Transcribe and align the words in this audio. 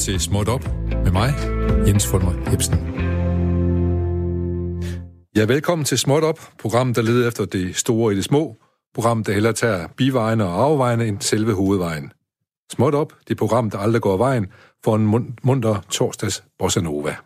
til 0.00 0.20
Småt 0.20 0.48
Op 0.48 0.64
med 1.04 1.10
mig, 1.12 1.34
Jens 1.86 2.06
Fulmer 2.06 2.32
Jebsen. 2.50 2.74
Ja, 5.36 5.44
velkommen 5.44 5.84
til 5.84 5.98
Småt 5.98 6.22
Op, 6.22 6.40
programmet, 6.60 6.96
der 6.96 7.02
leder 7.02 7.28
efter 7.28 7.44
det 7.44 7.76
store 7.76 8.12
i 8.12 8.16
det 8.16 8.24
små. 8.24 8.56
Programmet, 8.94 9.26
der 9.26 9.32
hellere 9.32 9.52
tager 9.52 9.88
bivejene 9.96 10.44
og 10.44 10.64
afvejene 10.64 11.06
end 11.06 11.20
selve 11.20 11.54
hovedvejen. 11.54 12.12
Småt 12.72 12.94
Op, 12.94 13.12
det 13.28 13.36
program, 13.36 13.70
der 13.70 13.78
aldrig 13.78 14.02
går 14.02 14.16
vejen, 14.16 14.46
for 14.84 14.96
en 14.96 15.06
mund- 15.14 15.36
munter 15.42 15.76
torsdags 15.90 16.42
bossa 16.58 16.80
nova. 16.80 17.16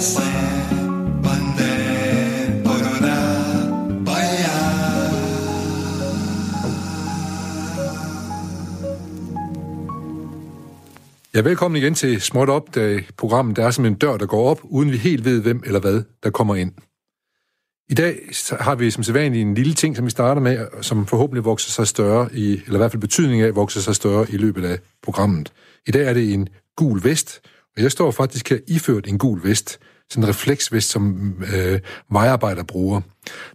Ja, 0.00 0.04
velkommen 11.40 11.82
igen 11.82 11.94
til 11.94 12.20
Småt 12.20 12.48
Op, 12.48 12.74
der 12.74 13.00
programmet 13.16 13.56
der 13.56 13.66
er 13.66 13.70
som 13.70 13.84
en 13.84 13.94
dør, 13.94 14.16
der 14.16 14.26
går 14.26 14.50
op, 14.50 14.60
uden 14.64 14.92
vi 14.92 14.96
helt 14.96 15.24
ved, 15.24 15.42
hvem 15.42 15.62
eller 15.66 15.80
hvad, 15.80 16.02
der 16.22 16.30
kommer 16.30 16.54
ind. 16.54 16.72
I 17.88 17.94
dag 17.94 18.18
har 18.60 18.74
vi 18.74 18.90
som 18.90 19.02
sædvanligt 19.02 19.42
en 19.42 19.54
lille 19.54 19.74
ting, 19.74 19.96
som 19.96 20.04
vi 20.04 20.10
starter 20.10 20.42
med, 20.42 20.66
som 20.80 21.06
forhåbentlig 21.06 21.44
vokser 21.44 21.70
sig 21.70 21.86
større, 21.86 22.28
i, 22.34 22.52
eller 22.52 22.74
i 22.74 22.76
hvert 22.76 22.90
fald 22.90 23.00
betydning 23.00 23.42
af 23.42 23.54
vokser 23.54 23.80
sig 23.80 23.96
større 23.96 24.26
i 24.30 24.36
løbet 24.36 24.64
af 24.64 24.78
programmet. 25.02 25.52
I 25.86 25.90
dag 25.90 26.08
er 26.08 26.14
det 26.14 26.32
en 26.32 26.48
gul 26.76 27.04
vest, 27.04 27.40
og 27.80 27.82
jeg 27.82 27.92
står 27.92 28.10
faktisk 28.10 28.50
her 28.50 28.58
iført 28.68 29.06
en 29.06 29.18
gul 29.18 29.40
vest, 29.44 29.78
sådan 30.10 30.24
en 30.24 30.28
refleksvest, 30.28 30.90
som 30.90 31.34
øh, 31.54 31.80
vejarbejder 32.10 32.62
bruger. 32.62 33.00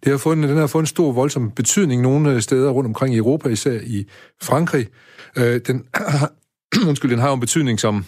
Det 0.04 0.12
har 0.12 0.18
fået, 0.18 0.38
den 0.38 0.58
har 0.58 0.68
fået 0.68 0.84
en 0.84 0.88
stor, 0.88 1.12
voldsom 1.12 1.52
betydning 1.52 2.02
nogle 2.02 2.32
øh, 2.32 2.42
steder 2.42 2.70
rundt 2.70 2.88
omkring 2.88 3.16
i 3.16 3.18
Europa, 3.18 3.50
især 3.50 3.80
i 3.84 4.06
Frankrig. 4.42 4.88
Øh, 5.38 5.62
den 5.68 5.86
undskyld, 6.90 7.12
den 7.12 7.20
har 7.20 7.28
jo 7.28 7.34
en 7.34 7.40
betydning 7.40 7.80
som 7.80 8.06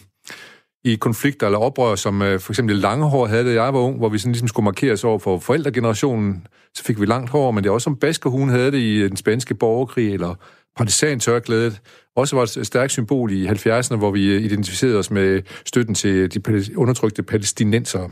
i 0.84 0.96
konflikter 0.96 1.48
eller 1.48 1.60
oprør, 1.60 1.96
som 1.96 2.22
øh, 2.22 2.40
for 2.40 2.52
eksempel 2.52 2.76
Langehår 2.76 3.26
havde 3.28 3.46
da 3.46 3.64
jeg 3.64 3.74
var 3.74 3.80
ung, 3.80 3.98
hvor 3.98 4.10
vi 4.10 4.18
sådan 4.18 4.32
ligesom 4.32 4.48
skulle 4.48 4.64
markeres 4.64 5.04
over 5.04 5.20
for 5.20 5.40
forældregenerationen, 5.40 6.48
så 6.76 6.84
fik 6.84 7.00
vi 7.02 7.06
langt 7.06 7.30
hår, 7.30 7.52
men 7.52 7.64
det 7.64 7.70
er 7.70 7.74
også 7.74 7.84
som 7.84 7.96
Baskerhuen 7.96 8.50
havde 8.50 8.72
det 8.72 8.80
i 8.80 8.98
øh, 8.98 9.10
den 9.10 9.18
spanske 9.18 9.56
borgerkrig, 9.56 10.14
eller 10.14 10.36
partisantørklædet, 10.78 11.82
også 12.16 12.36
var 12.36 12.44
et 12.44 12.68
stærkt 12.68 12.92
symbol 12.92 13.32
i 13.32 13.48
70'erne, 13.48 13.96
hvor 13.96 14.12
vi 14.12 14.28
øh, 14.28 14.42
identificerede 14.42 14.98
os 14.98 15.12
med 15.12 15.42
støtten 15.66 15.96
til 15.96 16.34
de 16.34 16.78
undertrykte 16.78 17.24
palæstinensere. 17.24 18.12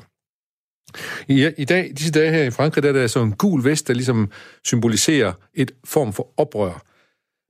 I, 1.27 1.49
I 1.57 1.65
dag, 1.65 1.91
disse 1.97 2.11
dage 2.11 2.31
her 2.31 2.43
i 2.43 2.51
Frankrig, 2.51 2.83
der 2.83 2.89
er 2.89 2.93
der 2.93 2.99
så 2.99 3.01
altså 3.01 3.21
en 3.21 3.31
gul 3.31 3.63
vest, 3.63 3.87
der 3.87 3.93
ligesom 3.93 4.31
symboliserer 4.63 5.33
et 5.53 5.71
form 5.85 6.13
for 6.13 6.27
oprør. 6.37 6.85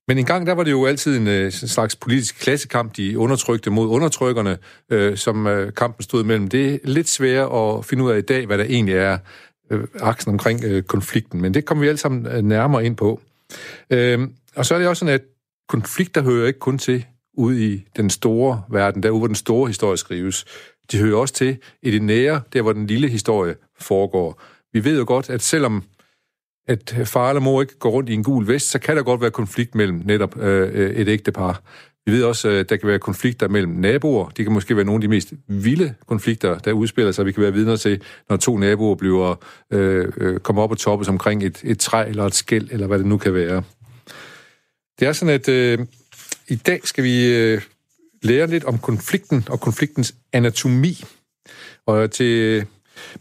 Men 0.08 0.18
engang 0.18 0.48
der 0.48 0.54
var 0.54 0.64
det 0.64 0.72
jo 0.72 0.86
altid 0.86 1.18
en, 1.18 1.28
øh, 1.28 1.46
en 1.46 1.52
slags 1.52 1.96
politisk 1.96 2.40
klassekamp, 2.40 2.98
de 2.98 3.20
undertrykte 3.20 3.70
mod 3.70 3.88
undertrykkerne, 3.88 4.58
øh, 4.92 5.18
som 5.18 5.48
øh, 5.48 5.74
kampen 5.74 6.04
stod 6.04 6.24
mellem. 6.24 6.48
Det 6.48 6.74
er 6.74 6.78
lidt 6.84 7.10
svært 7.10 7.50
at 7.54 7.86
finde 7.86 8.04
ud 8.04 8.12
af 8.12 8.18
i 8.18 8.22
dag, 8.22 8.46
hvad 8.46 8.58
der 8.58 8.64
egentlig 8.64 8.96
er 8.96 9.18
øh, 9.72 9.84
aksen 10.00 10.32
omkring 10.32 10.64
øh, 10.64 10.84
konflikten, 10.84 11.42
men 11.42 11.54
det 11.54 11.66
kommer 11.66 11.82
vi 11.82 11.88
alle 11.88 11.98
sammen 11.98 12.28
øh, 12.28 12.42
nærmere 12.42 12.86
ind 12.86 12.96
på. 12.96 13.22
Øh, 13.90 14.20
og 14.56 14.66
så 14.66 14.76
er 14.76 14.80
det 14.80 14.88
også 14.88 15.00
sådan, 15.00 15.14
at 15.14 15.22
konflikter 15.70 16.22
hører 16.22 16.48
ikke 16.48 16.60
kun 16.60 16.78
til 16.78 17.06
ude 17.38 17.74
i 17.74 17.86
den 17.98 18.10
store 18.10 18.64
verden, 18.70 19.04
derude 19.04 19.20
hvor 19.20 19.28
den 19.28 19.36
store 19.36 19.68
historie 19.68 19.98
skrives. 19.98 20.46
De 20.92 20.98
hører 20.98 21.18
også 21.18 21.34
til 21.34 21.58
i 21.82 21.92
det 21.92 22.02
nære, 22.02 22.42
der 22.54 22.62
hvor 22.62 22.74
den 22.74 22.88
lille 22.88 23.08
historie 23.08 23.56
foregår. 23.80 24.42
Vi 24.74 24.84
ved 24.84 24.98
jo 24.98 25.06
godt, 25.08 25.30
at 25.30 25.42
selvom 25.42 25.84
at 26.68 26.96
far 27.06 27.30
eller 27.30 27.42
mor 27.42 27.62
ikke 27.62 27.80
går 27.80 27.90
rundt 27.90 28.10
i 28.10 28.14
en 28.14 28.24
gul 28.24 28.48
vest, 28.48 28.70
så 28.70 28.80
kan 28.80 28.98
der 28.98 29.04
godt 29.04 29.22
være 29.22 29.32
konflikt 29.32 29.76
mellem 29.76 30.02
netop 30.06 30.40
øh, 30.40 30.72
øh 30.74 30.96
et 30.96 31.08
ægtepar. 31.08 31.62
Vi 32.06 32.12
ved 32.12 32.24
også, 32.24 32.50
at 32.50 32.70
der 32.70 32.78
kan 32.78 32.90
være 32.90 33.00
konflikter 33.00 33.48
mellem 33.48 33.72
naboer. 33.72 34.30
Det 34.30 34.46
kan 34.46 34.54
måske 34.54 34.76
være 34.76 34.86
nogle 34.86 34.98
af 34.98 35.02
de 35.02 35.08
mest 35.08 35.34
vilde 35.48 35.94
konflikter, 36.08 36.58
der 36.58 36.72
udspiller 36.72 37.12
sig. 37.12 37.26
Vi 37.26 37.32
kan 37.32 37.44
være 37.44 37.54
vidner 37.54 37.76
til, 37.76 38.02
når 38.30 38.38
to 38.38 38.58
naboer 38.58 38.96
bliver 38.96 39.36
øh, 39.74 40.12
øh, 40.18 40.40
kommer 40.40 40.62
op 40.62 40.72
og 40.72 40.78
toppes 40.78 41.08
omkring 41.08 41.44
et, 41.44 41.62
et 41.64 41.80
træ 41.80 42.10
eller 42.10 42.26
et 42.26 42.36
skæld, 42.36 42.68
eller 42.72 42.88
hvad 42.88 43.00
det 43.00 43.06
nu 43.06 43.18
kan 43.18 43.34
være. 43.34 43.64
Det 45.00 45.08
er 45.08 45.14
sådan, 45.14 45.34
at 45.34 45.50
øh, 45.50 45.80
i 46.48 46.56
dag 46.56 46.80
skal 46.84 47.04
vi 47.04 47.36
øh, 47.36 47.62
lære 48.22 48.48
lidt 48.48 48.64
om 48.64 48.78
konflikten 48.80 49.46
og 49.50 49.60
konfliktens 49.60 50.16
anatomi. 50.34 51.04
Og 51.86 52.12
til, 52.12 52.66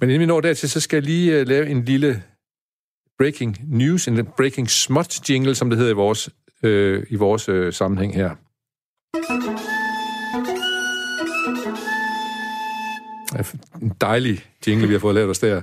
men 0.01 0.11
inden 0.11 0.21
vi 0.21 0.27
når 0.27 0.41
dertil, 0.41 0.71
så 0.71 0.81
skal 0.81 0.97
jeg 0.97 1.03
lige 1.03 1.33
øh, 1.33 1.49
lave 1.49 1.69
en 1.69 1.85
lille 1.85 2.23
breaking 3.19 3.59
news, 3.69 4.09
en 4.09 4.27
breaking 4.37 4.71
smut 4.71 5.31
jingle, 5.31 5.55
som 5.55 5.71
det 5.71 5.79
hedder 5.79 5.93
i 5.93 5.95
vores, 5.95 6.31
øh, 6.63 7.07
i 7.11 7.15
vores 7.15 7.49
øh, 7.49 7.73
sammenhæng 7.73 8.15
her. 8.15 8.35
En 13.83 13.93
dejlig 14.01 14.45
jingle, 14.67 14.87
vi 14.87 14.95
har 14.95 15.01
fået 15.01 15.15
lavet 15.15 15.31
os 15.31 15.39
der. 15.39 15.63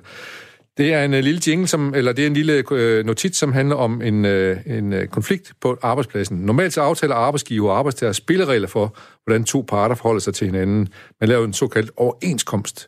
Det 0.77 0.93
er 0.93 1.05
en 1.05 1.13
øh, 1.13 1.23
lille 1.23 1.41
jingle, 1.47 1.67
som, 1.67 1.93
eller 1.95 2.13
det 2.13 2.23
er 2.23 2.27
en 2.27 2.33
lille 2.33 2.63
øh, 2.71 3.05
notits, 3.05 3.37
som 3.37 3.53
handler 3.53 3.75
om 3.75 4.01
en, 4.01 4.25
øh, 4.25 4.57
en 4.65 4.93
øh, 4.93 5.07
konflikt 5.07 5.53
på 5.61 5.77
arbejdspladsen. 5.81 6.37
Normalt 6.37 6.73
så 6.73 6.81
aftaler 6.81 7.15
arbejdsgiver 7.15 7.71
og 7.71 7.77
arbejdstager 7.77 8.13
spilleregler 8.13 8.67
for, 8.67 8.97
hvordan 9.23 9.43
to 9.43 9.65
parter 9.67 9.95
forholder 9.95 10.19
sig 10.19 10.33
til 10.33 10.47
hinanden. 10.47 10.89
Man 11.19 11.29
laver 11.29 11.45
en 11.45 11.53
såkaldt 11.53 11.91
overenskomst. 11.97 12.87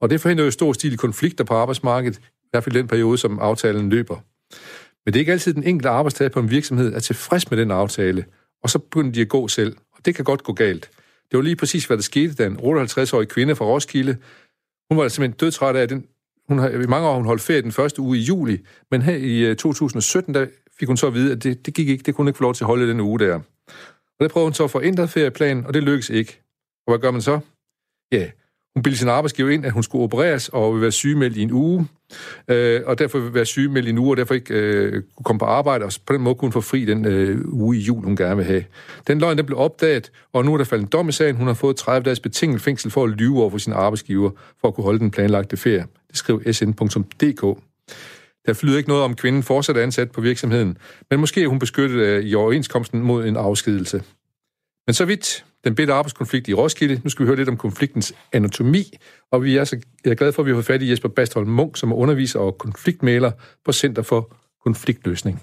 Og 0.00 0.10
det 0.10 0.20
forhindrer 0.20 0.44
jo 0.44 0.50
stor 0.50 0.72
stil 0.72 0.96
konflikter 0.96 1.44
på 1.44 1.54
arbejdsmarkedet, 1.54 2.18
i 2.18 2.48
hvert 2.50 2.64
fald 2.64 2.74
den 2.74 2.88
periode, 2.88 3.18
som 3.18 3.38
aftalen 3.38 3.90
løber. 3.90 4.16
Men 5.04 5.12
det 5.12 5.16
er 5.16 5.20
ikke 5.20 5.32
altid 5.32 5.54
den 5.54 5.64
enkelte 5.64 5.88
arbejdstager 5.88 6.28
på 6.28 6.40
en 6.40 6.50
virksomhed 6.50 6.94
er 6.94 7.00
tilfreds 7.00 7.50
med 7.50 7.58
den 7.58 7.70
aftale, 7.70 8.24
og 8.62 8.70
så 8.70 8.78
begynder 8.78 9.12
de 9.12 9.20
at 9.20 9.28
gå 9.28 9.48
selv. 9.48 9.76
Og 9.92 10.04
det 10.04 10.14
kan 10.14 10.24
godt 10.24 10.42
gå 10.42 10.52
galt. 10.52 10.90
Det 11.30 11.36
var 11.36 11.42
lige 11.42 11.56
præcis, 11.56 11.84
hvad 11.84 11.96
der 11.96 12.02
skete, 12.02 12.34
da 12.34 12.46
en 12.46 12.56
58-årig 12.56 13.28
kvinde 13.28 13.56
fra 13.56 13.64
Roskilde, 13.64 14.16
hun 14.90 14.98
var 14.98 15.08
simpelthen 15.08 15.38
dødtræt 15.38 15.76
af 15.76 15.88
den. 15.88 16.06
Hun 16.48 16.58
har, 16.58 16.68
i 16.68 16.86
mange 16.86 17.08
år 17.08 17.14
hun 17.16 17.24
holdt 17.24 17.42
ferie 17.42 17.62
den 17.62 17.72
første 17.72 18.00
uge 18.02 18.18
i 18.18 18.20
juli, 18.20 18.58
men 18.90 19.02
her 19.02 19.16
i 19.16 19.38
øh, 19.38 19.56
2017, 19.56 20.34
der 20.34 20.46
fik 20.78 20.88
hun 20.88 20.96
så 20.96 21.06
at 21.06 21.14
vide, 21.14 21.32
at 21.32 21.42
det, 21.42 21.66
det 21.66 21.74
gik 21.74 21.88
ikke, 21.88 22.02
det 22.02 22.14
kunne 22.14 22.22
hun 22.22 22.28
ikke 22.28 22.36
få 22.36 22.42
lov 22.42 22.54
til 22.54 22.64
at 22.64 22.66
holde 22.66 22.88
den 22.88 23.00
uge 23.00 23.18
der. 23.18 23.34
Og 23.34 24.20
der 24.20 24.28
prøvede 24.28 24.46
hun 24.46 24.54
så 24.54 24.64
at 24.64 24.70
få 24.70 24.82
ændret 24.82 25.10
ferieplanen, 25.10 25.66
og 25.66 25.74
det 25.74 25.82
lykkedes 25.82 26.10
ikke. 26.10 26.40
Og 26.86 26.92
hvad 26.92 26.98
gør 26.98 27.10
man 27.10 27.22
så? 27.22 27.40
Ja, 28.12 28.30
hun 28.74 28.82
bildte 28.82 28.98
sin 28.98 29.08
arbejdsgiver 29.08 29.50
ind, 29.50 29.66
at 29.66 29.72
hun 29.72 29.82
skulle 29.82 30.04
opereres 30.04 30.48
og 30.48 30.72
ville 30.72 30.82
være 30.82 30.92
sygemeldt 30.92 31.36
i 31.36 31.42
en 31.42 31.52
uge, 31.52 31.88
øh, 32.48 32.80
og 32.86 32.98
derfor 32.98 33.18
ville 33.18 33.34
være 33.34 33.44
sygemeldt 33.44 33.86
i 33.86 33.90
en 33.90 33.98
uge, 33.98 34.12
og 34.12 34.16
derfor 34.16 34.34
ikke 34.34 34.54
øh, 34.54 34.92
kunne 34.92 35.24
komme 35.24 35.38
på 35.38 35.44
arbejde, 35.44 35.84
og 35.84 35.92
på 36.06 36.12
den 36.12 36.22
måde 36.22 36.34
kunne 36.34 36.46
hun 36.46 36.52
få 36.52 36.60
fri 36.60 36.84
den 36.84 37.04
øh, 37.04 37.38
uge 37.44 37.76
i 37.76 37.80
jul, 37.80 38.04
hun 38.04 38.16
gerne 38.16 38.36
vil 38.36 38.44
have. 38.44 38.64
Den 39.06 39.18
løgn, 39.18 39.38
den 39.38 39.46
blev 39.46 39.58
opdaget, 39.58 40.10
og 40.32 40.44
nu 40.44 40.52
er 40.52 40.58
der 40.58 40.64
faldet 40.64 40.84
en 40.84 40.90
dom 40.90 41.08
i 41.08 41.12
sagen. 41.12 41.36
Hun 41.36 41.46
har 41.46 41.54
fået 41.54 41.76
30 41.76 42.04
dages 42.04 42.20
betinget 42.20 42.60
fængsel 42.60 42.90
for 42.90 43.04
at 43.04 43.10
lyve 43.10 43.40
over 43.40 43.50
for 43.50 43.58
sin 43.58 43.72
arbejdsgiver, 43.72 44.30
for 44.60 44.68
at 44.68 44.74
kunne 44.74 44.84
holde 44.84 44.98
den 44.98 45.10
planlagte 45.10 45.56
ferie. 45.56 45.86
Det 46.08 46.16
skrev 46.16 46.52
sn.dk. 46.52 47.58
Der 48.46 48.52
flyder 48.52 48.76
ikke 48.76 48.88
noget 48.88 49.04
om, 49.04 49.14
kvinden 49.14 49.42
fortsat 49.42 49.76
er 49.76 49.82
ansat 49.82 50.10
på 50.10 50.20
virksomheden, 50.20 50.78
men 51.10 51.20
måske 51.20 51.42
er 51.42 51.48
hun 51.48 51.58
beskyttet 51.58 51.96
øh, 51.96 52.24
i 52.24 52.34
overenskomsten 52.34 53.00
mod 53.00 53.26
en 53.26 53.36
afskedelse. 53.36 54.02
Men 54.86 54.94
så 54.94 55.04
vidt 55.04 55.44
den 55.64 55.74
bedte 55.74 55.92
arbejdskonflikt 55.92 56.48
i 56.48 56.54
Roskilde. 56.54 57.00
Nu 57.04 57.10
skal 57.10 57.22
vi 57.22 57.26
høre 57.26 57.36
lidt 57.36 57.48
om 57.48 57.56
konfliktens 57.56 58.14
anatomi, 58.32 58.82
og 59.32 59.44
vi 59.44 59.56
er, 59.56 59.64
så, 59.64 59.80
jeg 60.04 60.10
er 60.10 60.14
glad 60.14 60.32
for, 60.32 60.42
at 60.42 60.46
vi 60.46 60.50
har 60.50 60.56
fået 60.56 60.66
fat 60.66 60.82
i 60.82 60.90
Jesper 60.90 61.08
Bastholm 61.08 61.48
Munk, 61.48 61.76
som 61.76 61.92
er 61.92 61.96
underviser 61.96 62.40
og 62.40 62.58
konfliktmæler 62.58 63.30
på 63.64 63.72
Center 63.72 64.02
for 64.02 64.36
Konfliktløsning. 64.64 65.42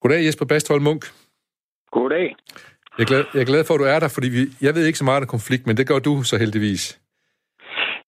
Goddag, 0.00 0.24
Jesper 0.24 0.44
Bastholm 0.44 0.82
Munk. 0.82 1.04
Goddag. 1.90 2.36
Jeg 2.98 3.04
er, 3.04 3.06
glad, 3.06 3.24
jeg 3.34 3.40
er 3.40 3.44
glad 3.44 3.64
for, 3.64 3.74
at 3.74 3.80
du 3.80 3.84
er 3.84 3.98
der, 3.98 4.08
fordi 4.08 4.28
vi, 4.28 4.46
jeg 4.60 4.74
ved 4.74 4.86
ikke 4.86 4.98
så 4.98 5.04
meget 5.04 5.20
om 5.20 5.26
konflikt, 5.26 5.66
men 5.66 5.76
det 5.76 5.86
gør 5.86 5.98
du 5.98 6.22
så 6.22 6.36
heldigvis. 6.36 7.00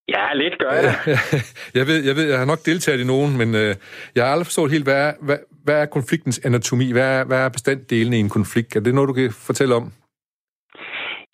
Ja, 0.08 0.34
lidt 0.34 0.58
gør 0.58 0.72
jeg 0.72 0.82
det. 1.06 1.18
jeg, 1.78 1.86
ved, 1.86 2.04
jeg 2.04 2.16
ved, 2.16 2.28
jeg 2.28 2.38
har 2.38 2.44
nok 2.44 2.66
deltaget 2.66 3.00
i 3.00 3.04
nogen, 3.04 3.36
men 3.36 3.54
øh, 3.54 3.74
jeg 4.14 4.24
har 4.24 4.32
aldrig 4.32 4.46
forstået 4.46 4.70
helt, 4.70 4.84
hvad 4.84 4.94
er, 4.94 5.12
hvad, 5.20 5.38
hvad 5.64 5.82
er 5.82 5.86
konfliktens 5.86 6.40
anatomi? 6.44 6.92
Hvad 6.92 7.20
er, 7.20 7.24
hvad 7.24 7.38
er 7.38 7.48
bestanddelene 7.48 8.16
i 8.16 8.20
en 8.20 8.28
konflikt? 8.28 8.76
Er 8.76 8.80
det 8.80 8.94
noget, 8.94 9.08
du 9.08 9.12
kan 9.12 9.32
fortælle 9.32 9.74
om? 9.74 9.92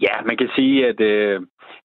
Ja, 0.00 0.22
man 0.24 0.36
kan 0.36 0.50
sige, 0.56 0.86
at 0.88 1.00
øh, 1.00 1.40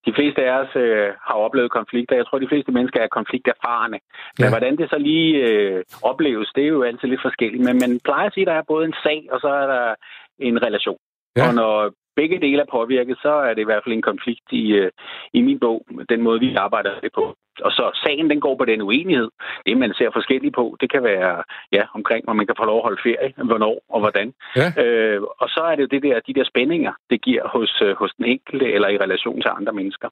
de 0.05 0.13
fleste 0.15 0.41
af 0.45 0.51
os 0.61 0.75
øh, 0.75 1.07
har 1.27 1.37
oplevet 1.45 1.71
konflikter. 1.71 2.15
Jeg 2.15 2.25
tror, 2.25 2.39
de 2.39 2.47
fleste 2.47 2.71
mennesker 2.71 2.99
er 3.01 3.07
konflikterfarne. 3.07 3.99
Men 4.37 4.45
ja. 4.45 4.49
hvordan 4.49 4.77
det 4.77 4.89
så 4.89 4.97
lige 4.97 5.35
øh, 5.47 5.83
opleves, 6.03 6.51
det 6.55 6.63
er 6.63 6.67
jo 6.67 6.83
altid 6.83 7.07
lidt 7.07 7.21
forskelligt. 7.21 7.63
Men 7.63 7.77
man 7.83 7.99
plejer 8.03 8.27
at 8.27 8.33
sige, 8.33 8.43
at 8.43 8.47
der 8.47 8.53
er 8.53 8.71
både 8.73 8.85
en 8.85 8.95
sag, 9.03 9.27
og 9.31 9.39
så 9.39 9.47
er 9.47 9.67
der 9.67 9.95
en 10.39 10.63
relation. 10.63 10.99
Ja. 11.37 11.47
Og 11.47 11.53
når 11.53 11.91
begge 12.15 12.41
dele 12.45 12.61
er 12.61 12.75
påvirket, 12.77 13.17
så 13.21 13.33
er 13.47 13.53
det 13.53 13.61
i 13.61 13.69
hvert 13.69 13.83
fald 13.83 13.95
en 13.95 14.09
konflikt 14.11 14.47
i, 14.51 14.65
øh, 14.81 14.91
i 15.33 15.41
min 15.41 15.59
bog, 15.59 15.85
den 16.09 16.21
måde, 16.21 16.39
vi 16.39 16.55
arbejder 16.55 16.99
det 16.99 17.11
på. 17.15 17.35
Og 17.61 17.71
så 17.71 17.99
sagen, 18.03 18.29
den 18.29 18.39
går 18.39 18.55
på 18.57 18.65
den 18.65 18.81
uenighed. 18.81 19.29
Det, 19.65 19.77
man 19.77 19.93
ser 19.93 20.09
forskelligt 20.13 20.55
på, 20.55 20.77
det 20.81 20.91
kan 20.91 21.03
være 21.03 21.43
ja, 21.71 21.83
omkring, 21.93 22.23
hvor 22.23 22.33
man 22.33 22.47
kan 22.47 22.55
få 22.59 22.65
lov 22.65 22.77
at 22.77 22.83
holde 22.87 23.01
ferie, 23.03 23.33
hvornår 23.49 23.75
og 23.89 23.99
hvordan. 23.99 24.33
Ja. 24.55 24.83
Øh, 24.83 25.21
og 25.41 25.47
så 25.49 25.61
er 25.69 25.75
det 25.75 25.81
jo 25.81 25.87
det 25.95 26.03
der, 26.03 26.19
de 26.27 26.33
der 26.33 26.45
spændinger, 26.51 26.93
det 27.09 27.21
giver 27.21 27.47
hos, 27.47 27.81
øh, 27.81 27.95
hos 27.95 28.11
den 28.17 28.25
enkelte 28.25 28.65
eller 28.73 28.87
i 28.87 28.97
relation 28.97 29.41
til 29.41 29.51
andre 29.57 29.73
mennesker. 29.73 30.09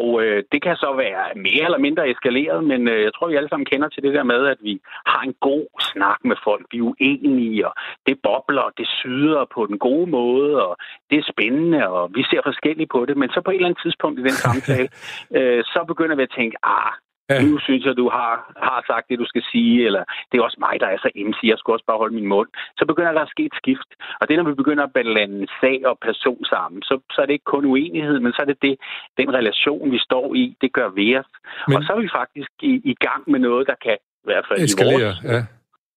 Og 0.00 0.22
øh, 0.22 0.42
det 0.52 0.62
kan 0.62 0.76
så 0.76 0.90
være 1.04 1.24
mere 1.36 1.64
eller 1.64 1.78
mindre 1.78 2.10
eskaleret, 2.10 2.64
men 2.64 2.88
øh, 2.88 3.02
jeg 3.02 3.12
tror, 3.14 3.28
vi 3.28 3.36
alle 3.36 3.48
sammen 3.48 3.70
kender 3.72 3.88
til 3.88 4.02
det 4.02 4.14
der 4.14 4.22
med, 4.22 4.46
at 4.46 4.58
vi 4.60 4.80
har 5.06 5.22
en 5.22 5.34
god 5.40 5.66
snak 5.92 6.18
med 6.24 6.36
folk. 6.44 6.66
Vi 6.70 6.78
er 6.78 6.82
uenige, 6.82 7.66
og 7.68 7.74
det 8.06 8.16
bobler, 8.22 8.66
det 8.78 8.88
syder 8.88 9.44
på 9.54 9.66
den 9.66 9.78
gode 9.78 10.06
måde, 10.10 10.66
og 10.66 10.76
det 11.10 11.18
er 11.18 11.32
spændende, 11.32 11.88
og 11.88 12.10
vi 12.14 12.22
ser 12.22 12.40
forskelligt 12.44 12.90
på 12.90 13.04
det. 13.08 13.16
Men 13.16 13.28
så 13.30 13.40
på 13.40 13.50
et 13.50 13.54
eller 13.54 13.68
andet 13.68 13.82
tidspunkt 13.82 14.18
i 14.18 14.22
den 14.22 14.38
samtale, 14.46 14.88
øh, 15.36 15.64
så 15.64 15.84
begynder 15.90 16.16
vi 16.16 16.22
at 16.22 16.34
tænke, 16.38 16.56
ah, 16.62 16.92
Ja. 17.30 17.42
Nu 17.42 17.58
synes 17.58 17.84
jeg, 17.84 17.96
du 17.96 18.08
har, 18.08 18.32
har 18.68 18.84
sagt 18.86 19.08
det, 19.08 19.18
du 19.18 19.26
skal 19.32 19.44
sige, 19.52 19.86
eller 19.86 20.04
det 20.28 20.38
er 20.38 20.42
også 20.42 20.60
mig, 20.66 20.74
der 20.80 20.86
er 20.86 20.98
så 20.98 21.10
MC, 21.28 21.40
jeg 21.42 21.58
skal 21.58 21.72
også 21.72 21.86
bare 21.86 22.02
holde 22.02 22.14
min 22.14 22.28
mund. 22.34 22.48
Så 22.78 22.84
begynder 22.90 23.12
der 23.12 23.20
at 23.20 23.34
ske 23.34 23.44
et 23.44 23.58
skift. 23.60 23.90
Og 24.20 24.28
det 24.28 24.32
er, 24.32 24.42
når 24.42 24.50
vi 24.50 24.60
begynder 24.62 24.84
at 24.84 24.92
blande 24.92 25.46
sag 25.60 25.78
og 25.90 25.98
person 26.08 26.44
sammen, 26.44 26.82
så, 26.82 26.94
så 27.12 27.18
er 27.22 27.26
det 27.26 27.32
ikke 27.32 27.52
kun 27.54 27.64
uenighed, 27.64 28.20
men 28.20 28.32
så 28.32 28.40
er 28.42 28.48
det, 28.52 28.58
det 28.62 28.74
den 29.20 29.34
relation, 29.38 29.92
vi 29.92 29.98
står 29.98 30.34
i, 30.34 30.56
det 30.60 30.72
gør 30.72 30.88
ved 30.88 31.16
os. 31.20 31.30
Men... 31.68 31.76
Og 31.76 31.82
så 31.82 31.92
er 31.92 32.00
vi 32.00 32.10
faktisk 32.20 32.50
i, 32.62 32.72
i 32.92 32.94
gang 33.06 33.22
med 33.32 33.40
noget, 33.40 33.66
der 33.66 33.74
kan 33.84 33.96
i 34.24 34.26
hvert 34.30 34.44
fald 34.48 34.60
Eskalere, 34.60 35.00
i 35.00 35.04
vores, 35.04 35.24
ja 35.24 35.42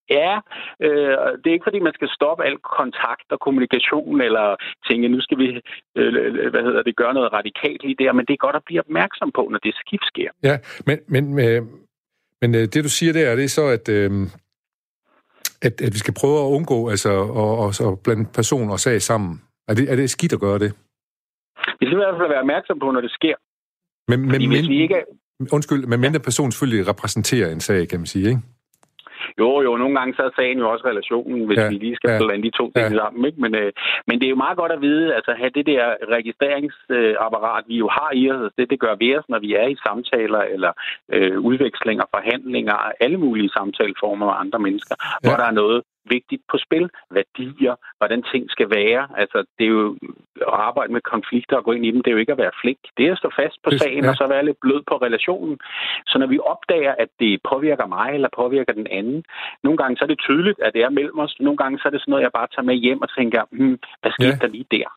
Ja, 0.09 0.33
øh, 0.85 1.15
det 1.39 1.47
er 1.47 1.57
ikke 1.57 1.69
fordi, 1.69 1.79
man 1.79 1.93
skal 1.93 2.09
stoppe 2.17 2.43
al 2.45 2.57
kontakt 2.77 3.27
og 3.33 3.39
kommunikation, 3.39 4.21
eller 4.21 4.55
tænke, 4.87 5.07
nu 5.07 5.21
skal 5.21 5.37
vi 5.37 5.47
øh, 5.95 6.49
hvad 6.53 6.63
hedder 6.67 6.83
det, 6.83 6.95
gøre 6.95 7.13
noget 7.13 7.33
radikalt 7.33 7.83
lige 7.83 7.95
der, 8.03 8.11
men 8.13 8.25
det 8.25 8.33
er 8.33 8.45
godt 8.45 8.55
at 8.55 8.65
blive 8.65 8.79
opmærksom 8.79 9.31
på, 9.31 9.47
når 9.51 9.59
det 9.59 9.73
skift 9.75 10.05
sker. 10.11 10.29
Ja, 10.43 10.55
men, 10.87 10.97
men, 11.07 11.23
øh, 11.45 11.61
men 12.41 12.55
øh, 12.55 12.61
det 12.61 12.83
du 12.83 12.89
siger 12.89 13.13
der, 13.13 13.35
det 13.35 13.43
er 13.43 13.55
så, 13.59 13.65
at, 13.77 13.89
øh, 13.89 14.11
at, 15.61 15.81
at 15.85 15.91
vi 15.95 15.99
skal 16.03 16.13
prøve 16.21 16.37
at 16.43 16.51
undgå 16.57 16.89
altså, 16.89 17.09
og, 17.41 17.51
og, 17.63 17.71
og 17.87 17.99
blande 18.03 18.25
person 18.35 18.69
og 18.69 18.79
sag 18.79 19.01
sammen. 19.01 19.41
Er 19.67 19.73
det, 19.73 19.91
er 19.91 19.95
det 19.95 20.09
skidt 20.09 20.33
at 20.33 20.39
gøre 20.39 20.59
det? 20.59 20.71
Vi 21.79 21.85
skal 21.85 21.97
i 21.97 22.03
hvert 22.03 22.17
fald 22.19 22.29
være 22.29 22.39
opmærksom 22.45 22.79
på, 22.79 22.91
når 22.91 23.01
det 23.01 23.11
sker. 23.11 23.35
Men, 24.07 24.19
men, 24.31 24.47
hvis 24.47 24.69
vi 24.69 24.81
ikke. 24.81 25.03
Undskyld, 25.53 25.85
men 25.85 25.99
mindre 25.99 26.19
person 26.19 26.51
selvfølgelig 26.51 26.87
repræsenterer 26.87 27.51
en 27.51 27.59
sag, 27.59 27.87
kan 27.87 27.99
man 27.99 28.05
sige, 28.05 28.29
ikke? 28.29 28.41
Jo, 29.39 29.61
jo, 29.61 29.77
nogle 29.77 29.95
gange 29.99 30.13
så 30.15 30.23
er 30.23 30.29
sagen 30.35 30.57
jo 30.59 30.69
også 30.71 30.85
relationen, 30.87 31.45
hvis 31.47 31.57
ja, 31.57 31.69
vi 31.69 31.75
lige 31.75 31.95
skal 31.95 32.09
ja, 32.11 32.17
blande 32.19 32.43
de 32.47 32.57
to 32.57 32.65
ting 32.75 32.91
ja. 32.91 32.97
sammen. 33.01 33.25
Ikke? 33.25 33.41
Men, 33.41 33.55
øh, 33.55 33.71
men 34.07 34.19
det 34.19 34.25
er 34.25 34.33
jo 34.35 34.43
meget 34.45 34.57
godt 34.57 34.71
at 34.71 34.81
vide, 34.81 35.15
altså 35.15 35.31
have 35.41 35.51
det 35.57 35.65
der 35.65 35.83
registreringsapparat, 36.15 37.63
vi 37.67 37.75
jo 37.83 37.87
har 37.97 38.11
i 38.13 38.31
os, 38.31 38.51
det, 38.57 38.69
det 38.69 38.79
gør 38.79 38.95
vi 38.95 39.17
os, 39.17 39.29
når 39.29 39.39
vi 39.39 39.53
er 39.53 39.67
i 39.67 39.77
samtaler 39.87 40.41
eller 40.53 40.71
øh, 41.13 41.39
udvekslinger, 41.39 42.05
forhandlinger, 42.15 42.77
alle 42.99 43.17
mulige 43.17 43.49
samtaleformer 43.49 44.25
med 44.25 44.35
andre 44.43 44.59
mennesker, 44.59 44.95
ja. 44.99 45.29
hvor 45.29 45.35
der 45.41 45.47
er 45.51 45.55
noget 45.61 45.81
vigtigt 46.09 46.43
på 46.51 46.57
spil. 46.57 46.89
Værdier, 47.11 47.75
hvordan 47.97 48.23
ting 48.31 48.51
skal 48.51 48.69
være. 48.69 49.07
Altså, 49.17 49.37
det 49.57 49.65
er 49.65 49.69
jo 49.69 49.97
at 50.53 50.59
arbejde 50.69 50.93
med 50.93 51.01
konflikter 51.01 51.57
og 51.57 51.63
gå 51.63 51.71
ind 51.71 51.85
i 51.85 51.91
dem, 51.91 52.01
det 52.01 52.09
er 52.11 52.15
jo 52.15 52.23
ikke 52.23 52.31
at 52.31 52.43
være 52.45 52.59
flink. 52.61 52.79
Det 52.97 53.07
er 53.07 53.11
at 53.11 53.17
stå 53.17 53.29
fast 53.39 53.57
på 53.63 53.69
sagen 53.81 54.03
ja. 54.03 54.09
og 54.09 54.15
så 54.15 54.27
være 54.27 54.45
lidt 54.45 54.59
blød 54.61 54.81
på 54.87 54.95
relationen. 54.97 55.59
Så 56.07 56.15
når 56.19 56.27
vi 56.27 56.39
opdager, 56.39 56.93
at 57.03 57.09
det 57.19 57.41
påvirker 57.51 57.85
mig 57.85 58.09
eller 58.13 58.29
påvirker 58.35 58.73
den 58.73 58.87
anden, 58.87 59.23
nogle 59.63 59.77
gange 59.77 59.97
så 59.97 60.03
er 60.05 60.07
det 60.07 60.19
tydeligt, 60.19 60.59
at 60.59 60.73
det 60.73 60.81
er 60.83 60.89
mellem 60.89 61.19
os. 61.19 61.35
Nogle 61.39 61.57
gange 61.57 61.79
så 61.79 61.87
er 61.87 61.93
det 61.93 62.01
sådan 62.01 62.11
noget, 62.11 62.23
jeg 62.23 62.37
bare 62.39 62.47
tager 62.47 62.69
med 62.69 62.75
hjem 62.75 63.01
og 63.01 63.09
tænker, 63.17 63.41
hmm, 63.51 63.79
hvad 64.01 64.11
skete 64.11 64.37
ja. 64.41 64.41
der 64.41 64.47
lige 64.47 64.71
der? 64.71 64.87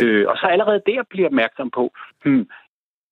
Øh, 0.00 0.24
og 0.28 0.36
så 0.36 0.46
allerede 0.46 0.82
der 0.86 1.02
bliver 1.10 1.26
opmærksom 1.26 1.70
på, 1.70 1.92
hmm, 2.24 2.48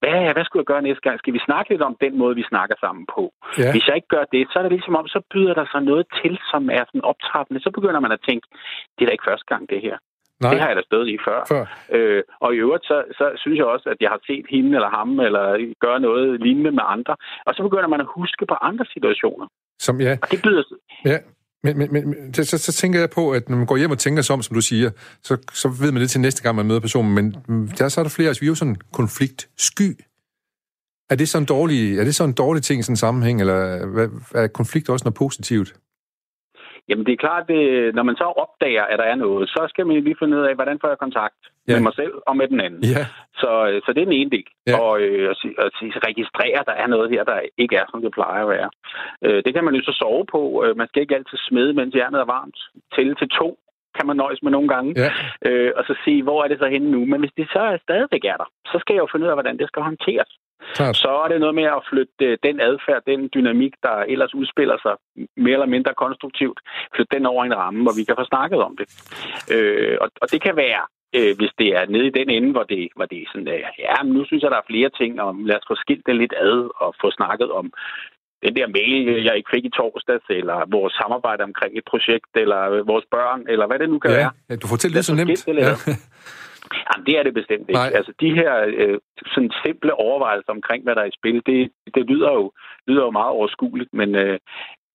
hvad, 0.01 0.19
hvad 0.35 0.45
skulle 0.45 0.63
jeg 0.63 0.71
gøre 0.73 0.87
næste 0.89 1.05
gang? 1.07 1.19
Skal 1.19 1.35
vi 1.37 1.47
snakke 1.49 1.71
lidt 1.71 1.83
om 1.83 1.97
den 2.05 2.19
måde, 2.23 2.35
vi 2.41 2.51
snakker 2.53 2.77
sammen 2.85 3.05
på? 3.15 3.23
Ja. 3.59 3.71
Hvis 3.73 3.87
jeg 3.89 3.97
ikke 3.97 4.13
gør 4.17 4.25
det, 4.35 4.43
så 4.51 4.55
er 4.59 4.63
det 4.63 4.73
ligesom 4.77 4.97
om, 5.01 5.07
så 5.15 5.21
byder 5.33 5.55
der 5.55 5.67
sig 5.73 5.83
noget 5.91 6.07
til, 6.21 6.35
som 6.53 6.63
er 6.79 6.85
sådan 6.87 7.09
optrappende. 7.11 7.61
Så 7.63 7.71
begynder 7.77 8.01
man 8.01 8.13
at 8.17 8.25
tænke, 8.29 8.47
det 8.95 9.03
er 9.03 9.09
da 9.09 9.13
ikke 9.17 9.31
første 9.31 9.49
gang, 9.53 9.63
det 9.73 9.81
her. 9.87 9.97
Nej. 10.41 10.51
Det 10.51 10.61
har 10.61 10.69
jeg 10.69 10.77
da 10.77 10.83
stået 10.91 11.09
i 11.09 11.19
før. 11.27 11.41
før. 11.53 11.65
Øh, 11.97 12.23
og 12.41 12.55
i 12.55 12.59
øvrigt, 12.65 12.85
så, 12.85 12.97
så 13.19 13.25
synes 13.37 13.57
jeg 13.59 13.67
også, 13.75 13.89
at 13.89 13.97
jeg 14.01 14.11
har 14.11 14.21
set 14.27 14.47
hende 14.51 14.71
eller 14.79 14.91
ham, 14.99 15.21
eller 15.21 15.45
gøre 15.81 16.01
noget 16.01 16.41
lignende 16.41 16.73
med 16.79 16.85
andre. 16.87 17.17
Og 17.47 17.55
så 17.55 17.63
begynder 17.63 17.89
man 17.89 18.01
at 18.01 18.13
huske 18.17 18.47
på 18.47 18.55
andre 18.55 18.85
situationer. 18.95 19.47
Som, 19.79 20.01
ja. 20.01 20.13
Og 20.23 20.31
det 20.31 20.39
byder, 20.45 20.63
ja. 21.05 21.19
Men, 21.75 21.79
men, 21.93 22.09
men 22.09 22.35
så, 22.35 22.45
så, 22.45 22.59
så 22.59 22.73
tænker 22.73 23.01
jeg 23.01 23.11
på, 23.11 23.31
at 23.31 23.49
når 23.49 23.57
man 23.57 23.67
går 23.67 23.77
hjem 23.77 23.91
og 23.91 23.99
tænker 23.99 24.23
sig 24.23 24.35
om, 24.35 24.43
som 24.43 24.55
du 24.55 24.61
siger, 24.61 24.91
så, 25.23 25.37
så 25.53 25.69
ved 25.69 25.93
man 25.93 26.03
det 26.03 26.11
til 26.11 26.21
næste 26.21 26.43
gang, 26.43 26.57
man 26.57 26.67
møder 26.67 26.81
personen. 26.81 27.15
Men 27.15 27.37
mm, 27.49 27.69
der, 27.69 27.89
så 27.89 28.01
er 28.01 28.05
der 28.05 28.11
flere, 28.11 28.29
altså 28.29 28.41
vi 28.41 28.47
er 28.47 28.49
jo 28.49 28.55
sådan 28.55 28.77
konfliktsky. 28.93 30.01
Er 31.11 31.15
det 31.15 31.29
så 31.29 31.39
en 31.39 31.45
dårlig, 31.45 31.99
er 31.99 32.05
det 32.05 32.15
så 32.15 32.25
en 32.25 32.33
dårlig 32.33 32.63
ting 32.63 32.81
i 32.81 32.83
sådan 32.83 32.93
en 32.93 32.97
sammenhæng, 32.97 33.41
eller 33.41 33.55
er 34.35 34.47
konflikt 34.47 34.89
også 34.89 35.05
noget 35.05 35.15
positivt? 35.15 35.75
Jamen 36.89 37.07
det 37.07 37.13
er 37.13 37.25
klart, 37.27 37.51
at 37.51 37.95
når 37.95 38.03
man 38.03 38.17
så 38.17 38.25
opdager, 38.45 38.85
at 38.85 38.99
der 38.99 39.05
er 39.05 39.15
noget, 39.15 39.49
så 39.49 39.67
skal 39.69 39.87
man 39.87 40.05
lige 40.05 40.17
finde 40.19 40.37
ud 40.37 40.43
af, 40.43 40.55
hvordan 40.55 40.79
får 40.81 40.89
jeg 40.89 40.99
kontakt 40.99 41.41
ja. 41.69 41.73
med 41.73 41.81
mig 41.87 41.95
selv 41.95 42.15
og 42.27 42.37
med 42.37 42.49
den 42.49 42.61
anden. 42.61 42.83
Ja. 42.95 43.05
Så, 43.41 43.51
så 43.85 43.89
det 43.93 44.01
er 44.01 44.11
den 44.11 44.21
ene 44.21 44.31
del. 44.31 44.49
Ja. 44.67 44.81
Og 44.81 45.01
øh, 45.01 45.31
at, 45.31 45.37
at, 45.65 45.71
at 45.97 46.07
registrere, 46.09 46.59
at 46.61 46.67
der 46.67 46.77
er 46.83 46.87
noget 46.87 47.11
her, 47.11 47.25
der 47.25 47.39
ikke 47.59 47.77
er, 47.77 47.87
som 47.91 48.03
det 48.03 48.13
plejer 48.13 48.43
at 48.43 48.49
være. 48.49 48.71
Øh, 49.25 49.43
det 49.45 49.55
kan 49.55 49.65
man 49.65 49.75
jo 49.75 49.83
så 49.83 49.93
sove 50.03 50.25
på. 50.35 50.65
Øh, 50.65 50.77
man 50.77 50.89
skal 50.89 51.03
ikke 51.03 51.15
altid 51.15 51.39
smede, 51.49 51.73
mens 51.73 51.95
jernet 51.95 52.21
er 52.21 52.33
varmt. 52.37 52.59
Tælle 52.95 53.15
til 53.15 53.29
to 53.29 53.59
kan 53.97 54.07
man 54.07 54.17
nøjes 54.17 54.43
med 54.43 54.53
nogle 54.57 54.69
gange. 54.75 54.91
Ja. 55.03 55.11
Øh, 55.49 55.73
og 55.77 55.85
så 55.89 55.95
sige, 56.05 56.23
hvor 56.23 56.45
er 56.45 56.49
det 56.49 56.59
så 56.59 56.69
henne 56.75 56.91
nu? 56.91 57.01
Men 57.05 57.21
hvis 57.21 57.37
det 57.37 57.47
så 57.53 57.59
er 57.59 57.77
stadigvæk 57.87 58.25
er 58.25 58.37
der, 58.37 58.49
så 58.73 58.77
skal 58.81 58.95
jeg 58.95 59.03
jo 59.05 59.09
finde 59.13 59.25
ud 59.25 59.33
af, 59.33 59.37
hvordan 59.37 59.59
det 59.59 59.69
skal 59.69 59.83
håndteres. 59.83 60.31
Klart. 60.75 60.97
Så 60.97 61.09
er 61.25 61.29
det 61.29 61.41
noget 61.41 61.55
med 61.55 61.65
at 61.65 61.83
flytte 61.91 62.25
øh, 62.27 62.39
den 62.43 62.61
adfærd, 62.61 63.03
den 63.07 63.31
dynamik, 63.35 63.75
der 63.83 63.97
ellers 64.13 64.35
udspiller 64.35 64.77
sig 64.83 64.95
mere 65.37 65.53
eller 65.53 65.67
mindre 65.67 65.95
konstruktivt, 65.95 66.59
flytte 66.95 67.17
den 67.17 67.27
over 67.27 67.45
en 67.45 67.57
ramme, 67.57 67.83
hvor 67.83 67.95
vi 67.99 68.05
kan 68.05 68.17
få 68.19 68.25
snakket 68.25 68.61
om 68.69 68.77
det. 68.81 68.87
Øh, 69.55 69.97
og, 70.01 70.09
og 70.23 70.31
det 70.33 70.41
kan 70.43 70.57
være, 70.57 70.83
øh, 71.17 71.33
hvis 71.39 71.53
det 71.59 71.69
er 71.79 71.85
nede 71.87 72.07
i 72.07 72.17
den 72.21 72.31
ende, 72.31 72.51
hvor 72.53 72.67
det, 72.73 72.89
hvor 72.97 73.07
det 73.07 73.19
er 73.19 73.29
sådan, 73.33 73.49
øh, 73.49 73.61
ja, 73.79 74.03
men 74.03 74.13
nu 74.13 74.25
synes 74.25 74.43
jeg, 74.43 74.51
der 74.51 74.61
er 74.61 74.71
flere 74.71 74.91
ting, 75.01 75.21
og 75.21 75.35
lad 75.49 75.57
os 75.57 75.69
få 75.71 75.75
skilt 75.85 76.07
det 76.07 76.17
lidt 76.17 76.35
ad 76.49 76.59
og 76.83 76.95
få 77.01 77.11
snakket 77.11 77.51
om 77.51 77.67
den 78.45 78.57
der 78.57 78.67
mail, 78.79 79.25
jeg 79.25 79.37
ikke 79.37 79.51
fik 79.55 79.65
i 79.65 79.71
torsdags, 79.79 80.25
eller 80.31 80.57
vores 80.77 80.93
samarbejde 81.01 81.43
omkring 81.45 81.73
et 81.79 81.87
projekt, 81.91 82.33
eller 82.35 82.61
vores 82.93 83.07
børn, 83.11 83.41
eller 83.53 83.67
hvad 83.67 83.79
det 83.79 83.89
nu 83.91 83.99
kan 83.99 84.11
ja, 84.11 84.17
være. 84.17 84.31
Ja, 84.51 84.57
du 84.57 84.67
fortæller 84.67 84.97
det 84.99 85.05
så 85.05 85.15
nemt. 85.15 85.49
Ja. 85.49 85.75
Jamen, 86.87 87.07
det 87.07 87.19
er 87.19 87.23
det 87.23 87.35
bestemt 87.35 87.69
ikke. 87.69 87.83
Nej. 87.83 87.93
Altså, 87.99 88.13
de 88.21 88.31
her 88.39 88.53
øh, 88.81 88.99
sådan 89.35 89.53
simple 89.65 89.95
overvejelser 89.95 90.53
omkring, 90.53 90.85
hvad 90.85 90.95
der 90.95 91.03
er 91.03 91.11
i 91.13 91.19
spil, 91.19 91.43
det, 91.47 91.71
det 91.95 92.07
lyder, 92.11 92.33
jo, 92.33 92.53
lyder 92.87 93.03
jo 93.03 93.11
meget 93.11 93.33
overskueligt, 93.39 93.93
men 93.93 94.15
øh, 94.15 94.39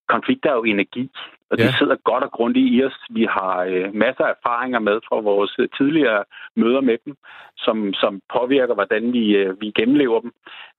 konflikter 0.09 0.49
er 0.49 0.55
jo 0.55 0.63
energi, 0.63 1.11
og 1.49 1.57
ja. 1.57 1.63
det 1.63 1.75
sidder 1.77 1.95
godt 2.09 2.23
og 2.23 2.31
grundigt 2.31 2.73
i 2.75 2.83
os. 2.85 2.97
Vi 3.09 3.23
har 3.37 3.55
øh, 3.71 3.93
masser 3.93 4.23
af 4.25 4.33
erfaringer 4.37 4.79
med 4.79 4.99
fra 5.07 5.19
vores 5.19 5.53
tidligere 5.77 6.23
møder 6.55 6.81
med 6.81 6.97
dem, 7.05 7.15
som, 7.57 7.93
som 7.93 8.21
påvirker, 8.35 8.73
hvordan 8.73 9.13
vi, 9.13 9.25
øh, 9.35 9.61
vi 9.61 9.71
gennemlever 9.79 10.19
dem. 10.19 10.31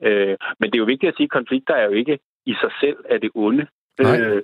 Øh, 0.03 0.37
men 0.59 0.67
det 0.71 0.77
er 0.77 0.85
jo 0.85 0.93
vigtigt 0.93 1.11
at 1.11 1.17
sige, 1.17 1.31
at 1.31 1.37
konflikter 1.39 1.75
er 1.75 1.85
jo 1.85 1.95
ikke 2.03 2.19
i 2.47 2.55
sig 2.63 2.73
selv 2.81 2.97
af 3.09 3.21
det 3.21 3.31
onde 3.35 3.67
øh, 4.01 4.43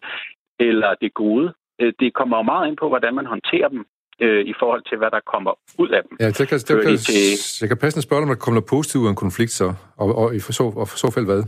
eller 0.61 0.95
det 1.01 1.15
gode. 1.15 1.53
Øh, 1.81 1.93
det 2.01 2.15
kommer 2.15 2.37
jo 2.37 2.43
meget 2.43 2.69
ind 2.69 2.77
på, 2.77 2.89
hvordan 2.89 3.15
man 3.15 3.27
håndterer 3.27 3.69
dem 3.69 3.87
øh, 4.21 4.45
i 4.53 4.55
forhold 4.61 4.83
til, 4.89 4.99
hvad 4.99 5.11
der 5.11 5.21
kommer 5.33 5.53
ud 5.79 5.89
af 5.89 6.03
dem. 6.07 6.17
Ja, 6.21 6.27
det 6.27 6.49
kan, 6.49 6.59
det 6.59 6.83
kan, 6.85 6.97
til... 6.97 7.61
jeg 7.61 7.69
kan 7.69 7.79
passende 7.85 8.03
spørge 8.03 8.23
om 8.23 8.29
der 8.29 8.35
kommer 8.35 8.57
noget 8.61 8.71
positivt 8.75 9.03
ud 9.03 9.07
af 9.07 9.11
en 9.11 9.23
konflikt, 9.27 9.51
så, 9.51 9.67
og, 9.97 10.09
og, 10.21 10.35
i 10.35 10.41
for 10.41 10.53
så, 10.53 10.65
og 10.83 10.89
for 10.89 10.99
så 10.99 11.11
fald 11.15 11.27
hvad? 11.27 11.43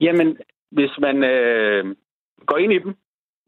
Jamen, 0.00 0.36
hvis 0.70 0.90
man 1.00 1.16
øh, 1.24 1.84
går 2.46 2.58
ind 2.58 2.72
i 2.72 2.78
dem, 2.78 2.94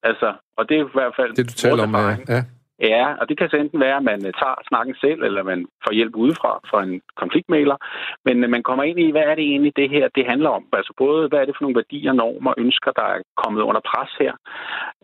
altså, 0.02 0.28
og 0.56 0.68
det 0.68 0.74
er 0.76 0.84
i 0.84 0.90
hvert 0.98 1.14
fald... 1.18 1.30
Det, 1.36 1.48
du 1.50 1.52
taler 1.52 1.82
om, 1.82 1.94
ja. 1.94 2.16
ja. 2.34 2.42
Ja, 2.80 3.14
og 3.20 3.28
det 3.28 3.38
kan 3.38 3.48
så 3.50 3.56
enten 3.56 3.80
være, 3.80 3.96
at 3.96 4.02
man 4.02 4.26
øh, 4.26 4.32
tager 4.40 4.54
snakken 4.68 4.94
selv, 5.00 5.22
eller 5.22 5.42
man 5.42 5.66
får 5.84 5.92
hjælp 5.92 6.14
udefra 6.16 6.60
fra 6.70 6.82
en 6.82 7.00
konfliktmæler. 7.16 7.76
Men 8.24 8.44
øh, 8.44 8.50
man 8.50 8.62
kommer 8.62 8.84
ind 8.84 8.98
i, 9.00 9.10
hvad 9.10 9.22
er 9.22 9.34
det 9.34 9.44
egentlig, 9.44 9.76
det 9.76 9.90
her 9.90 10.08
det 10.08 10.24
handler 10.26 10.50
om? 10.50 10.64
Altså 10.72 10.92
både, 10.96 11.28
hvad 11.28 11.38
er 11.40 11.44
det 11.44 11.54
for 11.56 11.64
nogle 11.64 11.80
værdier, 11.80 12.12
normer, 12.12 12.54
ønsker, 12.58 12.90
der 12.90 13.06
er 13.14 13.20
kommet 13.42 13.62
under 13.62 13.80
pres 13.90 14.12
her? 14.20 14.34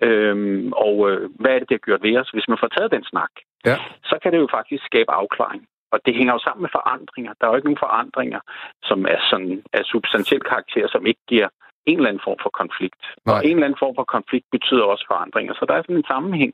Øhm, 0.02 0.72
og 0.72 1.10
øh, 1.10 1.30
hvad 1.40 1.50
er 1.50 1.58
det, 1.58 1.68
det 1.68 1.76
har 1.78 1.86
gjort 1.86 2.02
ved 2.02 2.16
os? 2.20 2.30
Hvis 2.30 2.48
man 2.48 2.58
får 2.60 2.68
taget 2.68 2.90
den 2.96 3.04
snak, 3.04 3.32
ja. 3.66 3.76
så 4.10 4.18
kan 4.22 4.32
det 4.32 4.38
jo 4.38 4.48
faktisk 4.58 4.82
skabe 4.84 5.12
afklaring. 5.12 5.62
Og 5.92 5.98
det 6.06 6.14
hænger 6.14 6.32
jo 6.32 6.38
sammen 6.38 6.62
med 6.62 6.70
forandringer. 6.78 7.32
Der 7.38 7.44
er 7.46 7.50
jo 7.50 7.56
ikke 7.56 7.68
nogen 7.70 7.86
forandringer, 7.86 8.40
som 8.82 8.98
er 9.14 9.20
sådan 9.30 9.62
af 9.72 9.82
substantiel 9.84 10.42
karakter, 10.52 10.88
som 10.88 11.06
ikke 11.06 11.24
giver 11.28 11.48
en 11.86 11.96
eller 11.96 12.08
anden 12.08 12.26
form 12.28 12.38
for 12.42 12.50
konflikt. 12.62 13.02
Nej. 13.26 13.34
Og 13.34 13.40
en 13.44 13.56
eller 13.56 13.66
anden 13.66 13.82
form 13.84 13.94
for 13.98 14.04
konflikt 14.16 14.46
betyder 14.56 14.84
også 14.92 15.04
forandringer. 15.12 15.54
Så 15.54 15.64
der 15.68 15.74
er 15.74 15.82
sådan 15.82 15.96
en 15.96 16.12
sammenhæng 16.12 16.52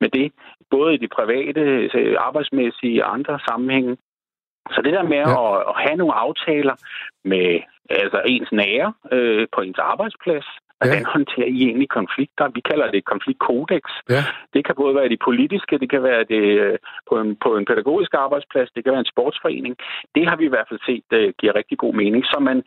med 0.00 0.08
det, 0.18 0.32
både 0.70 0.94
i 0.94 1.02
de 1.04 1.08
private, 1.18 1.60
øh, 1.98 2.16
arbejdsmæssige 2.18 3.04
og 3.04 3.14
andre 3.16 3.38
sammenhænge. 3.48 3.96
Så 4.74 4.80
det 4.84 4.92
der 4.92 5.02
med 5.02 5.22
ja. 5.26 5.30
at, 5.42 5.56
at 5.70 5.74
have 5.84 5.96
nogle 5.96 6.14
aftaler 6.14 6.76
med 7.24 7.60
altså 7.90 8.22
ens 8.26 8.52
nære 8.52 8.92
øh, 9.12 9.46
på 9.54 9.60
ens 9.60 9.78
arbejdsplads, 9.78 10.46
Hvordan 10.82 11.04
ja. 11.06 11.12
håndterer 11.16 11.50
I 11.56 11.58
egentlig 11.68 11.90
konflikter? 11.98 12.44
Vi 12.58 12.62
kalder 12.70 12.86
det 12.90 13.10
konfliktkodex. 13.12 13.84
Ja. 14.14 14.22
Det 14.54 14.62
kan 14.66 14.74
både 14.80 14.94
være 14.98 15.08
det 15.14 15.20
politiske, 15.28 15.78
det 15.82 15.90
kan 15.94 16.02
være 16.02 16.24
det 16.32 16.44
øh, 16.64 16.78
på 17.08 17.14
en, 17.22 17.30
på 17.44 17.56
en 17.58 17.64
pædagogisk 17.70 18.12
arbejdsplads, 18.24 18.70
det 18.74 18.84
kan 18.84 18.92
være 18.92 19.04
en 19.06 19.14
sportsforening. 19.14 19.74
Det 20.14 20.22
har 20.28 20.36
vi 20.36 20.44
i 20.46 20.52
hvert 20.54 20.68
fald 20.68 20.80
set 20.88 21.06
uh, 21.18 21.28
giver 21.40 21.54
rigtig 21.60 21.78
god 21.78 21.94
mening. 22.02 22.22
Så 22.32 22.38
man 22.48 22.58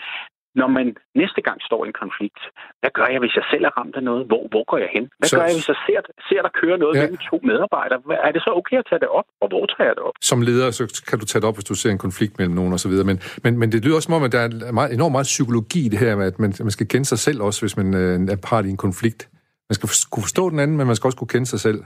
når 0.62 0.70
man 0.78 0.88
næste 1.22 1.42
gang 1.48 1.58
står 1.70 1.82
i 1.86 1.88
en 1.92 1.98
konflikt, 2.04 2.42
hvad 2.82 2.92
gør 2.98 3.08
jeg, 3.14 3.20
hvis 3.24 3.36
jeg 3.40 3.46
selv 3.52 3.64
er 3.70 3.74
ramt 3.80 3.96
af 4.00 4.04
noget? 4.10 4.24
Hvor, 4.30 4.42
hvor 4.54 4.64
går 4.72 4.78
jeg 4.86 4.90
hen? 4.96 5.06
Hvad 5.20 5.30
så... 5.30 5.36
gør 5.36 5.46
jeg, 5.50 5.56
hvis 5.58 5.70
jeg 5.74 5.80
ser, 5.86 6.00
ser 6.30 6.42
der 6.48 6.52
kører 6.62 6.78
noget 6.84 6.96
ja. 6.96 7.02
mellem 7.02 7.20
to 7.30 7.38
medarbejdere? 7.50 8.00
Er 8.28 8.32
det 8.36 8.42
så 8.48 8.52
okay 8.60 8.78
at 8.84 8.88
tage 8.90 9.02
det 9.04 9.10
op, 9.20 9.28
og 9.42 9.48
hvor 9.52 9.64
tager 9.72 9.88
jeg 9.90 9.96
det 9.98 10.04
op? 10.08 10.16
Som 10.32 10.40
leder, 10.50 10.68
så 10.80 10.84
kan 11.10 11.18
du 11.22 11.26
tage 11.26 11.42
det 11.42 11.48
op, 11.50 11.58
hvis 11.58 11.70
du 11.72 11.76
ser 11.82 11.92
en 11.92 12.04
konflikt 12.08 12.34
mellem 12.40 12.56
nogen 12.60 12.74
osv. 12.78 12.96
Men, 13.10 13.18
men, 13.44 13.54
men 13.62 13.68
det 13.72 13.80
lyder 13.86 13.96
også 13.96 14.10
som 14.10 14.18
om, 14.20 14.24
at 14.28 14.32
der 14.36 14.42
er 14.70 14.72
meget, 14.80 14.94
enormt 14.94 15.16
meget 15.18 15.30
psykologi 15.36 15.82
i 15.86 15.90
det 15.94 16.00
her 16.00 16.12
at 16.32 16.40
man, 16.40 16.54
man 16.60 16.72
skal 16.78 16.88
kende 16.88 17.06
sig 17.06 17.20
selv 17.20 17.40
også, 17.48 17.60
hvis 17.62 17.78
man 17.78 17.88
øh, 18.02 18.16
er 18.34 18.40
part 18.50 18.66
i 18.66 18.70
en 18.70 18.82
konflikt. 18.88 19.22
Man 19.70 19.76
skal 19.76 19.90
kunne 20.12 20.24
forstå 20.24 20.50
den 20.50 20.60
anden, 20.60 20.78
men 20.78 20.88
man 20.88 20.96
skal 20.96 21.08
også 21.08 21.18
kunne 21.18 21.34
kende 21.36 21.46
sig 21.46 21.60
selv. 21.60 21.80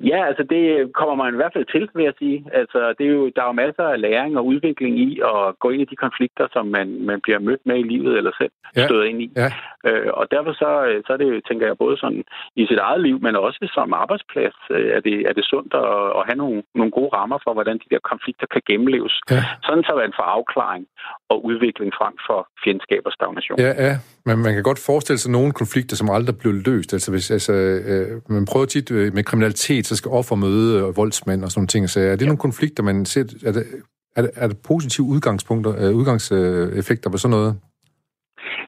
Ja, 0.00 0.26
altså 0.28 0.42
det 0.42 0.92
kommer 0.94 1.14
man 1.14 1.34
i 1.34 1.36
hvert 1.36 1.54
fald 1.56 1.66
til, 1.74 1.88
vil 1.94 2.04
jeg 2.04 2.14
sige. 2.18 2.38
Altså, 2.52 2.94
det 2.98 3.06
er 3.06 3.12
jo, 3.18 3.30
der 3.36 3.42
er 3.42 3.46
jo 3.46 3.52
masser 3.52 3.84
af 3.84 4.00
læring 4.00 4.38
og 4.38 4.46
udvikling 4.46 4.98
i 4.98 5.20
at 5.32 5.58
gå 5.58 5.70
ind 5.70 5.82
i 5.82 5.90
de 5.92 5.96
konflikter, 5.96 6.46
som 6.52 6.66
man, 6.66 6.86
man 7.10 7.20
bliver 7.20 7.38
mødt 7.38 7.62
med 7.66 7.76
i 7.78 7.88
livet 7.92 8.16
eller 8.18 8.32
selv 8.40 8.52
ja. 8.76 8.86
støder 8.86 9.04
ind 9.04 9.22
i. 9.22 9.30
Ja. 9.36 9.48
Øh, 9.88 10.10
og 10.18 10.24
derfor 10.30 10.52
så, 10.52 10.70
så 11.06 11.12
er 11.12 11.16
det, 11.16 11.28
tænker 11.48 11.66
jeg, 11.66 11.76
både 11.78 11.96
sådan 11.96 12.24
i 12.56 12.66
sit 12.66 12.78
eget 12.78 13.00
liv, 13.06 13.16
men 13.22 13.36
også 13.36 13.70
som 13.74 13.92
arbejdsplads, 13.92 14.56
øh, 14.70 14.88
er 14.96 15.00
det, 15.00 15.16
er 15.28 15.32
det 15.38 15.44
sundt 15.44 15.74
at, 15.74 16.06
at 16.18 16.22
have 16.28 16.38
nogle, 16.42 16.62
nogle 16.74 16.92
gode 16.98 17.10
rammer 17.16 17.38
for, 17.44 17.52
hvordan 17.54 17.76
de 17.82 17.88
der 17.90 17.98
konflikter 18.12 18.46
kan 18.46 18.62
gennemleves. 18.68 19.14
Ja. 19.30 19.42
Sådan 19.66 19.84
så 19.84 19.92
man 20.04 20.12
får 20.18 20.26
afklaring 20.36 20.84
og 21.28 21.44
udvikling 21.44 21.92
frem 21.98 22.14
for 22.28 22.48
fjendskab 22.64 23.02
og 23.08 23.12
stagnation. 23.12 23.58
Ja, 23.58 23.72
ja. 23.86 23.94
Men 24.26 24.38
man 24.44 24.52
kan 24.54 24.62
godt 24.62 24.80
forestille 24.86 25.18
sig 25.18 25.32
nogle 25.32 25.52
konflikter, 25.52 25.96
som 25.96 26.10
aldrig 26.10 26.38
blev 26.42 26.52
løst. 26.68 26.92
Altså, 26.92 27.10
hvis, 27.10 27.30
altså, 27.30 27.52
øh, 27.90 28.06
man 28.36 28.44
prøver 28.50 28.66
tit 28.66 28.90
øh, 28.90 29.14
med 29.16 29.24
kriminalitet, 29.24 29.83
så 29.84 29.96
skal 29.96 30.10
offer 30.10 30.36
møde 30.36 30.82
voldsmænd 30.82 31.44
og 31.44 31.50
sådan 31.50 31.60
nogle 31.60 31.68
ting. 31.68 31.90
Så 31.90 32.00
er 32.00 32.10
det 32.10 32.20
ja. 32.20 32.26
nogle 32.26 32.38
konflikter, 32.38 32.82
man 32.82 33.04
ser... 33.04 33.24
Er 33.44 33.52
det, 33.52 33.66
er 34.16 34.22
det, 34.22 34.30
er 34.34 34.46
det 34.46 34.58
positive 34.58 35.06
udgangspunkter, 35.06 35.74
øh, 35.78 35.96
udgangseffekter 35.96 37.10
på 37.10 37.18
sådan 37.18 37.30
noget? 37.30 37.56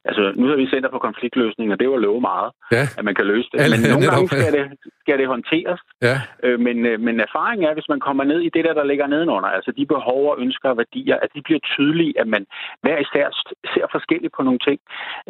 Altså, 0.05 0.23
nu 0.35 0.47
har 0.49 0.55
vi 0.55 0.67
Center 0.73 0.89
for 0.91 0.99
Konfliktløsning, 1.07 1.71
og 1.73 1.79
det 1.79 1.89
var 1.89 1.97
love 1.97 2.21
meget, 2.21 2.49
ja. 2.71 2.83
at 2.97 3.03
man 3.05 3.15
kan 3.15 3.25
løse 3.25 3.49
det. 3.51 3.57
Men 3.73 3.79
nogle 3.91 4.07
gange 4.11 4.27
skal 4.27 4.53
det, 4.57 4.65
skal 5.03 5.17
det 5.19 5.27
håndteres. 5.27 5.79
Ja. 6.07 6.17
Øh, 6.43 6.59
men, 6.59 6.77
øh, 6.85 6.99
men 6.99 7.15
erfaringen 7.27 7.67
er, 7.69 7.73
hvis 7.73 7.89
man 7.93 7.99
kommer 7.99 8.23
ned 8.23 8.39
i 8.47 8.49
det 8.55 8.65
der, 8.65 8.73
der 8.73 8.85
ligger 8.91 9.07
nedenunder, 9.07 9.49
altså 9.49 9.71
de 9.77 9.85
behov 9.85 10.21
og 10.31 10.35
ønsker 10.39 10.69
og 10.69 10.77
værdier, 10.77 11.17
at 11.23 11.29
de 11.35 11.41
bliver 11.41 11.59
tydelige, 11.59 12.13
at 12.21 12.27
man 12.27 12.45
hver 12.81 12.97
især 13.05 13.25
ser 13.73 13.85
forskelligt 13.91 14.33
på 14.37 14.43
nogle 14.43 14.59
ting, 14.67 14.79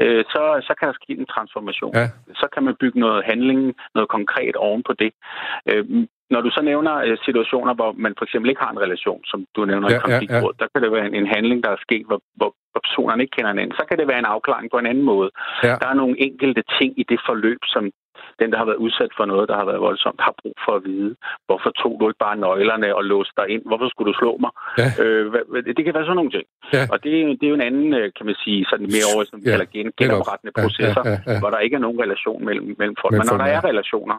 øh, 0.01 0.24
så, 0.33 0.43
så 0.67 0.74
kan 0.79 0.88
der 0.88 0.95
ske 1.01 1.13
en 1.21 1.25
transformation. 1.36 1.93
Ja. 1.95 2.07
Så 2.41 2.47
kan 2.53 2.63
man 2.63 2.75
bygge 2.81 3.00
noget 3.00 3.25
handling, 3.25 3.75
noget 3.95 4.09
konkret 4.09 4.55
oven 4.55 4.83
på 4.83 4.93
det. 4.93 5.12
Øh, 5.69 5.86
når 6.34 6.41
du 6.41 6.50
så 6.50 6.62
nævner 6.62 6.93
øh, 7.07 7.17
situationer, 7.27 7.74
hvor 7.74 7.91
man 8.03 8.13
for 8.17 8.25
eksempel 8.25 8.50
ikke 8.50 8.63
har 8.65 8.72
en 8.72 8.84
relation, 8.86 9.22
som 9.31 9.39
du 9.55 9.65
nævner 9.65 9.88
ja, 9.91 9.98
i 9.98 10.00
konfliktråd, 10.05 10.53
ja, 10.53 10.57
ja. 10.57 10.60
der 10.62 10.67
kan 10.72 10.81
det 10.84 10.91
være 10.91 11.05
en, 11.10 11.15
en 11.22 11.27
handling, 11.36 11.63
der 11.63 11.72
er 11.72 11.86
sket, 11.88 12.05
hvor, 12.10 12.19
hvor, 12.39 12.51
hvor 12.72 12.81
personerne 12.88 13.24
ikke 13.24 13.36
kender 13.36 13.51
hinanden. 13.51 13.77
Så 13.79 13.84
kan 13.89 13.98
det 14.00 14.07
være 14.07 14.19
en 14.24 14.31
afklaring 14.36 14.67
på 14.72 14.77
en 14.79 14.89
anden 14.91 15.05
måde. 15.12 15.29
Ja. 15.63 15.75
Der 15.81 15.88
er 15.89 15.98
nogle 16.01 16.15
enkelte 16.27 16.63
ting 16.79 16.89
i 17.01 17.03
det 17.12 17.19
forløb, 17.27 17.62
som 17.74 17.84
den, 18.39 18.51
der 18.51 18.58
har 18.58 18.67
været 18.70 18.84
udsat 18.86 19.12
for 19.17 19.25
noget, 19.32 19.50
der 19.50 19.56
har 19.60 19.65
været 19.70 19.82
voldsomt, 19.88 20.20
har 20.27 20.34
brug 20.41 20.56
for 20.65 20.74
at 20.75 20.84
vide. 20.89 21.12
Hvorfor 21.48 21.70
tog 21.82 21.94
du 22.00 22.03
ikke 22.10 22.24
bare 22.27 22.38
nøglerne 22.46 22.96
og 22.98 23.03
låste 23.13 23.34
dig 23.39 23.48
ind? 23.53 23.63
Hvorfor 23.70 23.88
skulle 23.89 24.10
du 24.12 24.17
slå 24.22 24.32
mig? 24.44 24.51
Ja. 24.82 24.89
Øh, 25.03 25.25
det 25.77 25.84
kan 25.86 25.94
være 25.98 26.08
sådan 26.08 26.20
nogle 26.22 26.34
ting. 26.38 26.46
Ja. 26.75 26.84
Og 26.94 26.98
det, 27.03 27.12
det 27.39 27.46
er 27.46 27.51
jo 27.53 27.60
en 27.62 27.67
anden, 27.70 27.89
øh, 28.00 28.08
kan 28.17 28.25
man 28.29 28.36
sige, 28.44 28.60
sådan 28.72 28.88
mere 28.96 29.08
over, 29.13 29.24
som 29.29 29.38
vi 29.41 29.46
ja. 29.46 29.51
kalder 29.53 29.67
gen, 29.75 29.88
genoprettende 30.01 30.51
ja. 30.56 30.62
processer, 30.63 31.03
ja. 31.06 31.12
Ja. 31.12 31.34
Ja. 31.34 31.39
hvor 31.41 31.50
der 31.53 31.60
ikke 31.65 31.75
er 31.79 31.84
nogen 31.86 32.00
relation 32.06 32.39
mellem, 32.48 32.67
mellem 32.79 32.96
folk. 33.01 33.12
Men, 33.12 33.20
Men 33.20 33.27
når 33.32 33.38
der 33.44 33.50
er 33.56 33.60
relationer, 33.72 34.17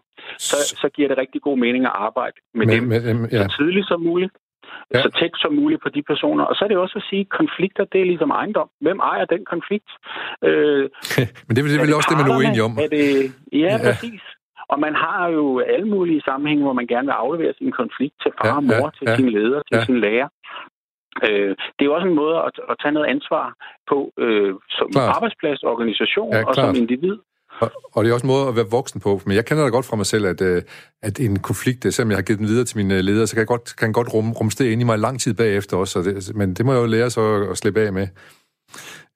så, 0.48 0.56
så 0.82 0.86
giver 0.94 1.08
det 1.08 1.18
rigtig 1.18 1.40
god 1.42 1.56
mening 1.64 1.82
at 1.90 1.94
arbejde 1.94 2.36
med, 2.54 2.66
med 2.66 3.00
dem 3.08 3.16
med, 3.16 3.28
ja. 3.32 3.42
så 3.42 3.56
tidligt 3.58 3.88
som 3.88 4.00
muligt 4.00 4.32
ja. 4.94 5.02
så 5.02 5.10
tæt 5.18 5.34
som 5.44 5.52
muligt 5.60 5.82
på 5.82 5.88
de 5.96 6.02
personer. 6.02 6.44
Og 6.44 6.54
så 6.54 6.64
er 6.64 6.68
det 6.68 6.76
også 6.76 6.96
at 7.02 7.06
sige, 7.10 7.20
at 7.20 7.32
konflikter, 7.40 7.84
det 7.92 8.00
er 8.00 8.08
ligesom 8.12 8.30
ejendom. 8.30 8.68
Hvem 8.80 8.98
ejer 9.12 9.24
den 9.24 9.44
konflikt? 9.54 9.90
Øh, 10.48 10.84
Men 11.46 11.52
det 11.54 11.60
er, 11.60 11.66
det 11.68 11.76
er 11.76 11.84
vel 11.86 11.98
også 11.98 12.10
det, 12.10 12.18
man 12.20 12.30
er 12.30 12.36
uenig 12.38 12.62
om. 12.68 12.72
Er 12.84 12.88
det, 12.96 13.06
ja, 13.52 13.72
ja, 13.72 13.76
præcis. 13.86 14.24
Og 14.72 14.80
man 14.80 14.94
har 14.94 15.28
jo 15.28 15.44
alle 15.58 15.88
mulige 15.88 16.22
sammenhænge, 16.28 16.62
hvor 16.64 16.72
man 16.80 16.86
gerne 16.86 17.06
vil 17.06 17.20
aflevere 17.24 17.54
sin 17.58 17.72
konflikt 17.80 18.16
til 18.22 18.32
far 18.38 18.56
og 18.56 18.64
mor, 18.64 18.88
ja, 18.88 18.96
til 18.98 19.06
ja, 19.08 19.16
sin 19.16 19.28
leder, 19.36 19.60
til 19.68 19.76
ja. 19.76 19.84
sin 19.84 20.00
lærer. 20.00 20.28
Øh, 21.26 21.50
det 21.74 21.82
er 21.82 21.90
jo 21.90 21.94
også 21.94 22.08
en 22.08 22.20
måde 22.22 22.36
at, 22.46 22.54
at 22.70 22.76
tage 22.82 22.92
noget 22.96 23.08
ansvar 23.14 23.46
på 23.90 23.98
øh, 24.24 24.54
som 24.76 24.86
klart. 24.92 25.14
arbejdsplads, 25.16 25.62
organisation 25.62 26.32
ja, 26.32 26.44
og 26.48 26.54
som 26.54 26.74
individ. 26.82 27.16
Og, 27.60 27.70
og 27.94 28.04
det 28.04 28.10
er 28.10 28.14
også 28.14 28.26
en 28.26 28.34
måde 28.34 28.48
at 28.48 28.56
være 28.56 28.70
voksen 28.70 29.00
på. 29.00 29.20
Men 29.26 29.36
jeg 29.36 29.46
kender 29.46 29.64
da 29.64 29.70
godt 29.70 29.86
fra 29.86 29.96
mig 29.96 30.06
selv, 30.06 30.26
at, 30.26 30.40
øh, 30.40 30.62
at 31.02 31.20
en 31.20 31.38
konflikt, 31.38 31.86
øh, 31.86 31.92
selvom 31.92 32.10
jeg 32.10 32.18
har 32.18 32.22
givet 32.22 32.38
den 32.38 32.48
videre 32.48 32.64
til 32.64 32.76
mine 32.76 33.02
ledere, 33.02 33.26
så 33.26 33.34
kan 33.34 33.40
jeg 33.40 33.52
godt, 33.54 33.76
kan 33.76 33.92
godt 33.92 34.14
rum, 34.14 34.32
rumste 34.32 34.72
ind 34.72 34.80
i 34.80 34.84
mig 34.84 34.98
lang 34.98 35.20
tid 35.20 35.34
bagefter 35.34 35.76
også. 35.76 36.02
Det, 36.02 36.36
men 36.36 36.54
det 36.54 36.66
må 36.66 36.72
jeg 36.72 36.80
jo 36.80 36.86
lære 36.86 37.10
så 37.10 37.48
at 37.50 37.58
slippe 37.58 37.80
af 37.80 37.92
med. 37.92 38.06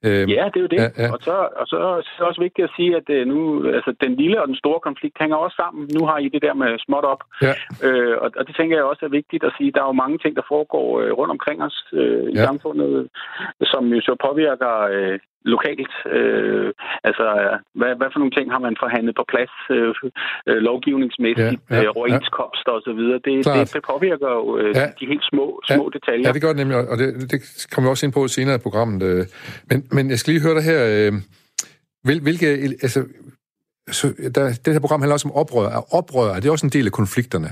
Øhm, 0.06 0.28
ja, 0.36 0.44
det 0.52 0.58
er 0.60 0.64
jo 0.66 0.72
det. 0.74 0.80
Ja, 0.82 0.88
ja. 1.02 1.08
Og, 1.14 1.18
så, 1.26 1.36
og 1.60 1.66
så, 1.66 1.76
så 2.02 2.12
er 2.12 2.18
det 2.18 2.30
også 2.30 2.40
vigtigt 2.40 2.64
at 2.68 2.74
sige, 2.76 2.96
at 3.00 3.06
øh, 3.16 3.26
nu, 3.32 3.38
altså, 3.76 3.94
den 4.04 4.12
lille 4.22 4.42
og 4.42 4.48
den 4.48 4.56
store 4.56 4.80
konflikt 4.80 5.16
hænger 5.20 5.36
også 5.36 5.56
sammen. 5.62 5.82
Nu 5.96 6.06
har 6.06 6.18
I 6.18 6.28
det 6.28 6.42
der 6.42 6.54
med 6.54 6.78
småt 6.86 7.04
op. 7.04 7.22
Ja. 7.46 7.54
Øh, 7.86 8.16
og, 8.22 8.28
og 8.38 8.46
det 8.46 8.54
tænker 8.56 8.76
jeg 8.76 8.84
også 8.84 9.04
er 9.04 9.16
vigtigt 9.20 9.44
at 9.44 9.54
sige. 9.58 9.72
Der 9.72 9.82
er 9.82 9.86
jo 9.86 10.02
mange 10.04 10.18
ting, 10.18 10.36
der 10.36 10.50
foregår 10.52 11.00
øh, 11.00 11.12
rundt 11.18 11.30
omkring 11.36 11.62
os 11.62 11.76
øh, 11.92 12.28
i 12.32 12.36
ja. 12.36 12.44
samfundet, 12.44 13.08
som 13.72 13.82
jo 13.94 14.00
så 14.00 14.14
påvirker 14.26 14.72
øh, 14.94 15.18
lokalt. 15.44 15.92
Øh, 16.16 16.70
altså, 17.08 17.26
hvad, 17.78 17.92
hvad 17.98 18.08
for 18.12 18.18
nogle 18.18 18.34
ting 18.38 18.46
har 18.54 18.62
man 18.66 18.74
forhandlet 18.84 19.14
på 19.20 19.24
plads 19.32 19.54
øh, 19.70 19.94
øh 20.48 20.58
lovgivningsmæssigt, 20.68 21.60
ja, 21.70 21.76
ja, 21.76 21.82
øh, 21.82 21.96
overenskomster 21.96 22.72
ja. 22.72 22.78
osv.? 22.78 23.02
Det, 23.26 23.36
det, 23.56 23.74
det 23.74 23.82
påvirker 23.92 24.30
jo 24.38 24.58
øh, 24.58 24.72
ja. 24.76 24.86
de 25.00 25.04
helt 25.12 25.24
små, 25.32 25.46
små 25.70 25.84
ja. 25.86 25.92
detaljer. 25.96 26.26
Ja, 26.28 26.32
det 26.32 26.42
gør 26.42 26.52
det 26.52 26.60
nemlig, 26.62 26.76
og 26.92 26.96
det, 26.98 27.08
det 27.32 27.38
kommer 27.72 27.88
vi 27.88 27.92
også 27.92 28.06
ind 28.06 28.14
på 28.18 28.28
senere 28.28 28.56
i 28.60 28.64
programmet. 28.66 29.02
Øh. 29.10 29.22
Men, 29.70 29.78
men 29.96 30.04
jeg 30.10 30.18
skal 30.18 30.30
lige 30.32 30.44
høre 30.46 30.56
dig 30.58 30.64
her. 30.72 30.80
Øh, 30.92 31.12
hvil, 32.04 32.20
hvilke, 32.26 32.46
altså, 32.86 33.00
så 33.90 34.06
der, 34.34 34.42
det 34.64 34.72
her 34.74 34.80
program 34.80 35.00
handler 35.00 35.14
også 35.14 35.28
om 35.28 35.34
oprør. 35.34 35.68
Er 35.78 35.94
oprør, 35.98 36.28
er 36.36 36.40
det 36.40 36.50
også 36.50 36.66
en 36.66 36.74
del 36.76 36.86
af 36.86 36.92
konflikterne? 36.92 37.50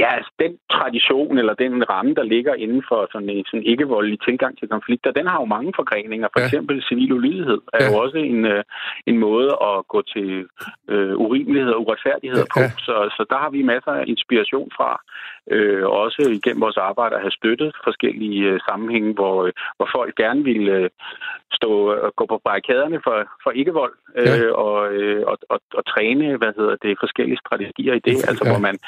Ja, 0.00 0.08
altså, 0.16 0.32
den 0.38 0.58
tradition 0.70 1.38
eller 1.38 1.54
den 1.54 1.90
ramme, 1.90 2.14
der 2.14 2.22
ligger 2.22 2.54
inden 2.54 2.82
for 2.88 3.08
sådan 3.12 3.30
en 3.30 3.44
sådan 3.50 3.66
ikke-voldelig 3.72 4.18
tilgang 4.28 4.58
til 4.58 4.68
konflikter, 4.68 5.10
den 5.10 5.26
har 5.26 5.38
jo 5.40 5.44
mange 5.44 5.72
forgreninger. 5.76 6.28
For 6.32 6.40
ja. 6.40 6.46
eksempel 6.46 6.82
civil 6.88 7.12
ulydighed 7.12 7.60
er 7.72 7.84
ja. 7.84 7.90
jo 7.90 7.98
også 7.98 8.18
en, 8.18 8.44
øh, 8.44 8.64
en 9.06 9.18
måde 9.18 9.50
at 9.70 9.88
gå 9.88 10.02
til 10.14 10.46
øh, 10.88 11.14
urimelighed 11.16 11.72
og 11.72 11.80
uretfærdighed 11.80 12.44
ja. 12.46 12.52
på. 12.54 12.60
Så, 12.86 12.94
så 13.16 13.22
der 13.30 13.38
har 13.38 13.50
vi 13.50 13.62
masser 13.62 13.92
af 14.00 14.04
inspiration 14.06 14.70
fra. 14.76 15.00
Øh, 15.50 15.86
også 15.86 16.20
igennem 16.38 16.60
vores 16.60 16.76
arbejde 16.76 17.14
at 17.16 17.20
have 17.20 17.38
støttet 17.40 17.72
forskellige 17.84 18.44
øh, 18.50 18.60
sammenhænge, 18.68 19.12
hvor, 19.14 19.44
øh, 19.46 19.52
hvor 19.76 19.88
folk 19.96 20.14
gerne 20.14 20.44
vil 20.44 20.68
øh, 20.68 20.90
stå 21.52 21.72
og 22.06 22.12
gå 22.16 22.26
på 22.26 22.40
barrikaderne 22.44 23.00
for, 23.04 23.16
for 23.42 23.50
ikke-vold 23.50 23.94
øh, 24.16 24.26
ja. 24.26 24.52
og, 24.52 24.92
øh, 24.92 25.22
og, 25.26 25.38
og, 25.48 25.60
og 25.74 25.86
træne 25.86 26.36
hvad 26.36 26.52
hedder 26.56 26.76
det, 26.82 27.00
forskellige 27.00 27.42
strategier 27.44 27.94
i 27.94 28.04
det. 28.08 28.16
Altså 28.28 28.42
ja. 28.44 28.50
hvor 28.50 28.60
man 28.68 28.78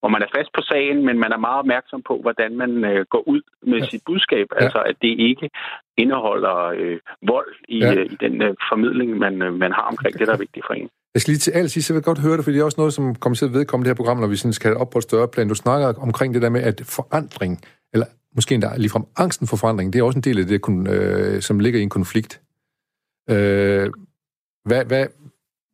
hvor 0.00 0.08
man 0.14 0.22
er 0.22 0.30
fast 0.36 0.50
på 0.56 0.62
sagen, 0.70 0.98
men 1.06 1.16
man 1.24 1.32
er 1.32 1.40
meget 1.46 1.58
opmærksom 1.62 2.02
på, 2.08 2.14
hvordan 2.24 2.50
man 2.62 2.70
øh, 2.90 3.06
går 3.14 3.22
ud 3.32 3.42
med 3.70 3.78
ja. 3.78 3.88
sit 3.90 4.02
budskab. 4.06 4.46
Ja. 4.52 4.64
Altså, 4.64 4.80
at 4.90 4.96
det 5.02 5.12
ikke 5.28 5.50
indeholder 6.02 6.56
øh, 6.80 6.98
vold 7.32 7.52
i, 7.68 7.78
ja. 7.78 7.94
øh, 7.94 8.06
i 8.12 8.16
den 8.24 8.42
øh, 8.42 8.54
formidling, 8.70 9.10
man, 9.24 9.42
øh, 9.42 9.52
man 9.64 9.72
har 9.72 9.86
omkring 9.92 10.18
det, 10.18 10.26
der 10.26 10.34
er 10.34 10.44
vigtigt 10.46 10.66
for 10.66 10.74
en. 10.74 10.88
Jeg 11.14 11.20
skal 11.20 11.32
lige 11.32 11.38
til 11.38 11.50
allersidst, 11.50 11.86
så 11.86 11.92
vil 11.94 12.02
godt 12.02 12.18
høre 12.18 12.36
det, 12.36 12.44
fordi 12.44 12.54
det 12.54 12.60
er 12.60 12.64
også 12.70 12.80
noget, 12.80 12.94
som 12.94 13.14
kommer 13.14 13.36
til 13.36 13.44
at 13.44 13.52
vedkomme 13.52 13.84
det 13.84 13.90
her 13.90 14.00
program, 14.00 14.18
når 14.18 14.26
vi 14.26 14.36
sådan 14.36 14.52
skal 14.52 14.76
op 14.76 14.90
på 14.90 14.98
et 14.98 15.04
større 15.04 15.28
plan. 15.28 15.48
Du 15.48 15.54
snakker 15.54 16.02
omkring 16.02 16.34
det 16.34 16.42
der 16.42 16.50
med, 16.50 16.62
at 16.62 16.82
forandring, 16.84 17.60
eller 17.94 18.06
måske 18.36 18.54
endda 18.54 18.68
ligefrem 18.76 19.04
angsten 19.16 19.46
for 19.46 19.56
forandring, 19.56 19.92
det 19.92 19.98
er 19.98 20.02
også 20.02 20.18
en 20.18 20.22
del 20.22 20.38
af 20.38 20.46
det, 20.46 20.60
øh, 20.94 21.40
som 21.42 21.60
ligger 21.60 21.80
i 21.80 21.82
en 21.82 21.96
konflikt. 21.98 22.40
Øh, 23.30 23.90
hvad, 24.64 24.84
hvad, 24.84 25.06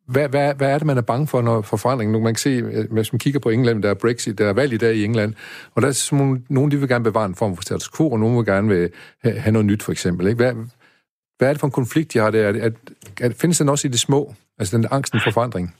hvad, 0.08 0.28
hvad, 0.28 0.54
hvad 0.54 0.70
er 0.74 0.78
det, 0.78 0.86
man 0.86 0.98
er 0.98 1.02
bange 1.02 1.26
for 1.26 1.42
når, 1.42 1.62
for 1.62 1.76
forandring? 1.76 2.10
Nu 2.10 2.20
man 2.20 2.34
kan 2.34 2.46
se, 2.48 2.50
øh, 2.50 2.92
hvis 2.92 3.12
man 3.12 3.18
kigger 3.18 3.40
på 3.40 3.48
England, 3.48 3.82
der 3.82 3.90
er 3.90 4.02
Brexit, 4.02 4.38
der 4.38 4.46
er 4.48 4.52
valg 4.52 4.72
i 4.72 4.76
dag 4.76 4.94
i 4.94 5.04
England, 5.04 5.34
og 5.74 5.82
der 5.82 5.88
er 5.88 5.92
sådan, 5.92 6.44
nogen, 6.50 6.70
de 6.70 6.76
vil 6.76 6.88
gerne 6.88 7.04
bevare 7.04 7.26
en 7.26 7.34
form 7.34 7.56
for 7.56 7.62
status 7.62 7.90
quo, 7.96 8.10
og 8.10 8.20
nogen 8.20 8.36
vil 8.36 8.46
gerne 8.46 8.68
vil 8.68 8.90
have 9.24 9.52
noget 9.52 9.66
nyt, 9.66 9.82
for 9.82 9.92
eksempel. 9.92 10.26
Ikke? 10.26 10.36
Hvad, 10.36 10.52
hvad 11.38 11.48
er 11.48 11.52
det 11.52 11.60
for 11.60 11.66
en 11.66 11.80
konflikt, 11.80 12.12
de 12.12 12.18
har 12.18 12.30
der? 12.30 12.48
At, 12.48 12.56
at, 12.56 12.72
at, 13.20 13.32
findes 13.40 13.58
den 13.58 13.68
også 13.68 13.88
i 13.88 13.90
det 13.90 14.00
små? 14.00 14.34
Altså 14.58 14.76
den 14.76 14.86
angsten 14.90 15.20
for 15.24 15.30
forandring? 15.30 15.74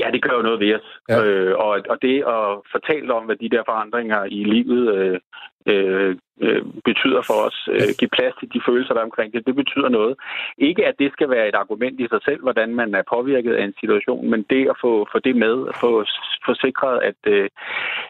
Ja, 0.00 0.06
det 0.12 0.22
gør 0.22 0.34
jo 0.36 0.42
noget 0.42 0.60
ved 0.60 0.74
os. 0.74 0.88
Ja. 1.08 1.24
Øh, 1.24 1.54
og, 1.58 1.72
og 1.92 1.96
det 2.02 2.16
at 2.36 2.44
fortælle 2.74 3.14
om, 3.14 3.24
hvad 3.24 3.36
de 3.36 3.48
der 3.54 3.62
forandringer 3.66 4.24
i 4.24 4.44
livet 4.54 4.94
øh, 4.96 5.20
øh, 5.66 6.16
øh, 6.40 6.62
betyder 6.84 7.22
for 7.28 7.38
os. 7.48 7.68
Øh, 7.74 7.90
give 7.98 8.14
plads 8.16 8.34
til 8.40 8.48
de 8.54 8.60
følelser, 8.68 8.94
der 8.94 9.00
er 9.00 9.10
omkring 9.10 9.32
det. 9.32 9.46
Det 9.46 9.56
betyder 9.62 9.88
noget. 9.88 10.14
Ikke 10.58 10.86
at 10.86 10.94
det 10.98 11.12
skal 11.12 11.30
være 11.30 11.48
et 11.48 11.54
argument 11.54 12.00
i 12.00 12.06
sig 12.08 12.20
selv, 12.24 12.40
hvordan 12.42 12.74
man 12.74 12.94
er 12.94 13.02
påvirket 13.14 13.54
af 13.54 13.64
en 13.64 13.74
situation, 13.80 14.30
men 14.30 14.40
det 14.50 14.62
at 14.72 14.76
få, 14.80 14.92
få 15.12 15.18
det 15.18 15.36
med, 15.36 15.56
at 15.68 15.76
få 15.84 16.04
forsikret, 16.48 16.96
at, 17.10 17.20
øh, 17.34 17.48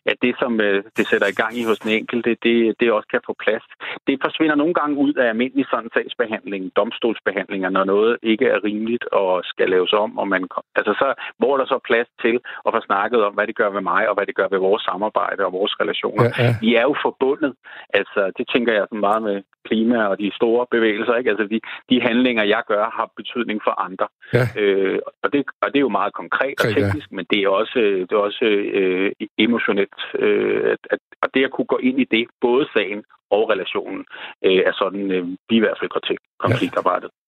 at 0.07 0.17
det, 0.23 0.35
som 0.39 0.61
øh, 0.61 0.85
det 0.97 1.07
sætter 1.07 1.29
i 1.31 1.39
gang 1.43 1.53
i 1.57 1.65
hos 1.65 1.79
den 1.79 1.91
enkelte, 1.91 2.37
det, 2.43 2.75
det 2.81 2.93
også 2.93 3.09
kan 3.15 3.21
få 3.27 3.35
plads. 3.45 3.65
Det 4.07 4.19
forsvinder 4.25 4.55
nogle 4.55 4.75
gange 4.75 4.97
ud 4.97 5.15
af 5.15 5.29
almindelig 5.29 5.67
sådan 5.71 5.91
sagsbehandling, 5.95 6.63
domstolsbehandlinger, 6.77 7.69
når 7.69 7.85
noget 7.85 8.17
ikke 8.23 8.47
er 8.55 8.65
rimeligt 8.65 9.05
og 9.13 9.41
skal 9.45 9.69
laves 9.69 9.93
om. 9.93 10.19
Og 10.19 10.29
man, 10.29 10.43
altså 10.77 10.93
så, 11.01 11.09
hvor 11.39 11.53
er 11.55 11.59
der 11.59 11.67
så 11.67 11.79
plads 11.91 12.09
til 12.25 12.37
at 12.67 12.71
få 12.75 12.81
snakket 12.81 13.21
om, 13.27 13.35
hvad 13.35 13.47
det 13.47 13.57
gør 13.57 13.71
ved 13.71 13.81
mig, 13.81 14.09
og 14.09 14.15
hvad 14.15 14.27
det 14.27 14.35
gør 14.35 14.49
ved 14.51 14.59
vores 14.59 14.83
samarbejde 14.83 15.45
og 15.45 15.53
vores 15.53 15.81
relationer. 15.81 16.25
Ja, 16.25 16.45
ja. 16.45 16.55
Vi 16.61 16.75
er 16.75 16.83
jo 16.83 16.95
forbundet 17.07 17.42
samfundet. 17.43 17.53
Altså, 17.99 18.21
det 18.39 18.45
tænker 18.53 18.73
jeg 18.73 18.87
så 18.93 18.97
meget 19.07 19.23
med 19.23 19.37
klima 19.69 19.99
og 20.11 20.19
de 20.19 20.31
store 20.41 20.67
bevægelser. 20.75 21.15
Ikke? 21.17 21.31
Altså, 21.31 21.47
de, 21.53 21.59
de 21.91 21.97
handlinger, 22.09 22.45
jeg 22.45 22.63
gør, 22.69 22.85
har 22.97 23.09
betydning 23.17 23.59
for 23.67 23.75
andre. 23.87 24.07
Ja. 24.37 24.45
Øh, 24.61 24.99
og, 25.23 25.29
det, 25.33 25.41
og 25.63 25.69
det 25.71 25.79
er 25.79 25.87
jo 25.89 25.99
meget 26.01 26.13
konkret 26.21 26.57
og 26.65 26.69
teknisk, 26.77 27.09
ja. 27.11 27.17
men 27.17 27.25
det 27.31 27.39
er 27.43 27.49
også, 27.49 27.81
det 28.07 28.13
er 28.13 28.23
også 28.29 28.45
øh, 28.79 29.11
emotionelt. 29.47 30.01
Øh, 30.25 30.63
at, 30.75 30.83
at, 30.95 31.01
og 31.23 31.29
det 31.35 31.45
at 31.45 31.53
kunne 31.55 31.71
gå 31.75 31.79
ind 31.89 31.99
i 32.05 32.07
det, 32.15 32.25
både 32.41 32.65
sagen 32.77 33.01
og 33.37 33.43
relationen, 33.53 34.03
øh, 34.47 34.61
er 34.69 34.75
sådan, 34.83 35.05
øh, 35.17 35.25
vi 35.49 35.55
i 35.57 35.63
hvert 35.65 35.79
fald 35.81 35.91
går 35.95 36.03
til 36.09 36.17
konfliktarbejdet. 36.45 37.11
Ja. 37.13 37.19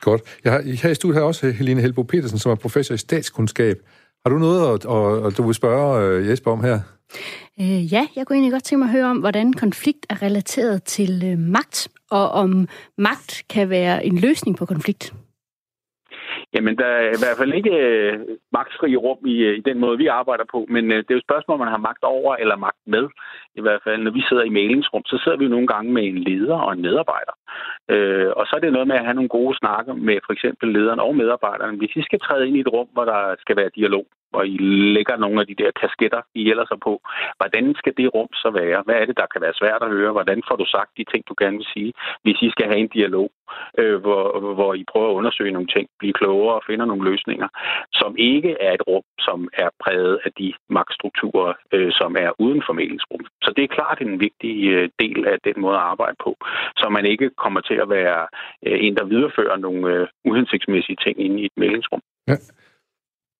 Godt. 0.00 0.22
Jeg 0.44 0.52
har, 0.52 0.60
her 0.82 0.90
i 0.90 0.94
studiet 0.94 1.18
har 1.18 1.26
også 1.26 1.46
Helene 1.58 1.80
Helbo 1.80 2.02
Petersen, 2.02 2.38
som 2.38 2.52
er 2.52 2.56
professor 2.66 2.94
i 2.94 2.98
statskundskab. 3.06 3.76
Har 4.22 4.30
du 4.30 4.38
noget, 4.38 4.60
at, 4.74 4.82
at, 4.96 5.26
at 5.26 5.32
du 5.38 5.42
vil 5.48 5.54
spørge 5.54 5.86
øh, 6.02 6.28
Jesper 6.28 6.50
om 6.50 6.64
her? 6.64 6.78
Øh, 7.60 7.92
ja, 7.92 8.02
jeg 8.16 8.26
kunne 8.26 8.36
egentlig 8.36 8.52
godt 8.52 8.64
tænke 8.64 8.80
mig 8.84 8.88
at 8.88 8.96
høre 8.98 9.10
om, 9.10 9.18
hvordan 9.18 9.52
konflikt 9.52 10.06
er 10.10 10.22
relateret 10.22 10.82
til 10.82 11.12
øh, 11.30 11.38
magt, 11.38 11.88
og 12.10 12.30
om 12.30 12.68
magt 12.98 13.42
kan 13.50 13.70
være 13.70 14.06
en 14.06 14.18
løsning 14.18 14.56
på 14.58 14.66
konflikt. 14.66 15.14
Jamen, 16.54 16.76
der 16.78 16.86
er 16.86 17.08
i 17.16 17.20
hvert 17.22 17.38
fald 17.38 17.52
ikke 17.54 17.70
øh, 17.70 18.18
magtfri 18.52 18.96
rum 18.96 19.26
i, 19.26 19.36
øh, 19.48 19.58
i 19.58 19.60
den 19.68 19.78
måde, 19.78 19.98
vi 19.98 20.06
arbejder 20.06 20.44
på, 20.50 20.66
men 20.68 20.84
øh, 20.92 20.98
det 20.98 21.10
er 21.10 21.14
jo 21.14 21.22
et 21.22 21.28
spørgsmål, 21.28 21.54
om 21.54 21.64
man 21.64 21.74
har 21.76 21.86
magt 21.88 22.04
over 22.04 22.36
eller 22.36 22.56
magt 22.56 22.82
med. 22.86 23.04
I 23.58 23.60
hvert 23.60 23.80
fald, 23.84 24.02
når 24.02 24.10
vi 24.10 24.22
sidder 24.28 24.44
i 24.44 24.56
mailingsrum, 24.58 25.02
så 25.06 25.20
sidder 25.22 25.38
vi 25.38 25.44
jo 25.44 25.50
nogle 25.50 25.66
gange 25.66 25.92
med 25.92 26.04
en 26.04 26.18
leder 26.18 26.58
og 26.66 26.72
en 26.72 26.82
medarbejder. 26.82 27.34
Øh, 27.94 28.30
og 28.36 28.46
så 28.46 28.52
er 28.56 28.60
det 28.60 28.72
noget 28.72 28.88
med 28.88 28.96
at 28.96 29.04
have 29.04 29.14
nogle 29.14 29.34
gode 29.38 29.58
snakker 29.58 29.94
med 29.94 30.18
for 30.26 30.32
eksempel 30.32 30.72
lederen 30.72 31.00
og 31.00 31.16
medarbejderen. 31.16 31.78
Hvis 31.78 31.96
I 31.96 32.02
skal 32.02 32.20
træde 32.20 32.46
ind 32.48 32.56
i 32.56 32.60
et 32.60 32.72
rum, 32.72 32.88
hvor 32.92 33.04
der 33.04 33.34
skal 33.40 33.56
være 33.56 33.70
dialog, 33.76 34.06
hvor 34.30 34.42
I 34.42 34.56
lægger 34.96 35.16
nogle 35.16 35.40
af 35.40 35.46
de 35.46 35.60
der 35.62 35.70
kasketter, 35.80 36.22
I 36.34 36.50
ellers 36.50 36.70
er 36.70 36.80
på. 36.88 36.94
Hvordan 37.38 37.74
skal 37.80 37.92
det 37.96 38.14
rum 38.14 38.32
så 38.32 38.50
være? 38.50 38.82
Hvad 38.84 38.94
er 38.94 39.06
det, 39.06 39.16
der 39.16 39.26
kan 39.32 39.40
være 39.40 39.58
svært 39.60 39.82
at 39.82 39.92
høre? 39.96 40.12
Hvordan 40.12 40.42
får 40.48 40.56
du 40.56 40.66
sagt 40.66 40.90
de 40.98 41.04
ting, 41.12 41.22
du 41.28 41.34
gerne 41.38 41.56
vil 41.56 41.72
sige, 41.74 41.92
hvis 42.22 42.38
I 42.42 42.50
skal 42.50 42.66
have 42.66 42.80
en 42.84 42.94
dialog, 42.98 43.30
øh, 43.78 43.96
hvor, 44.04 44.54
hvor 44.54 44.74
I 44.74 44.84
prøver 44.92 45.08
at 45.10 45.18
undersøge 45.20 45.52
nogle 45.52 45.68
ting, 45.74 45.86
blive 45.98 46.18
klogere 46.20 46.54
og 46.54 46.62
finder 46.66 46.86
nogle 46.86 47.10
løsninger, 47.10 47.48
som 48.00 48.12
ikke 48.32 48.52
er 48.66 48.72
et 48.78 48.84
rum, 48.88 49.06
som 49.26 49.38
er 49.62 49.68
præget 49.82 50.14
af 50.26 50.30
de 50.40 50.48
magtstrukturer, 50.76 51.52
øh, 51.74 51.90
som 52.00 52.10
er 52.24 52.30
uden 52.44 52.60
for 52.66 52.72
mailingsrum. 52.78 53.22
Så 53.44 53.48
det 53.56 53.62
er 53.64 53.76
klart 53.78 53.98
en 54.00 54.20
vigtig 54.26 54.54
øh, 54.74 54.88
del 55.02 55.18
af 55.32 55.38
den 55.48 55.56
måde 55.64 55.76
at 55.80 55.86
arbejde 55.92 56.16
på, 56.24 56.32
så 56.80 56.86
man 56.96 57.04
ikke 57.12 57.28
kommer 57.42 57.60
til 57.60 57.78
at 57.84 57.88
være 57.98 58.20
øh, 58.66 58.78
en, 58.86 58.96
der 58.98 59.04
viderefører 59.14 59.56
nogle 59.66 59.82
øh, 59.94 60.06
uhensigtsmæssige 60.28 60.98
ting 61.04 61.14
inde 61.24 61.36
i 61.42 61.44
et 61.50 61.56
mailingsrum. 61.56 62.02
Ja. 62.30 62.36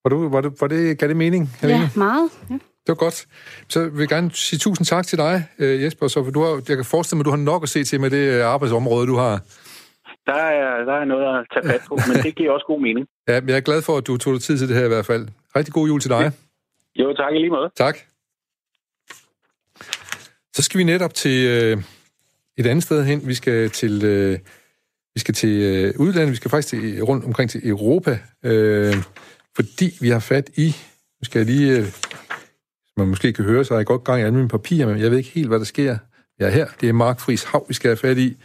Var, 0.03 0.09
du, 0.15 0.19
var, 0.35 0.41
det, 0.41 0.53
var 0.61 0.69
det, 0.75 0.99
gav 0.99 1.09
det 1.09 1.17
mening? 1.17 1.45
Helene? 1.61 1.81
Ja, 1.81 1.89
meget. 1.97 2.29
Ja. 2.51 2.59
Det 2.89 2.91
var 2.97 3.05
godt. 3.07 3.19
Så 3.69 3.79
vil 3.93 4.01
jeg 4.01 4.09
gerne 4.09 4.31
sige 4.31 4.59
tusind 4.59 4.87
tak 4.87 5.05
til 5.07 5.19
dig, 5.19 5.35
øh, 5.59 5.83
Jesper. 5.83 6.07
Så 6.09 6.19
du 6.35 6.41
har, 6.41 6.53
jeg 6.69 6.77
kan 6.77 6.85
forestille 6.95 7.17
mig, 7.17 7.23
at 7.23 7.27
du 7.31 7.37
har 7.37 7.45
nok 7.53 7.63
at 7.63 7.69
se 7.69 7.85
til 7.85 8.01
med 8.01 8.11
det 8.11 8.25
øh, 8.35 8.45
arbejdsområde, 8.55 9.07
du 9.07 9.17
har. 9.17 9.35
Der 10.31 10.35
er, 10.35 10.85
der 10.85 10.97
er 11.03 11.05
noget 11.05 11.27
at 11.39 11.47
tage 11.53 11.65
fat 11.73 11.83
på, 11.89 11.95
men 12.09 12.17
det 12.25 12.35
giver 12.39 12.51
også 12.53 12.67
god 12.67 12.81
mening. 12.81 13.07
Ja, 13.29 13.41
men 13.41 13.49
jeg 13.49 13.57
er 13.57 13.61
glad 13.61 13.83
for, 13.83 13.97
at 13.97 14.07
du 14.07 14.17
tog 14.17 14.33
dig 14.35 14.43
tid 14.43 14.59
til 14.59 14.69
det 14.69 14.77
her 14.77 14.85
i 14.85 14.89
hvert 14.95 15.07
fald. 15.07 15.29
Rigtig 15.57 15.75
god 15.75 15.87
jul 15.89 16.01
til 16.01 16.11
dig. 16.11 16.33
Jo, 16.97 17.15
tak 17.15 17.33
i 17.35 17.39
lige 17.39 17.51
måde. 17.51 17.71
Tak. 17.77 17.97
Så 20.57 20.63
skal 20.63 20.79
vi 20.79 20.85
netop 20.85 21.15
til 21.15 21.49
øh, 21.49 21.83
et 22.59 22.67
andet 22.67 22.83
sted 22.83 23.05
hen. 23.05 23.29
Vi 23.29 23.35
skal 23.35 23.71
til, 23.71 24.05
øh, 24.05 24.39
vi 25.15 25.21
skal 25.21 25.35
til 25.35 25.55
øh, 25.63 25.95
udlandet. 26.01 26.31
Vi 26.31 26.37
skal 26.37 26.51
faktisk 26.51 26.69
til, 26.69 27.03
rundt 27.03 27.25
omkring 27.25 27.51
til 27.51 27.69
Europa. 27.69 28.19
Øh, 28.45 28.95
fordi 29.57 29.91
vi 30.01 30.09
har 30.09 30.21
fat 30.21 30.51
i, 30.57 30.67
nu 31.21 31.25
skal 31.25 31.39
jeg 31.39 31.47
lige, 31.47 31.79
øh, 31.79 31.87
man 32.97 33.09
måske 33.09 33.33
kan 33.33 33.45
høre, 33.45 33.65
så 33.65 33.75
har 33.75 33.79
jeg 33.79 33.87
godt 33.87 34.05
gang 34.05 34.21
i 34.21 34.25
alle 34.25 34.37
mine 34.37 34.49
papirer, 34.49 34.87
men 34.87 34.99
jeg 34.99 35.11
ved 35.11 35.19
ikke 35.19 35.31
helt, 35.31 35.49
hvad 35.49 35.59
der 35.59 35.65
sker. 35.65 35.99
Jeg 36.39 36.47
er 36.47 36.51
her. 36.51 36.67
Det 36.81 36.89
er 36.89 36.93
Mark 36.93 37.21
Friis 37.21 37.45
Hav, 37.45 37.65
vi 37.69 37.75
skal 37.75 37.89
have 37.89 37.97
fat 37.97 38.19
i. 38.19 38.37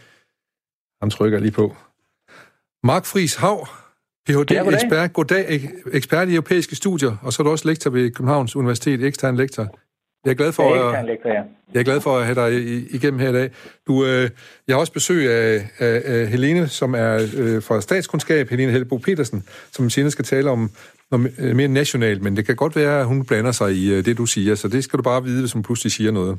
Han 1.04 1.10
trykker 1.10 1.38
lige 1.38 1.52
på. 1.52 1.66
Mark 2.90 3.04
Friis 3.04 3.36
Hav, 3.36 3.58
Ph.D. 4.26 4.50
Ja, 4.50 4.62
goddag. 4.62 4.74
ekspert, 4.74 5.12
goddag, 5.12 5.60
ekspert 5.92 6.28
i 6.28 6.34
europæiske 6.34 6.76
studier, 6.76 7.16
og 7.22 7.32
så 7.32 7.42
er 7.42 7.44
du 7.44 7.50
også 7.50 7.68
lektor 7.68 7.90
ved 7.90 8.10
Københavns 8.10 8.56
Universitet, 8.56 9.04
ekstern 9.04 9.36
lektor. 9.36 9.66
Jeg 10.24 10.30
er 10.30 10.34
glad 10.34 10.52
for, 10.52 10.74
at, 10.74 11.08
jeg 11.74 11.80
er 11.80 11.84
glad 11.84 12.00
for 12.00 12.18
at 12.18 12.24
have 12.24 12.34
dig 12.34 12.50
igennem 12.94 13.20
her 13.20 13.28
i 13.28 13.32
dag. 13.32 13.50
Du, 13.86 14.04
øh, 14.04 14.30
jeg 14.68 14.76
har 14.76 14.80
også 14.80 14.92
besøg 14.92 15.30
af, 15.30 15.68
af, 15.78 16.02
af 16.04 16.26
Helene, 16.26 16.68
som 16.68 16.94
er 16.94 17.14
øh, 17.38 17.62
fra 17.62 17.80
statskundskab, 17.80 18.48
Helene 18.48 18.72
Helbo 18.72 18.96
Petersen, 18.96 19.44
som 19.72 19.90
senere 19.90 20.10
skal 20.10 20.24
tale 20.24 20.50
om 20.50 20.70
noget 21.10 21.34
øh, 21.38 21.56
mere 21.56 21.68
nationalt, 21.68 22.22
men 22.22 22.36
det 22.36 22.46
kan 22.46 22.56
godt 22.56 22.76
være, 22.76 23.00
at 23.00 23.06
hun 23.06 23.26
blander 23.26 23.52
sig 23.52 23.72
i 23.72 23.92
øh, 23.94 24.04
det, 24.04 24.18
du 24.18 24.26
siger, 24.26 24.54
så 24.54 24.68
det 24.68 24.84
skal 24.84 24.96
du 24.96 25.02
bare 25.02 25.22
vide, 25.22 25.40
hvis 25.40 25.52
hun 25.52 25.62
pludselig 25.62 25.92
siger 25.92 26.10
noget. 26.10 26.38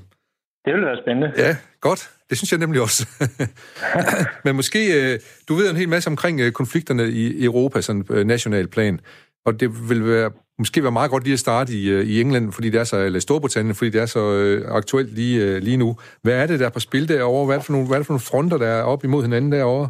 Det 0.65 0.73
vil 0.73 0.85
være 0.85 0.97
spændende. 1.03 1.33
Ja, 1.37 1.55
godt. 1.81 2.14
Det 2.29 2.37
synes 2.37 2.51
jeg 2.51 2.59
nemlig 2.59 2.81
også. 2.81 3.07
men 4.45 4.55
måske, 4.55 5.13
øh, 5.13 5.19
du 5.47 5.55
ved 5.55 5.69
en 5.69 5.75
hel 5.75 5.89
masse 5.89 6.09
omkring 6.09 6.39
øh, 6.39 6.51
konflikterne 6.51 7.09
i 7.09 7.43
Europa, 7.43 7.81
sådan 7.81 8.05
øh, 8.09 8.27
national 8.27 8.67
plan, 8.67 8.99
og 9.45 9.59
det 9.59 9.89
vil 9.89 10.05
være 10.05 10.31
måske 10.59 10.83
være 10.83 10.91
meget 10.91 11.11
godt 11.11 11.23
lige 11.23 11.33
at 11.33 11.39
starte 11.39 11.73
i, 11.73 12.01
i 12.01 12.21
England, 12.21 12.51
fordi 12.51 12.69
det 12.69 12.79
er 12.79 12.83
så, 12.83 12.97
eller 12.97 13.19
Storbritannien, 13.19 13.75
fordi 13.75 13.89
det 13.89 14.01
er 14.01 14.05
så 14.05 14.33
øh, 14.33 14.75
aktuelt 14.75 15.13
lige, 15.13 15.43
øh, 15.43 15.61
lige 15.61 15.77
nu. 15.77 15.97
Hvad 16.21 16.33
er 16.33 16.47
det, 16.47 16.59
der 16.59 16.65
er 16.65 16.69
på 16.69 16.79
spil 16.79 17.07
derovre? 17.07 17.45
Hvad 17.45 17.55
er 17.55 17.59
det 17.59 17.65
for 17.65 17.73
nogle, 17.73 17.87
hvad 17.87 17.97
er 17.97 17.99
det 17.99 18.07
for 18.07 18.13
nogle 18.13 18.19
fronter, 18.21 18.57
der 18.57 18.67
er 18.67 18.83
op 18.83 19.03
imod 19.03 19.21
hinanden 19.21 19.51
derovre? 19.51 19.89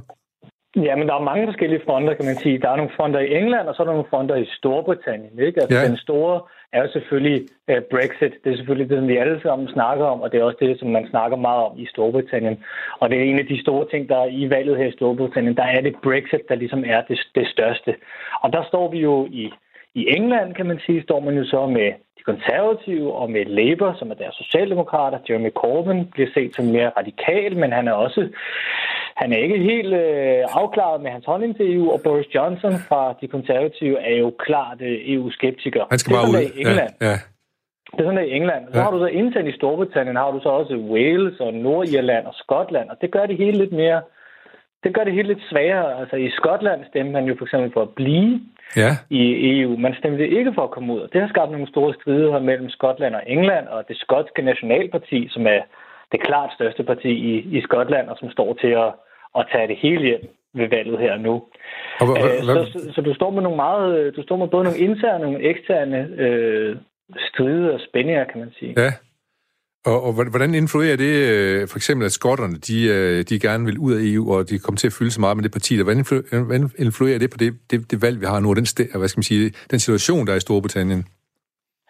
Ja, 0.75 0.95
men 0.95 1.07
der 1.07 1.15
er 1.15 1.29
mange 1.31 1.47
forskellige 1.47 1.81
fronter, 1.85 2.13
kan 2.13 2.25
man 2.25 2.35
sige. 2.35 2.59
Der 2.59 2.69
er 2.69 2.75
nogle 2.75 2.95
fronter 2.95 3.19
i 3.19 3.35
England, 3.35 3.67
og 3.67 3.75
så 3.75 3.81
er 3.81 3.85
der 3.85 3.93
nogle 3.93 4.09
fronter 4.09 4.35
i 4.35 4.45
Storbritannien. 4.57 5.39
Ikke? 5.39 5.61
Altså, 5.61 5.79
ja. 5.79 5.87
Den 5.87 5.97
store 5.97 6.41
er 6.73 6.81
jo 6.81 6.89
selvfølgelig 6.91 7.47
uh, 7.71 7.81
Brexit. 7.91 8.33
Det 8.43 8.51
er 8.51 8.57
selvfølgelig 8.57 8.89
det, 8.89 8.97
som 8.97 9.07
vi 9.07 9.17
alle 9.17 9.41
sammen 9.41 9.67
snakker 9.67 10.05
om, 10.05 10.21
og 10.21 10.31
det 10.31 10.39
er 10.39 10.43
også 10.43 10.57
det, 10.61 10.79
som 10.79 10.89
man 10.89 11.07
snakker 11.09 11.37
meget 11.37 11.63
om 11.65 11.79
i 11.79 11.85
Storbritannien. 11.85 12.63
Og 12.99 13.09
det 13.09 13.17
er 13.19 13.23
en 13.23 13.39
af 13.39 13.45
de 13.45 13.61
store 13.61 13.85
ting, 13.91 14.09
der 14.09 14.17
er 14.17 14.29
i 14.41 14.49
valget 14.49 14.77
her 14.77 14.87
i 14.87 14.97
Storbritannien. 14.97 15.57
Der 15.57 15.67
er 15.75 15.81
det 15.81 15.95
Brexit, 16.03 16.49
der 16.49 16.55
ligesom 16.55 16.83
er 16.87 17.01
det, 17.01 17.19
det 17.35 17.47
største. 17.47 17.95
Og 18.43 18.53
der 18.53 18.63
står 18.69 18.91
vi 18.91 18.99
jo 18.99 19.27
i 19.31 19.51
i 20.01 20.03
England, 20.17 20.53
kan 20.53 20.65
man 20.65 20.79
sige, 20.85 21.03
står 21.03 21.19
man 21.19 21.37
jo 21.37 21.45
så 21.45 21.67
med 21.67 21.87
de 22.17 22.23
konservative 22.31 23.13
og 23.13 23.31
med 23.31 23.45
Labour, 23.45 23.95
som 23.99 24.11
er 24.11 24.15
deres 24.15 24.35
socialdemokrater. 24.35 25.19
Jeremy 25.29 25.51
Corbyn 25.51 26.05
bliver 26.05 26.29
set 26.33 26.55
som 26.55 26.65
mere 26.65 26.91
radikal, 26.97 27.57
men 27.57 27.71
han 27.71 27.87
er 27.87 27.93
også 27.93 28.29
han 29.15 29.33
er 29.33 29.37
ikke 29.37 29.59
helt 29.71 29.93
øh, 29.93 30.61
afklaret 30.61 31.01
med 31.01 31.11
hans 31.11 31.25
holdning 31.25 31.55
til 31.55 31.75
EU, 31.75 31.91
og 31.91 32.01
Boris 32.01 32.35
Johnson 32.35 32.73
fra 32.89 33.15
de 33.21 33.27
konservative 33.27 33.99
er 33.99 34.15
jo 34.23 34.33
klart 34.39 34.81
øh, 34.81 35.13
EU-skeptiker. 35.13 35.83
Han 35.89 35.99
skal 35.99 36.13
bare 36.15 36.29
ud. 36.29 36.35
I 36.41 36.59
England. 36.61 36.93
Ja, 37.01 37.07
ja. 37.07 37.17
Det 37.93 37.99
er 38.01 38.09
sådan, 38.09 38.27
i 38.27 38.31
England. 38.31 38.63
Så 38.71 38.77
ja. 38.77 38.83
har 38.83 38.91
du 38.91 38.99
så 38.99 39.05
internt 39.05 39.47
i 39.47 39.57
Storbritannien, 39.59 40.15
har 40.15 40.31
du 40.31 40.39
så 40.43 40.49
også 40.49 40.75
Wales 40.75 41.39
og 41.39 41.53
Nordirland 41.53 42.25
og 42.25 42.33
Skotland, 42.33 42.89
og 42.89 42.97
det 43.01 43.11
gør 43.11 43.25
det 43.25 43.37
hele 43.37 43.57
lidt 43.57 43.71
mere 43.71 44.01
det 44.85 44.93
gør 44.95 45.03
det 45.03 45.13
hele 45.13 45.27
lidt 45.27 45.43
sværere. 45.49 45.99
Altså 45.99 46.15
i 46.15 46.29
Skotland 46.29 46.79
stemte 46.89 47.11
man 47.11 47.25
jo 47.25 47.35
for 47.37 47.45
eksempel 47.45 47.71
for 47.73 47.81
at 47.81 47.95
blive 48.01 48.41
ja. 48.81 48.91
i 49.09 49.21
EU. 49.51 49.77
Man 49.77 49.95
stemte 49.99 50.29
ikke 50.29 50.53
for 50.55 50.63
at 50.63 50.71
komme 50.71 50.93
ud. 50.93 51.07
Det 51.13 51.21
har 51.21 51.27
skabt 51.27 51.51
nogle 51.51 51.67
store 51.73 51.93
stridigheder 51.93 52.39
mellem 52.39 52.69
Skotland 52.69 53.15
og 53.15 53.23
England, 53.27 53.67
og 53.67 53.87
det 53.87 53.97
skotske 53.97 54.41
nationalparti, 54.41 55.27
som 55.29 55.47
er 55.47 55.61
det 56.11 56.19
klart 56.27 56.49
største 56.53 56.83
parti 56.83 57.11
i, 57.31 57.33
i 57.57 57.61
Skotland, 57.61 58.07
og 58.09 58.17
som 58.17 58.29
står 58.31 58.53
til 58.53 58.71
at, 58.85 58.91
at 59.39 59.45
tage 59.51 59.67
det 59.67 59.77
hele 59.81 60.03
hjem 60.09 60.25
ved 60.53 60.67
valget 60.69 60.99
her 60.99 61.17
nu. 61.17 61.33
Og, 61.99 62.05
hva, 62.07 62.13
hva, 62.13 62.53
så, 62.55 62.71
så, 62.73 62.91
så 62.95 63.01
du 63.01 63.13
står 63.13 63.31
med 63.31 63.41
nogle 63.41 63.55
meget, 63.55 64.15
du 64.15 64.21
står 64.23 64.37
med 64.37 64.47
både 64.47 64.63
nogle 64.63 64.79
interne 64.79 65.25
og 65.25 65.31
nogle 65.31 65.49
eksterne 65.51 65.99
øh, 66.23 66.75
strider 67.17 67.73
og 67.73 67.79
spændinger, 67.89 68.23
kan 68.31 68.39
man 68.39 68.51
sige. 68.59 68.73
Ja. 68.77 68.91
Og, 69.85 70.03
og 70.03 70.29
hvordan 70.29 70.55
influerer 70.55 70.97
det 70.97 71.13
øh, 71.33 71.67
for 71.67 71.77
eksempel, 71.77 72.05
at 72.05 72.11
skotterne 72.11 72.55
de, 72.55 72.87
øh, 72.87 73.23
de 73.29 73.39
gerne 73.39 73.65
vil 73.65 73.77
ud 73.77 73.93
af 73.93 74.01
EU, 74.03 74.33
og 74.33 74.49
de 74.49 74.59
kommer 74.59 74.77
til 74.77 74.87
at 74.87 74.93
fylde 74.93 75.11
så 75.11 75.21
meget 75.21 75.37
med 75.37 75.43
det 75.43 75.51
parti? 75.51 75.81
Hvordan 75.81 76.69
influerer 76.79 77.19
det 77.19 77.29
på 77.31 77.37
det, 77.37 77.53
det, 77.71 77.91
det 77.91 78.01
valg, 78.01 78.21
vi 78.21 78.25
har 78.25 78.39
nu, 78.39 78.49
og 78.49 78.55
den, 78.55 78.65
hvad 78.99 79.07
skal 79.07 79.19
man 79.19 79.23
sige, 79.23 79.53
den 79.71 79.79
situation, 79.79 80.27
der 80.27 80.33
er 80.33 80.37
i 80.37 80.39
Storbritannien? 80.39 81.05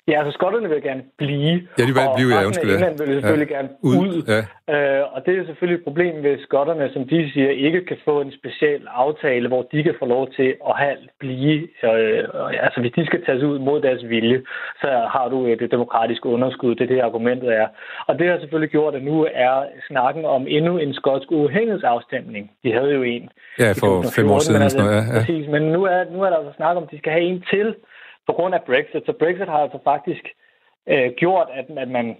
Ja, 0.07 0.19
altså 0.19 0.31
skotterne 0.31 0.69
vil 0.69 0.81
gerne 0.81 1.03
blive. 1.17 1.55
Ja, 1.77 1.83
de 1.87 1.93
vil 1.97 2.09
blive, 2.15 2.29
ja, 2.35 2.45
undskyld. 2.45 2.69
Og 2.69 2.75
England 2.75 2.97
vil 2.99 3.15
selvfølgelig 3.15 3.49
ja. 3.49 3.55
gerne 3.55 3.69
ud. 3.81 3.95
ud. 3.97 4.17
Ja. 4.33 4.41
Øh, 4.73 5.03
og 5.13 5.25
det 5.25 5.33
er 5.37 5.45
selvfølgelig 5.45 5.77
et 5.79 5.83
problem, 5.83 6.15
hvis 6.21 6.39
skotterne, 6.49 6.89
som 6.93 7.07
de 7.07 7.31
siger, 7.33 7.49
ikke 7.49 7.85
kan 7.85 7.97
få 8.05 8.21
en 8.21 8.33
speciel 8.39 8.81
aftale, 8.87 9.47
hvor 9.47 9.61
de 9.71 9.83
kan 9.83 9.95
få 9.99 10.05
lov 10.05 10.23
til 10.37 10.49
at 10.69 10.75
have 10.83 10.97
blive. 11.19 11.57
Øh, 11.83 12.23
altså 12.65 12.79
hvis 12.81 12.93
de 12.97 13.05
skal 13.05 13.25
tages 13.25 13.43
ud 13.43 13.59
mod 13.59 13.81
deres 13.81 14.09
vilje, 14.09 14.41
så 14.81 14.89
har 15.13 15.27
du 15.29 15.45
et 15.45 15.71
demokratisk 15.71 16.25
underskud. 16.25 16.75
Det 16.75 16.83
er 16.83 16.93
det, 16.93 17.01
argumentet 17.01 17.49
er. 17.61 17.67
Og 18.07 18.19
det 18.19 18.29
har 18.29 18.39
selvfølgelig 18.39 18.71
gjort, 18.71 18.95
at 18.95 19.03
nu 19.03 19.27
er 19.33 19.63
snakken 19.87 20.25
om 20.25 20.45
endnu 20.47 20.77
en 20.77 20.93
skotsk 20.93 21.31
uafhængighedsafstemning. 21.31 22.51
De 22.63 22.73
havde 22.73 22.91
jo 22.93 23.03
en. 23.03 23.29
Ja, 23.59 23.71
for 23.81 24.03
fem 24.15 24.31
år 24.31 24.39
siden. 24.39 24.61
Altså, 24.61 24.83
ja, 24.83 24.95
ja. 24.95 25.19
Præcis, 25.19 25.47
men 25.47 25.61
nu 25.61 25.83
er, 25.83 25.99
nu 26.11 26.21
er 26.23 26.29
der 26.29 26.37
altså 26.37 26.53
snak 26.55 26.77
om, 26.77 26.83
at 26.83 26.91
de 26.91 26.97
skal 26.97 27.11
have 27.11 27.23
en 27.23 27.43
til 27.53 27.75
på 28.27 28.33
grund 28.33 28.55
af 28.55 28.63
Brexit. 28.69 29.03
Så 29.05 29.13
Brexit 29.19 29.47
har 29.47 29.61
altså 29.65 29.79
faktisk 29.83 30.25
øh, 30.89 31.11
gjort, 31.17 31.47
at, 31.59 31.65
at 31.77 31.89
man 31.89 32.15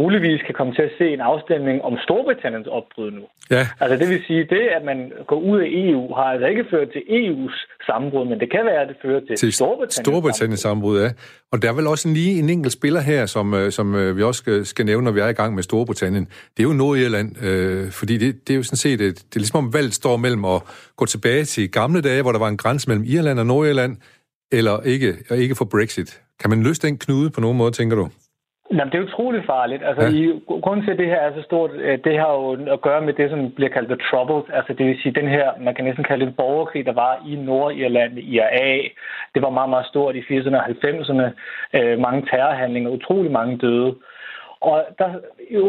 muligvis 0.00 0.40
kan 0.46 0.54
komme 0.54 0.74
til 0.74 0.82
at 0.82 0.90
se 0.98 1.06
en 1.16 1.20
afstemning 1.20 1.82
om 1.82 1.98
Storbritanniens 2.04 2.66
opbrud 2.66 3.10
nu. 3.10 3.22
Ja. 3.50 3.66
Altså 3.80 3.96
det 3.96 4.08
vil 4.08 4.22
sige, 4.26 4.44
det 4.44 4.64
at 4.76 4.84
man 4.84 5.12
går 5.26 5.36
ud 5.36 5.58
af 5.60 5.68
EU 5.68 6.14
har 6.14 6.22
altså 6.22 6.46
ikke 6.46 6.64
ført 6.70 6.88
til 6.92 7.02
EU's 7.20 7.84
sammenbrud, 7.86 8.24
men 8.28 8.40
det 8.40 8.50
kan 8.50 8.64
være, 8.64 8.82
at 8.82 8.88
det 8.88 8.96
fører 9.02 9.20
til, 9.20 9.36
til 9.36 9.52
Storbritanniens, 9.52 9.94
Storbritanniens 9.94 10.60
sammenbrud. 10.60 11.00
Ja. 11.00 11.10
Og 11.52 11.62
der 11.62 11.68
er 11.68 11.72
vel 11.72 11.86
også 11.86 12.08
lige 12.08 12.38
en 12.38 12.50
enkelt 12.50 12.72
spiller 12.72 13.00
her, 13.00 13.26
som, 13.26 13.54
øh, 13.54 13.72
som 13.72 13.94
øh, 13.94 14.16
vi 14.16 14.22
også 14.22 14.38
skal, 14.38 14.66
skal 14.66 14.86
nævne, 14.86 15.04
når 15.04 15.12
vi 15.12 15.20
er 15.20 15.28
i 15.28 15.32
gang 15.32 15.54
med 15.54 15.62
Storbritannien. 15.62 16.24
Det 16.24 16.62
er 16.62 16.68
jo 16.70 16.72
Nordirland, 16.72 17.42
øh, 17.44 17.90
fordi 17.90 18.18
det, 18.18 18.48
det 18.48 18.52
er 18.52 18.56
jo 18.56 18.62
sådan 18.62 18.76
set, 18.76 19.00
et, 19.00 19.16
det 19.16 19.36
er 19.36 19.40
ligesom 19.40 19.64
om 19.64 19.74
valget 19.74 19.94
står 19.94 20.16
mellem 20.16 20.44
at 20.44 20.62
gå 20.96 21.06
tilbage 21.06 21.44
til 21.44 21.70
gamle 21.70 22.00
dage, 22.00 22.22
hvor 22.22 22.32
der 22.32 22.38
var 22.38 22.48
en 22.48 22.56
grænse 22.56 22.88
mellem 22.88 23.04
Irland 23.08 23.38
og 23.38 23.46
Nordirland, 23.46 23.96
eller 24.52 24.80
ikke, 24.84 25.14
og 25.30 25.36
ikke 25.36 25.54
for 25.54 25.64
Brexit. 25.64 26.22
Kan 26.40 26.50
man 26.50 26.62
løse 26.62 26.82
den 26.86 26.98
knude 26.98 27.30
på 27.30 27.40
nogen 27.40 27.58
måde, 27.58 27.70
tænker 27.70 27.96
du? 27.96 28.08
Jamen, 28.72 28.92
det 28.92 28.98
er 28.98 29.08
utroligt 29.08 29.46
farligt. 29.46 29.82
Altså, 29.88 30.04
ja. 30.04 30.10
i, 30.10 30.22
grunden 30.62 30.84
til, 30.84 30.92
at 30.92 30.98
det 30.98 31.06
her 31.06 31.20
er 31.26 31.32
så 31.34 31.42
stort, 31.42 31.70
øh, 31.72 31.98
det 32.04 32.18
har 32.18 32.32
jo 32.32 32.72
at 32.74 32.80
gøre 32.80 33.02
med 33.02 33.12
det, 33.12 33.30
som 33.30 33.40
bliver 33.56 33.70
kaldt 33.70 33.88
the 33.88 34.00
troubles. 34.10 34.46
Altså, 34.52 34.72
det 34.78 34.86
vil 34.86 34.98
sige, 35.02 35.20
den 35.20 35.28
her, 35.28 35.46
man 35.60 35.74
kan 35.74 35.84
næsten 35.84 36.04
kalde 36.04 36.20
det 36.24 36.30
en 36.30 36.40
borgerkrig, 36.42 36.86
der 36.86 36.92
var 36.92 37.14
i 37.26 37.34
Nordirland, 37.34 38.18
IRA. 38.18 38.70
Det 39.34 39.42
var 39.42 39.50
meget, 39.50 39.70
meget 39.70 39.86
stort 39.86 40.16
i 40.16 40.22
80'erne 40.30 40.56
og 40.60 40.66
90'erne. 40.66 41.26
Øh, 41.78 41.98
mange 41.98 42.26
terrorhandlinger, 42.30 42.90
utrolig 42.90 43.32
mange 43.32 43.58
døde. 43.58 43.94
Og 44.60 44.84
der, 44.98 45.08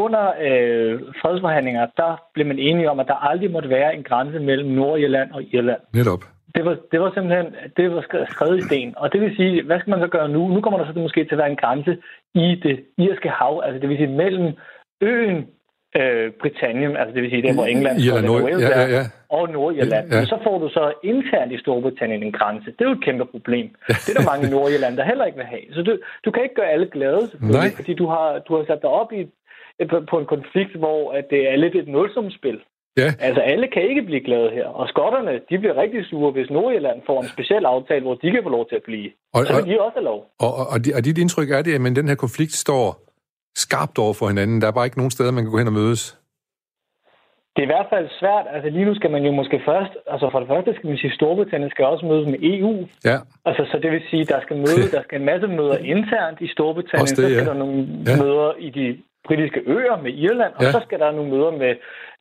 under 0.06 0.24
øh, 0.48 1.00
fredsforhandlinger, 1.22 1.88
der 1.98 2.12
blev 2.34 2.46
man 2.46 2.60
enige 2.60 2.92
om, 2.92 3.00
at 3.00 3.08
der 3.08 3.28
aldrig 3.30 3.52
måtte 3.52 3.70
være 3.70 3.96
en 3.96 4.04
grænse 4.04 4.40
mellem 4.40 4.70
Nordirland 4.70 5.32
og 5.32 5.44
Irland. 5.44 5.82
Netop. 5.94 6.24
Det 6.56 6.66
var, 6.66 6.78
det 6.92 7.00
var 7.02 7.12
simpelthen 7.14 7.48
det 7.78 7.92
var 7.92 8.02
skrevet 8.30 8.58
i 8.58 8.62
sten. 8.62 8.94
Og 8.98 9.14
det 9.14 9.22
vil 9.22 9.36
sige, 9.36 9.64
hvad 9.64 9.80
skal 9.80 9.92
man 9.92 10.02
så 10.02 10.08
gøre 10.08 10.30
nu? 10.30 10.48
Nu 10.48 10.62
kommer 10.62 10.80
der 10.80 10.94
så 10.94 11.00
måske 11.00 11.24
til 11.24 11.32
at 11.32 11.38
være 11.38 11.50
en 11.50 11.64
grænse 11.64 11.98
i 12.34 12.48
det 12.64 12.86
irske 12.98 13.30
hav, 13.30 13.62
altså 13.66 13.80
det 13.82 13.90
vil 13.90 13.98
sige 13.98 14.18
mellem 14.24 14.54
øen 15.02 15.48
øh, 15.96 16.32
Britannien, 16.42 16.98
altså 16.98 17.14
det 17.16 17.22
vil 17.24 17.32
sige 17.32 17.42
der, 17.42 17.54
hvor 17.54 17.66
England 17.66 18.00
Irland, 18.00 18.26
Nord, 18.26 18.42
Wales 18.44 18.64
ja, 18.64 18.82
ja, 18.82 18.88
ja. 18.98 19.04
og 19.30 19.50
Nordirland. 19.50 20.14
Ja. 20.14 20.26
Så 20.26 20.38
får 20.44 20.58
du 20.60 20.70
så 20.70 20.94
internt 21.04 21.52
i 21.52 21.58
Storbritannien 21.58 22.24
en 22.24 22.32
grænse. 22.32 22.66
Det 22.72 22.82
er 22.82 22.90
jo 22.90 22.98
et 23.00 23.04
kæmpe 23.04 23.26
problem. 23.26 23.68
Det 23.88 24.10
er 24.10 24.18
der 24.20 24.32
mange 24.32 24.50
Nordirland, 24.56 24.98
der 24.98 25.04
heller 25.04 25.26
ikke 25.26 25.38
vil 25.38 25.46
have. 25.46 25.66
Så 25.74 25.82
du, 25.82 25.98
du 26.26 26.32
kan 26.32 26.44
ikke 26.44 26.56
gøre 26.56 26.72
alle 26.76 26.90
glade, 26.96 27.28
selvfølgelig, 27.28 27.74
fordi 27.76 27.94
du 27.94 28.08
har, 28.08 28.40
du 28.48 28.56
har 28.56 28.64
sat 28.66 28.82
dig 28.82 28.90
op 28.90 29.12
i, 29.14 29.22
på, 29.90 29.98
på 30.12 30.20
en 30.20 30.26
konflikt, 30.26 30.76
hvor 30.76 31.12
at 31.12 31.26
det 31.30 31.52
er 31.52 31.56
lidt 31.56 31.76
et 31.76 31.88
nulsumspil. 31.88 32.60
Ja. 32.98 33.14
Altså, 33.20 33.42
alle 33.42 33.68
kan 33.74 33.84
ikke 33.90 34.02
blive 34.02 34.24
glade 34.24 34.50
her. 34.52 34.68
Og 34.68 34.90
skotterne, 34.90 35.32
de 35.50 35.58
bliver 35.60 35.76
rigtig 35.84 36.06
sure, 36.06 36.32
hvis 36.32 36.50
Nordjylland 36.50 37.02
får 37.06 37.22
en 37.22 37.28
speciel 37.28 37.66
aftale, 37.66 38.02
hvor 38.02 38.16
de 38.16 38.32
kan 38.32 38.44
få 38.44 38.50
lov 38.50 38.70
til 38.70 38.76
at 38.76 38.84
blive. 38.84 39.10
Og, 39.34 39.46
så 39.46 39.54
vil 39.56 39.74
de 39.74 39.82
også 39.82 39.98
have 40.00 40.04
lov. 40.04 40.20
Og, 40.40 40.52
og, 40.60 40.66
og, 40.74 40.80
og 40.96 41.06
dit 41.06 41.18
indtryk 41.18 41.50
er 41.52 41.62
det, 41.62 41.74
at 41.76 41.96
den 41.96 42.08
her 42.08 42.16
konflikt 42.16 42.52
står 42.52 42.86
skarpt 43.56 43.98
over 43.98 44.14
for 44.14 44.28
hinanden. 44.28 44.62
Der 44.62 44.68
er 44.68 44.72
bare 44.72 44.86
ikke 44.86 44.98
nogen 44.98 45.12
steder, 45.12 45.32
man 45.32 45.44
kan 45.44 45.52
gå 45.52 45.58
hen 45.58 45.68
og 45.68 45.74
mødes. 45.74 46.20
Det 47.56 47.62
er 47.64 47.70
i 47.70 47.76
hvert 47.76 47.92
fald 47.94 48.08
svært. 48.22 48.46
Altså 48.54 48.70
lige 48.70 48.86
nu 48.86 48.96
skal 48.96 49.12
man 49.16 49.24
jo 49.28 49.32
måske 49.32 49.58
først, 49.70 49.94
altså 50.14 50.26
for 50.32 50.40
det 50.40 50.50
første 50.54 50.72
skal 50.76 50.88
man 50.90 50.98
sige, 50.98 51.12
at 51.12 51.18
Storbritannien 51.20 51.72
skal 51.72 51.86
også 51.86 52.06
mødes 52.12 52.28
med 52.34 52.40
EU. 52.54 52.76
Ja. 53.10 53.18
Altså 53.48 53.64
så 53.72 53.76
det 53.84 53.92
vil 53.92 54.02
sige, 54.10 54.22
at 54.22 54.30
der 54.34 54.42
skal 54.46 54.58
møde, 54.66 54.84
der 54.96 55.02
skal 55.04 55.20
en 55.20 55.26
masse 55.32 55.48
møder 55.48 55.78
internt 55.94 56.38
i 56.42 56.48
Storbritannien, 56.56 57.16
det, 57.18 57.18
så 57.18 57.30
skal 57.34 57.46
der 57.52 57.60
nogle 57.64 57.78
ja. 58.08 58.16
møder 58.24 58.50
i 58.68 58.70
de 58.78 58.86
britiske 59.30 59.62
øer 59.76 59.96
med 60.06 60.12
Irland, 60.26 60.54
og 60.60 60.64
ja. 60.64 60.72
så 60.72 60.80
skal 60.86 61.00
der 61.00 61.12
nogle 61.12 61.32
møder 61.34 61.52
med, 61.52 61.74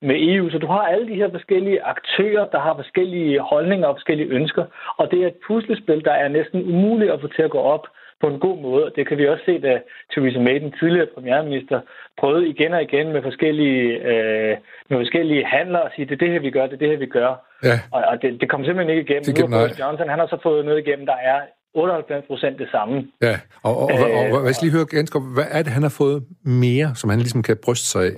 med 0.08 0.16
EU. 0.28 0.50
Så 0.50 0.58
du 0.58 0.66
har 0.66 0.82
alle 0.92 1.06
de 1.10 1.20
her 1.20 1.30
forskellige 1.30 1.82
aktører, 1.94 2.44
der 2.54 2.60
har 2.66 2.74
forskellige 2.82 3.40
holdninger 3.40 3.86
og 3.88 3.96
forskellige 3.98 4.28
ønsker, 4.38 4.64
og 4.98 5.04
det 5.10 5.18
er 5.22 5.26
et 5.26 5.38
puslespil, 5.46 6.04
der 6.04 6.12
er 6.12 6.28
næsten 6.28 6.58
umuligt 6.72 7.10
at 7.12 7.20
få 7.20 7.28
til 7.36 7.42
at 7.42 7.50
gå 7.50 7.60
op 7.74 7.86
på 8.20 8.26
en 8.28 8.40
god 8.40 8.58
måde. 8.58 8.92
Det 8.96 9.08
kan 9.08 9.18
vi 9.18 9.28
også 9.28 9.44
se, 9.44 9.60
da 9.60 9.80
Theresa 10.12 10.38
May, 10.38 10.60
den 10.60 10.72
tidligere 10.80 11.06
premierminister, 11.14 11.80
prøvede 12.20 12.48
igen 12.48 12.72
og 12.74 12.82
igen 12.82 13.12
med 13.12 13.22
forskellige, 13.22 13.84
øh, 14.10 14.56
med 14.88 14.98
forskellige 14.98 15.44
handler 15.44 15.78
at 15.78 15.92
sige, 15.94 16.06
det 16.06 16.12
er 16.12 16.24
det 16.24 16.32
her, 16.32 16.40
vi 16.40 16.50
gør, 16.50 16.66
det 16.66 16.72
er 16.72 16.82
det 16.84 16.88
her, 16.88 16.96
vi 17.06 17.06
gør. 17.06 17.32
Ja. 17.68 17.76
Og, 17.92 18.02
og 18.10 18.22
det, 18.22 18.40
det 18.40 18.50
kom 18.50 18.64
simpelthen 18.64 18.98
ikke 18.98 19.10
igennem. 19.10 19.34
Det, 19.34 19.50
nu 19.50 19.56
Boris 19.56 19.80
Johnson, 19.80 20.08
han 20.08 20.18
har 20.18 20.26
så 20.26 20.38
fået 20.42 20.64
noget 20.64 20.78
igennem, 20.86 21.06
der 21.06 21.18
er 21.32 21.40
98 21.78 22.26
procent 22.26 22.58
det 22.58 22.68
samme. 22.70 22.94
Ja, 23.22 23.36
og, 23.62 23.76
og, 23.76 23.84
og, 23.84 24.10
og, 24.18 24.24
og 24.34 24.40
hvad 24.42 24.52
skal 24.52 24.66
lige 24.66 24.76
høre 24.78 24.86
ganske 24.86 25.20
hvad 25.36 25.48
er 25.50 25.62
det, 25.62 25.72
han 25.72 25.82
har 25.82 25.94
fået 26.02 26.18
mere, 26.44 26.88
som 26.94 27.10
han 27.10 27.18
ligesom 27.18 27.42
kan 27.42 27.56
bryste 27.64 27.86
sig 27.86 28.02
af? 28.04 28.16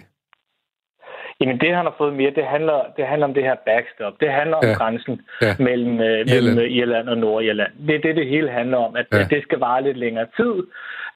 Jamen 1.41 1.61
det, 1.61 1.75
han 1.75 1.85
har 1.85 1.95
fået 1.99 2.15
mere, 2.15 2.31
det 2.31 2.45
handler, 2.45 2.81
det 2.97 3.07
handler 3.07 3.27
om 3.27 3.35
det 3.35 3.43
her 3.43 3.57
backstop. 3.67 4.15
Det 4.21 4.31
handler 4.33 4.57
om 4.57 4.65
ja. 4.65 4.73
grænsen 4.73 5.21
ja. 5.43 5.55
mellem, 5.59 5.95
uh, 5.95 6.05
Irland. 6.05 6.45
mellem 6.45 6.73
Irland 6.79 7.09
og 7.09 7.19
Nordirland. 7.19 7.73
Det 7.87 7.95
er 7.95 8.01
det, 8.01 8.17
det 8.17 8.27
hele 8.27 8.51
handler 8.51 8.79
om, 8.79 8.97
at 8.97 9.07
ja. 9.13 9.27
det 9.35 9.43
skal 9.43 9.59
vare 9.59 9.83
lidt 9.83 9.97
længere 9.97 10.27
tid, 10.37 10.55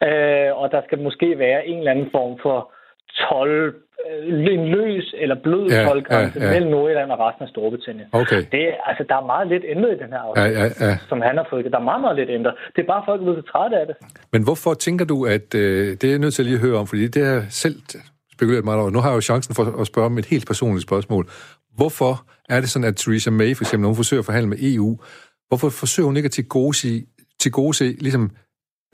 uh, 0.08 0.50
og 0.60 0.66
der 0.74 0.80
skal 0.86 0.98
måske 0.98 1.38
være 1.38 1.66
en 1.66 1.78
eller 1.78 1.90
anden 1.90 2.08
form 2.12 2.38
for 2.42 2.73
12, 3.14 3.74
en 4.56 4.64
løs 4.68 5.14
eller 5.18 5.36
blød 5.42 5.66
ja, 5.70 5.84
toldgrænse 5.84 6.38
ja, 6.40 6.44
ja. 6.44 6.52
mellem 6.52 6.70
Nordjylland 6.70 7.10
og 7.10 7.18
resten 7.18 7.42
af 7.42 7.48
Storbritannien. 7.48 8.08
Okay. 8.12 8.42
Det, 8.52 8.64
altså, 8.86 9.04
der 9.08 9.16
er 9.16 9.26
meget 9.26 9.48
lidt 9.48 9.64
ændret 9.68 9.92
i 9.96 9.98
den 10.02 10.10
her 10.14 10.18
aftale, 10.18 10.58
ja, 10.60 10.64
ja, 10.64 10.86
ja. 10.88 10.96
som 11.08 11.20
han 11.20 11.36
har 11.36 11.46
fået. 11.50 11.64
Der 11.64 11.78
er 11.78 11.88
meget, 11.92 12.00
meget 12.00 12.16
lidt 12.16 12.30
ændret. 12.30 12.54
Det 12.76 12.82
er 12.82 12.86
bare 12.86 13.02
folk, 13.06 13.20
der 13.20 13.36
er 13.36 13.42
trætte 13.52 13.76
af 13.80 13.86
det. 13.86 13.96
Men 14.32 14.44
hvorfor 14.44 14.74
tænker 14.74 15.04
du, 15.04 15.26
at 15.26 15.54
øh, 15.54 15.86
det 15.98 16.04
er 16.04 16.10
jeg 16.10 16.18
nødt 16.18 16.34
til 16.34 16.42
at 16.42 16.46
lige 16.46 16.58
høre 16.58 16.76
om, 16.78 16.86
fordi 16.86 17.08
det 17.08 17.22
er 17.32 17.42
selv 17.48 17.76
spekuleret 18.36 18.64
meget 18.64 18.80
over. 18.80 18.90
Nu 18.90 19.00
har 19.00 19.08
jeg 19.10 19.16
jo 19.16 19.20
chancen 19.20 19.54
for 19.54 19.80
at 19.80 19.86
spørge 19.86 20.06
om 20.06 20.18
et 20.18 20.26
helt 20.26 20.46
personligt 20.46 20.82
spørgsmål. 20.88 21.24
Hvorfor 21.76 22.14
er 22.48 22.60
det 22.60 22.68
sådan, 22.70 22.88
at 22.88 22.96
Theresa 22.96 23.30
May, 23.30 23.56
for 23.56 23.64
eksempel, 23.64 23.82
når 23.82 23.88
hun 23.88 23.96
forsøger 23.96 24.20
at 24.20 24.24
forhandle 24.24 24.48
med 24.48 24.58
EU, 24.62 24.90
hvorfor 25.48 25.68
forsøger 25.68 26.06
hun 26.06 26.16
ikke 26.16 26.26
at 26.26 26.32
til 26.32 26.48
gode 26.48 26.74
se, 26.76 27.04
til 27.40 27.52
gode 27.52 27.74
se 27.74 27.84
ligesom 27.84 28.30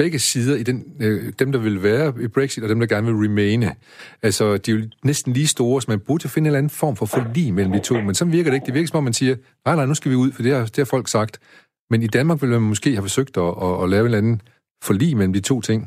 begge 0.02 0.18
sider 0.18 0.56
i 0.62 0.64
den, 0.70 0.78
øh, 1.04 1.20
dem, 1.40 1.48
der 1.54 1.60
vil 1.66 1.76
være 1.90 2.08
i 2.26 2.28
Brexit, 2.36 2.62
og 2.64 2.68
dem, 2.72 2.80
der 2.80 2.88
gerne 2.94 3.06
vil 3.10 3.16
remaine. 3.26 3.68
Altså, 4.26 4.44
de 4.62 4.66
er 4.70 4.74
jo 4.76 4.82
næsten 5.10 5.32
lige 5.38 5.50
store, 5.56 5.76
så 5.82 5.86
man 5.94 6.00
burde 6.06 6.28
finde 6.34 6.46
en 6.46 6.50
eller 6.50 6.62
anden 6.62 6.76
form 6.82 6.94
for 7.00 7.06
forlig 7.16 7.46
mellem 7.56 7.72
de 7.76 7.82
to. 7.90 7.94
Men 8.08 8.14
så 8.20 8.24
virker 8.36 8.48
det 8.50 8.56
ikke. 8.56 8.68
Det 8.70 8.74
virker 8.78 8.90
som 8.90 9.00
om, 9.00 9.04
man 9.10 9.18
siger, 9.20 9.34
nej, 9.66 9.74
nej, 9.76 9.86
nu 9.90 9.94
skal 9.98 10.10
vi 10.12 10.16
ud, 10.24 10.30
for 10.34 10.42
det 10.42 10.52
har, 10.56 10.64
det 10.74 10.80
har 10.84 10.90
folk 10.96 11.08
sagt. 11.18 11.34
Men 11.90 11.98
i 12.06 12.10
Danmark 12.16 12.38
vil 12.42 12.50
man 12.50 12.70
måske 12.72 12.90
have 12.96 13.08
forsøgt 13.08 13.34
at, 13.46 13.52
at, 13.66 13.72
at 13.82 13.86
lave 13.92 14.04
en 14.04 14.10
eller 14.10 14.22
anden 14.22 14.38
forlig 14.88 15.10
mellem 15.18 15.34
de 15.38 15.42
to 15.50 15.56
ting. 15.68 15.80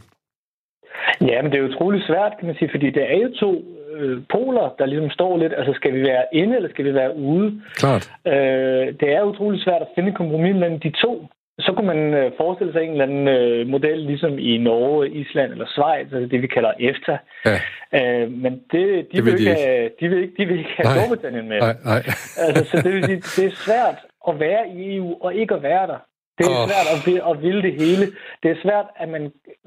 Ja, 1.30 1.38
men 1.42 1.50
det 1.52 1.58
er 1.60 1.70
utroligt 1.72 2.08
svært, 2.10 2.32
kan 2.38 2.48
man 2.48 2.56
sige, 2.60 2.74
fordi 2.76 2.88
det 2.98 3.04
er 3.14 3.18
jo 3.26 3.30
to 3.44 3.52
øh, 3.96 4.16
poler, 4.34 4.68
der 4.80 4.86
ligesom 4.86 5.10
står 5.10 5.38
lidt. 5.38 5.54
Altså, 5.60 5.74
skal 5.80 5.94
vi 5.98 6.02
være 6.12 6.26
inde, 6.34 6.56
eller 6.56 6.70
skal 6.70 6.86
vi 6.86 6.94
være 6.94 7.16
ude? 7.16 7.48
Klart. 7.82 8.04
Øh, 8.28 8.86
det 9.00 9.10
er 9.18 9.30
utroligt 9.32 9.64
svært 9.64 9.82
at 9.82 9.94
finde 9.96 10.12
kompromis 10.12 10.56
mellem 10.56 10.80
de 10.80 10.92
to. 11.04 11.14
Så 11.60 11.74
kunne 11.76 11.88
man 11.88 12.14
øh, 12.14 12.32
forestille 12.38 12.74
sig 12.74 12.82
en 12.82 12.92
eller 12.92 13.06
anden 13.06 13.28
øh, 13.28 13.68
model, 13.68 14.00
ligesom 14.00 14.40
i 14.40 14.58
Norge, 14.58 15.10
Island 15.10 15.52
eller 15.52 15.68
Schweiz, 15.68 16.14
altså 16.14 16.28
det 16.32 16.42
vi 16.42 16.48
kalder 16.48 16.72
EFTA. 16.80 17.18
Ja. 17.46 17.58
Øh, 18.00 18.32
men 18.32 18.54
det, 18.72 18.72
de, 18.72 19.18
det 19.18 19.26
vil, 19.26 19.34
vil 19.34 19.40
ikke, 19.40 19.62
have, 19.62 19.90
de, 20.00 20.08
vil 20.10 20.22
ikke, 20.24 20.34
de 20.38 20.46
vil 20.46 20.58
ikke 20.58 20.74
have 20.78 20.88
nej. 20.90 20.98
Storbritannien 20.98 21.50
med. 21.50 21.60
Nej, 21.60 21.76
nej. 21.86 22.02
altså, 22.38 22.64
så 22.72 22.82
det 22.84 22.94
vil 22.94 23.04
sige, 23.04 23.22
det 23.38 23.46
er 23.52 23.56
svært 23.56 23.98
at 24.30 24.40
være 24.40 24.64
i 24.70 24.96
EU 24.96 25.18
og 25.22 25.34
ikke 25.36 25.54
at 25.54 25.64
være 25.64 25.88
der. 25.88 26.00
Det 26.38 26.46
er 26.46 26.56
oh. 26.62 26.70
svært 26.70 26.88
at, 26.94 27.00
at 27.32 27.36
ville 27.46 27.62
det 27.68 27.74
hele. 27.84 28.06
Det 28.44 28.50
er 28.52 28.58
svært, 28.66 28.88
at 29.02 29.10
man, 29.10 29.24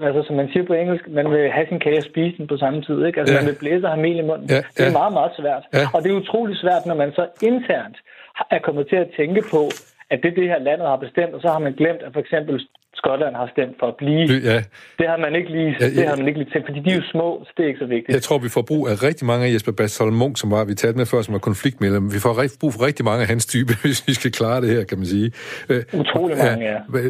altså 0.06 0.22
som 0.26 0.36
man 0.36 0.48
siger 0.52 0.66
på 0.66 0.72
engelsk, 0.72 1.04
man 1.08 1.30
vil 1.30 1.50
have 1.56 1.66
sin 1.68 1.80
kage 1.80 1.98
og 1.98 2.08
spise 2.12 2.36
den 2.38 2.46
på 2.46 2.56
samme 2.56 2.82
tid. 2.82 2.98
Ikke? 3.06 3.20
Altså 3.20 3.34
ja. 3.34 3.40
man 3.40 3.48
vil 3.50 3.58
blæse 3.62 3.84
og 3.86 3.92
have 3.94 4.02
mel 4.02 4.18
i 4.18 4.28
munden. 4.30 4.48
Ja, 4.50 4.62
det 4.74 4.82
er 4.86 4.92
ja. 4.92 4.98
meget, 5.00 5.12
meget 5.12 5.32
svært. 5.40 5.64
Ja. 5.74 5.86
Og 5.94 5.98
det 6.02 6.08
er 6.10 6.16
utrolig 6.22 6.56
svært, 6.56 6.86
når 6.86 6.94
man 6.94 7.12
så 7.12 7.24
internt 7.42 7.98
er 8.50 8.58
kommet 8.58 8.88
til 8.88 8.96
at 8.96 9.08
tænke 9.16 9.42
på, 9.50 9.60
at 10.10 10.18
det 10.22 10.36
det 10.36 10.48
her 10.52 10.58
landet 10.58 10.86
har 10.92 10.96
bestemt, 10.96 11.32
og 11.34 11.40
så 11.40 11.48
har 11.48 11.58
man 11.58 11.72
glemt, 11.72 12.02
at 12.06 12.12
for 12.12 12.20
eksempel 12.20 12.54
Skotland 13.00 13.34
har 13.36 13.48
stemt 13.54 13.76
for 13.80 13.86
at 13.92 13.96
blive. 13.96 14.26
Ja. 14.50 14.58
Det 14.98 15.06
har 15.12 15.16
man 15.24 15.34
ikke 15.34 15.50
lige, 15.50 15.76
ja, 15.80 15.86
ja. 15.86 16.00
det 16.00 16.08
har 16.08 16.16
man 16.16 16.26
ikke 16.28 16.40
lige 16.40 16.50
tænkt, 16.52 16.66
fordi 16.68 16.80
de 16.80 16.90
er 16.90 16.96
jo 16.96 17.02
små, 17.14 17.44
så 17.46 17.52
det 17.56 17.62
er 17.64 17.68
ikke 17.68 17.78
så 17.78 17.86
vigtigt. 17.86 18.14
Jeg 18.14 18.22
tror, 18.22 18.38
vi 18.38 18.48
får 18.48 18.64
brug 18.70 18.88
af 18.88 19.02
rigtig 19.02 19.26
mange 19.26 19.46
af 19.46 19.52
Jesper 19.54 19.72
Bastholm 19.72 20.14
Munk, 20.14 20.38
som 20.38 20.50
var, 20.50 20.64
vi 20.64 20.74
talte 20.74 20.98
med 20.98 21.06
før, 21.06 21.22
som 21.22 21.32
var 21.32 21.38
konfliktmedlem. 21.50 22.04
Vi 22.14 22.20
får 22.24 22.32
brug 22.60 22.72
for 22.72 22.86
rigtig 22.86 23.04
mange 23.04 23.20
af 23.22 23.28
hans 23.28 23.46
type, 23.46 23.72
hvis 23.84 24.08
vi 24.08 24.14
skal 24.14 24.32
klare 24.32 24.60
det 24.60 24.70
her, 24.76 24.84
kan 24.84 24.98
man 24.98 25.06
sige. 25.06 25.32
Øh, 25.70 25.82
Utrolig 26.00 26.36
mange, 26.44 26.64
ja. 26.64 26.72
ja. 26.72 27.00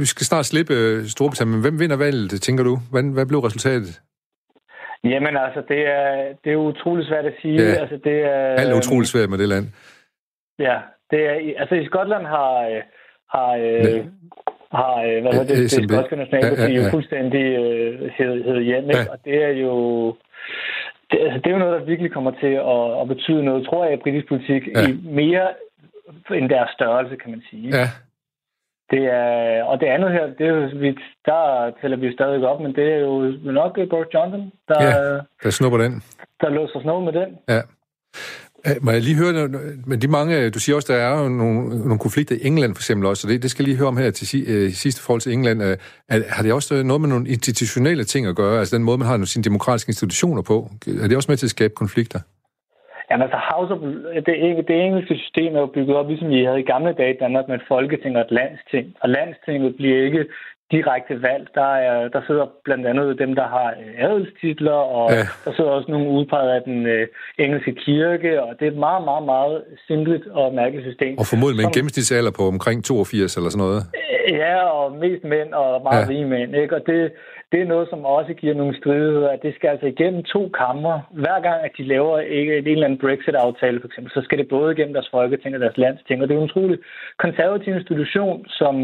Vi 0.00 0.06
skal 0.12 0.26
snart 0.26 0.46
slippe 0.46 0.74
øh, 0.74 1.04
Storbritannien, 1.04 1.54
men 1.56 1.62
hvem 1.66 1.80
vinder 1.80 1.96
valget, 1.96 2.42
tænker 2.46 2.64
du? 2.64 2.78
Hvad, 2.92 3.02
hvad 3.16 3.26
blev 3.26 3.40
resultatet? 3.40 4.00
Jamen 5.04 5.36
altså, 5.46 5.60
det 5.68 5.80
er, 5.98 6.06
det 6.44 6.52
er 6.52 6.56
utroligt 6.56 7.08
svært 7.08 7.26
at 7.26 7.34
sige. 7.42 7.62
Ja. 7.62 7.72
Altså, 7.82 7.96
det 8.04 8.16
er, 8.34 8.38
Alt 8.60 8.70
er 8.72 8.76
utroligt 8.76 9.10
svært 9.10 9.30
med 9.30 9.38
det 9.38 9.48
land. 9.48 9.66
Ja, 10.58 10.76
det 11.10 11.20
er, 11.30 11.60
altså 11.60 11.74
i 11.74 11.86
Skotland 11.86 12.26
har, 12.26 12.82
har, 13.34 13.54
ja. 13.54 14.02
har 14.72 15.20
hvad 15.20 15.32
hedder 15.32 15.54
det, 15.54 15.70
det 15.70 15.90
skotske 15.90 16.16
nationalparti 16.16 16.62
ja, 16.62 16.68
ja, 16.68 16.74
ja. 16.74 16.84
jo 16.84 16.90
fuldstændig 16.90 17.44
øh, 17.58 18.10
hed, 18.16 18.62
hjem, 18.62 18.84
ikke? 18.84 19.06
Ja. 19.06 19.12
og 19.12 19.18
det 19.24 19.44
er 19.44 19.48
jo 19.48 19.74
det, 21.10 21.18
altså, 21.24 21.38
det 21.38 21.46
er 21.46 21.56
jo 21.56 21.58
noget, 21.58 21.80
der 21.80 21.86
virkelig 21.86 22.12
kommer 22.12 22.30
til 22.42 22.54
at, 22.74 23.00
at 23.00 23.08
betyde 23.08 23.44
noget, 23.44 23.66
tror 23.66 23.84
jeg, 23.84 23.94
i 23.94 24.02
britisk 24.04 24.28
politik, 24.28 24.62
ja. 24.74 24.88
i 24.88 25.00
mere 25.04 25.48
end 26.30 26.48
deres 26.48 26.70
størrelse, 26.70 27.16
kan 27.16 27.30
man 27.30 27.42
sige. 27.50 27.68
Ja. 27.78 27.86
Det 28.90 29.04
er, 29.04 29.64
og 29.64 29.80
det 29.80 29.86
andet 29.86 30.12
her, 30.12 30.26
det 30.26 30.46
er 30.46 30.50
jo, 30.50 30.68
vi, 30.74 30.98
der 31.24 31.72
tæller 31.80 31.96
vi 31.96 32.12
stadig 32.12 32.46
op, 32.46 32.60
men 32.60 32.74
det 32.74 32.92
er 32.92 32.98
jo 32.98 33.34
nok 33.44 33.78
Boris 33.90 34.14
Johnson, 34.14 34.52
der, 34.68 34.82
ja, 34.82 35.20
der 35.42 35.50
snupper 35.50 35.78
den. 35.78 36.02
Der 36.40 36.48
låser 36.48 36.80
snupper 36.80 37.12
med 37.12 37.20
den. 37.20 37.38
Ja. 37.48 37.60
Øh, 38.66 38.76
må 38.84 38.90
jeg 38.90 39.02
lige 39.02 39.16
høre, 39.22 39.48
men 39.86 40.00
de 40.02 40.08
mange, 40.08 40.32
øh, 40.40 40.54
du 40.54 40.58
siger 40.60 40.76
også, 40.76 40.92
der 40.92 40.98
er 40.98 41.28
nogle, 41.28 41.68
nogle 41.68 41.98
konflikter 41.98 42.34
i 42.36 42.46
England 42.46 42.74
for 42.74 42.80
eksempel 42.80 43.06
også, 43.06 43.20
så 43.22 43.28
det, 43.28 43.42
det 43.42 43.50
skal 43.50 43.62
jeg 43.62 43.68
lige 43.68 43.78
høre 43.78 43.88
om 43.88 43.96
her 43.96 44.10
til 44.10 44.26
uh, 44.42 44.72
sidste 44.72 45.02
forhold 45.02 45.20
til 45.20 45.32
England. 45.32 45.62
Er, 45.62 45.76
har 46.36 46.42
det 46.42 46.52
også 46.52 46.82
noget 46.82 47.00
med 47.00 47.08
nogle 47.08 47.28
institutionelle 47.28 48.04
ting 48.04 48.26
at 48.26 48.36
gøre, 48.36 48.58
altså 48.58 48.76
den 48.76 48.84
måde, 48.84 48.98
man 48.98 49.08
har 49.08 49.24
sine 49.24 49.44
demokratiske 49.44 49.90
institutioner 49.90 50.42
på? 50.42 50.56
Er 51.02 51.08
det 51.08 51.16
også 51.16 51.30
med 51.30 51.36
til 51.36 51.46
at 51.46 51.50
skabe 51.50 51.74
konflikter? 51.74 52.20
Jamen 53.10 53.22
altså, 53.22 53.38
House 53.50 53.72
of, 53.74 53.80
det, 54.26 54.34
det 54.68 54.76
engelske 54.86 55.14
system 55.24 55.50
er 55.56 55.60
jo 55.60 55.74
bygget 55.76 55.96
op, 55.96 56.08
ligesom 56.08 56.28
vi 56.30 56.44
havde 56.44 56.60
i 56.60 56.70
gamle 56.72 56.92
dage 57.00 57.14
i 57.14 57.20
Danmark, 57.24 57.48
med 57.48 57.56
et 57.56 57.68
folketing 57.68 58.16
og 58.16 58.22
et 58.22 58.36
landsting. 58.40 58.86
Og 59.02 59.08
landstinget 59.08 59.76
bliver 59.76 60.04
ikke 60.08 60.24
direkte 60.70 61.22
valgt. 61.22 61.50
Der, 61.54 61.72
er, 61.88 62.08
der 62.08 62.20
sidder 62.26 62.46
blandt 62.64 62.86
andet 62.86 63.18
dem, 63.18 63.34
der 63.34 63.48
har 63.48 63.68
øh, 63.80 64.04
adelstitler, 64.06 64.78
og 64.98 65.10
ja. 65.10 65.24
der 65.44 65.52
sidder 65.56 65.70
også 65.70 65.90
nogle 65.90 66.08
udpeget 66.08 66.50
af 66.56 66.62
den 66.62 66.86
øh, 66.86 67.06
engelske 67.38 67.74
kirke, 67.74 68.42
og 68.42 68.50
det 68.58 68.66
er 68.66 68.70
et 68.70 68.82
meget, 68.88 69.04
meget, 69.04 69.24
meget 69.24 69.64
simpelt 69.86 70.26
og 70.26 70.54
mærkeligt 70.54 70.86
system. 70.86 71.18
Og 71.18 71.26
formodentlig 71.26 71.58
med 71.60 71.66
en 71.66 71.76
gennemsnitsalder 71.76 72.32
på 72.38 72.42
omkring 72.54 72.84
82 72.84 73.36
eller 73.36 73.50
sådan 73.50 73.64
noget. 73.66 73.82
Ja, 74.42 74.56
og 74.78 74.92
mest 74.92 75.24
mænd 75.24 75.50
og 75.52 75.82
meget 75.82 76.02
ja. 76.02 76.08
rige 76.08 76.26
mænd. 76.26 76.56
Ikke? 76.56 76.74
Og 76.74 76.82
det, 76.86 77.12
det 77.52 77.60
er 77.60 77.72
noget, 77.74 77.86
som 77.90 78.04
også 78.04 78.32
giver 78.40 78.54
nogle 78.54 78.76
stridigheder, 78.80 79.28
at 79.28 79.42
det 79.42 79.54
skal 79.54 79.68
altså 79.68 79.86
igennem 79.86 80.22
to 80.22 80.42
kammer. 80.62 80.94
Hver 81.10 81.38
gang, 81.46 81.58
at 81.66 81.72
de 81.78 81.84
laver 81.84 82.18
ikke 82.18 82.58
en 82.58 82.68
eller 82.68 82.84
anden 82.84 83.02
Brexit-aftale, 83.04 83.80
for 83.80 83.86
eksempel, 83.88 84.12
så 84.12 84.20
skal 84.24 84.38
det 84.38 84.48
både 84.48 84.72
igennem 84.72 84.94
deres 84.94 85.10
folketing 85.10 85.54
og 85.54 85.60
deres 85.60 85.78
landsting. 85.84 86.22
Og 86.22 86.28
det 86.28 86.34
er 86.34 86.38
en 86.38 86.50
utrolig 86.50 86.78
konservativ 87.18 87.74
institution, 87.74 88.46
som 88.48 88.74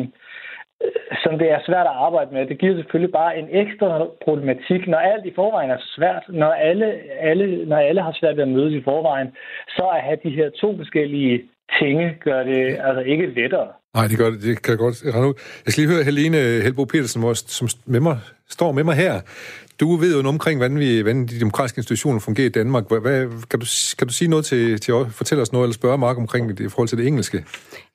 som 1.22 1.38
det 1.38 1.48
er 1.50 1.60
svært 1.66 1.86
at 1.92 1.98
arbejde 2.06 2.30
med. 2.34 2.46
Det 2.46 2.58
giver 2.60 2.76
selvfølgelig 2.76 3.12
bare 3.12 3.38
en 3.38 3.48
ekstra 3.62 3.88
problematik, 4.24 4.80
når 4.92 4.98
alt 5.12 5.24
i 5.26 5.32
forvejen 5.34 5.70
er 5.70 5.82
svært, 5.96 6.24
når 6.28 6.52
alle, 6.68 6.88
alle, 7.30 7.46
når 7.70 7.76
alle 7.76 8.02
har 8.02 8.14
svært 8.20 8.36
ved 8.36 8.42
at 8.42 8.54
mødes 8.56 8.74
i 8.74 8.82
forvejen, 8.90 9.28
så 9.68 9.84
at 9.96 10.00
have 10.06 10.18
de 10.24 10.30
her 10.38 10.48
to 10.60 10.76
forskellige 10.76 11.42
tinge 11.78 12.06
gør 12.26 12.42
det 12.42 12.62
altså 12.86 13.02
ikke 13.12 13.26
lettere. 13.26 13.68
Nej, 13.94 14.06
det 14.10 14.18
gør 14.18 14.30
det. 14.30 14.42
Det 14.42 14.62
kan 14.62 14.70
jeg 14.74 14.78
godt 14.78 14.96
rende 15.14 15.28
ud. 15.28 15.34
Jeg 15.64 15.70
skal 15.70 15.80
lige 15.82 15.94
høre 15.94 16.04
Helene 16.04 16.40
Helbo 16.64 16.84
Petersen, 16.84 17.34
som 17.34 17.66
med 17.86 18.00
mig, 18.00 18.16
står 18.56 18.72
med 18.72 18.84
mig 18.84 18.96
her. 19.04 19.14
Du 19.80 19.96
ved 19.96 20.22
jo 20.22 20.28
omkring, 20.28 20.58
hvordan, 20.58 20.78
vi, 20.78 21.00
hvordan 21.00 21.26
de 21.26 21.40
demokratiske 21.40 21.78
institutioner 21.78 22.20
fungerer 22.20 22.46
i 22.46 22.50
Danmark. 22.50 22.84
Hvad, 22.88 23.46
kan, 23.50 23.60
du, 23.60 23.66
kan 23.98 24.06
du 24.06 24.12
sige 24.12 24.28
noget 24.28 24.44
til, 24.44 24.80
til 24.80 24.92
at 24.92 25.06
fortælle 25.10 25.42
os 25.42 25.52
noget, 25.52 25.64
eller 25.64 25.74
spørge 25.74 25.98
Mark 25.98 26.16
omkring 26.16 26.48
det 26.48 26.60
i 26.60 26.68
forhold 26.68 26.88
til 26.88 26.98
det 26.98 27.06
engelske? 27.06 27.44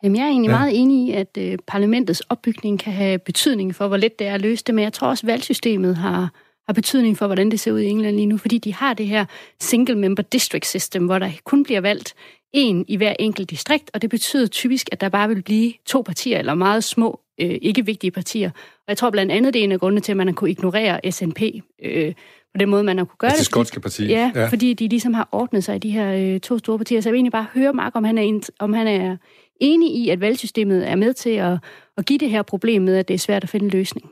Jamen, 0.04 0.16
jeg 0.16 0.24
er 0.24 0.28
egentlig 0.28 0.50
ja. 0.50 0.58
meget 0.58 0.80
enig 0.80 1.08
i, 1.08 1.12
at 1.12 1.38
uh, 1.38 1.60
parlamentets 1.68 2.22
opbygning 2.22 2.80
kan 2.80 2.94
have 2.94 3.20
betydning 3.20 3.76
for, 3.76 3.88
hvor 3.88 3.98
let 3.98 4.20
det 4.20 4.28
er 4.28 4.34
at 4.34 4.42
løse 4.42 4.63
det, 4.68 4.76
men 4.76 4.84
jeg 4.84 4.94
tror 4.94 5.08
også, 5.08 5.26
at 5.26 5.28
valgsystemet 5.28 5.96
har, 5.96 6.34
har 6.68 6.74
betydning 6.74 7.18
for, 7.18 7.26
hvordan 7.26 7.52
det 7.52 7.60
ser 7.60 7.72
ud 7.72 7.80
i 7.80 7.86
England 7.86 8.16
lige 8.16 8.26
nu, 8.26 8.38
fordi 8.38 8.58
de 8.58 8.74
har 8.74 8.94
det 8.94 9.08
her 9.08 9.26
single-member 9.60 10.24
district 10.24 10.66
system, 10.66 11.06
hvor 11.06 11.20
der 11.20 11.30
kun 11.46 11.63
bliver 11.63 11.82
valgt 11.82 12.13
en 12.54 12.86
i 12.88 12.98
hver 12.98 13.13
enkelt 13.20 13.50
distrikt, 13.50 13.92
og 13.94 14.02
det 14.02 14.10
betyder 14.10 14.48
typisk, 14.48 14.90
at 14.92 15.02
der 15.02 15.10
bare 15.10 15.28
vil 15.28 15.44
blive 15.44 15.74
to 15.86 16.02
partier, 16.02 16.40
eller 16.40 16.54
meget 16.54 16.84
små, 16.84 17.20
øh, 17.41 17.58
ikke 17.62 17.86
vigtige 17.86 18.12
partier. 18.12 18.50
Og 18.50 18.86
jeg 18.88 18.97
tror 18.97 19.10
blandt 19.10 19.32
andet, 19.32 19.54
det 19.54 19.60
er 19.60 19.63
en 19.63 19.71
af 19.71 19.80
grundene 19.80 20.02
til, 20.02 20.12
at 20.12 20.17
man 20.17 20.28
har 20.28 20.34
kunne 20.34 20.50
ignorere 20.50 21.12
SNP 21.12 21.41
øh, 21.84 22.13
på 22.58 22.58
den 22.60 22.69
måde, 22.69 22.84
man 22.84 22.97
har 22.97 23.06
kunne 23.06 23.17
gøre 23.17 23.30
altså 23.30 23.39
det. 23.41 23.45
Det 23.45 23.52
skotske 23.52 23.80
parti. 23.80 24.08
Ja, 24.08 24.32
ja, 24.36 24.47
fordi 24.47 24.73
de 24.73 24.88
ligesom 24.88 25.13
har 25.13 25.30
ordnet 25.32 25.63
sig 25.63 25.76
i 25.76 25.80
de 25.80 25.89
her 25.89 26.34
øh, 26.34 26.39
to 26.39 26.58
store 26.58 26.78
partier. 26.78 27.02
Så 27.02 27.10
jeg 27.10 27.13
vil 27.13 27.17
egentlig 27.17 27.32
bare 27.32 27.47
høre 27.54 27.73
Mark, 27.73 27.95
om 27.95 28.04
han 28.04 28.17
er, 28.17 28.50
om 28.60 28.73
han 28.73 28.88
er 28.88 29.17
enig 29.60 29.95
i, 29.95 30.10
at 30.10 30.21
valgsystemet 30.21 30.89
er 30.89 30.95
med 30.95 31.13
til 31.13 31.30
at, 31.30 31.58
at 31.97 32.06
give 32.06 32.19
det 32.19 32.30
her 32.30 32.41
problem 32.41 32.82
med, 32.82 32.97
at 32.97 33.08
det 33.08 33.13
er 33.13 33.17
svært 33.17 33.43
at 33.43 33.50
finde 33.50 33.63
en 33.63 33.69
løsning. 33.69 34.12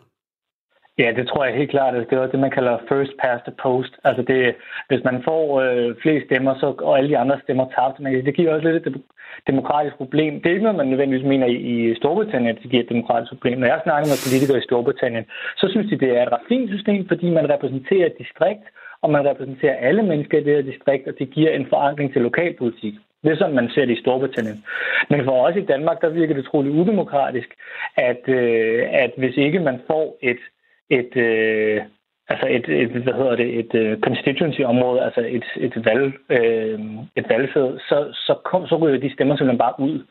Ja, 0.97 1.11
det 1.17 1.27
tror 1.27 1.45
jeg 1.45 1.55
helt 1.55 1.69
klart. 1.69 1.93
Det 1.93 2.17
er 2.17 2.27
det, 2.27 2.39
man 2.39 2.51
kalder 2.57 2.77
first 2.91 3.11
past 3.23 3.43
the 3.43 3.55
post. 3.63 3.93
Altså 4.03 4.21
det, 4.21 4.55
hvis 4.87 5.03
man 5.03 5.23
får 5.23 5.61
øh, 5.61 5.95
flest 6.01 6.25
stemmer, 6.25 6.53
så, 6.59 6.67
og 6.87 6.97
alle 6.97 7.09
de 7.09 7.17
andre 7.17 7.39
stemmer 7.43 7.65
tabt, 7.75 7.99
men 7.99 8.25
det 8.25 8.35
giver 8.35 8.53
også 8.53 8.67
lidt 8.71 8.87
et 8.87 9.01
demokratisk 9.47 9.95
problem. 9.95 10.33
Det 10.33 10.45
er 10.45 10.53
ikke 10.55 10.63
noget, 10.63 10.77
man 10.77 10.87
nødvendigvis 10.87 11.27
mener 11.27 11.47
i, 11.47 11.57
i 11.91 11.95
Storbritannien, 11.95 12.55
at 12.55 12.61
det 12.63 12.71
giver 12.71 12.83
et 12.83 12.89
demokratisk 12.89 13.31
problem. 13.31 13.57
Når 13.59 13.67
jeg 13.67 13.81
snakker 13.83 14.07
med 14.09 14.23
politikere 14.25 14.57
i 14.57 14.67
Storbritannien, 14.69 15.25
så 15.57 15.65
synes 15.71 15.89
de, 15.89 15.99
det 16.03 16.17
er 16.17 16.23
et 16.23 16.31
ret 16.31 16.47
fint 16.47 16.69
system, 16.75 17.07
fordi 17.07 17.29
man 17.29 17.49
repræsenterer 17.49 18.05
et 18.05 18.17
distrikt, 18.23 18.65
og 19.01 19.09
man 19.11 19.25
repræsenterer 19.29 19.75
alle 19.87 20.03
mennesker 20.03 20.37
i 20.37 20.43
det 20.43 20.55
her 20.55 20.71
distrikt, 20.71 21.07
og 21.07 21.13
det 21.19 21.29
giver 21.29 21.51
en 21.51 21.67
forankring 21.69 22.13
til 22.13 22.21
lokalpolitik. 22.21 22.93
Det 23.23 23.31
er 23.31 23.37
sådan, 23.37 23.55
man 23.55 23.69
ser 23.69 23.85
det 23.85 23.97
i 23.97 24.01
Storbritannien. 24.01 24.63
Men 25.09 25.23
for 25.25 25.47
os 25.47 25.55
i 25.55 25.69
Danmark, 25.73 26.01
der 26.01 26.09
virker 26.09 26.35
det 26.35 26.45
troligt 26.45 26.75
udemokratisk, 26.75 27.49
at, 27.97 28.21
øh, 28.27 28.83
at 28.91 29.11
hvis 29.17 29.37
ikke 29.37 29.59
man 29.59 29.81
får 29.87 30.17
et 30.21 30.37
et, 30.89 31.17
øh, 31.17 31.81
altså 32.27 32.47
et, 32.49 32.69
et, 32.69 32.89
hvad 32.89 33.13
hedder 33.13 33.35
det, 33.35 33.49
et 33.59 33.73
uh, 33.81 33.99
constituency-område, 34.01 35.03
altså 35.03 35.21
et, 35.21 35.45
et, 35.55 35.85
valg, 35.85 36.13
øh, 36.29 36.79
et 37.15 37.25
valgsæde, 37.29 37.79
så, 37.89 37.97
så, 38.13 38.33
kom, 38.45 38.67
så 38.67 38.75
ryger 38.75 38.99
de 38.99 39.13
stemmer 39.13 39.35
simpelthen 39.35 39.65
bare 39.65 39.79
ud. 39.79 40.05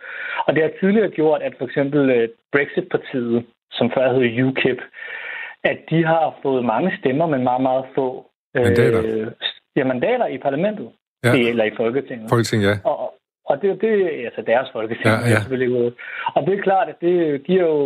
Og 0.47 0.55
det 0.55 0.63
har 0.63 0.71
tidligere 0.81 1.11
gjort, 1.11 1.43
at 1.43 1.55
for 1.59 1.65
eksempel 1.65 2.01
uh, 2.17 2.29
Brexit-partiet, 2.53 3.45
som 3.73 3.91
før 3.95 4.13
hed 4.13 4.45
UKIP, 4.45 4.81
at 5.65 5.79
de 5.91 6.05
har 6.05 6.39
fået 6.43 6.65
mange 6.65 6.97
stemmer, 7.01 7.27
men 7.27 7.43
meget, 7.43 7.63
meget 7.63 7.85
få 7.95 8.27
øh, 8.57 8.63
mandater. 8.63 9.31
Ja, 9.77 9.85
mandater 9.85 10.27
i 10.27 10.39
parlamentet. 10.39 10.89
Ja. 11.25 11.33
Eller 11.51 11.65
i 11.65 11.71
Folketinget. 11.77 12.31
Folketinget, 12.31 12.69
ja. 12.69 12.77
Og, 12.85 13.15
og 13.49 13.63
det 13.63 13.71
er 13.71 13.75
det, 13.75 13.95
altså 14.27 14.43
deres 14.47 14.69
folketing, 14.73 15.07
ja, 15.07 15.29
ja. 15.33 15.39
selvfølgelig 15.41 15.93
Og 16.35 16.47
det 16.47 16.59
er 16.59 16.63
klart, 16.63 16.89
at 16.89 16.99
det 17.01 17.45
giver 17.45 17.63
jo 17.63 17.79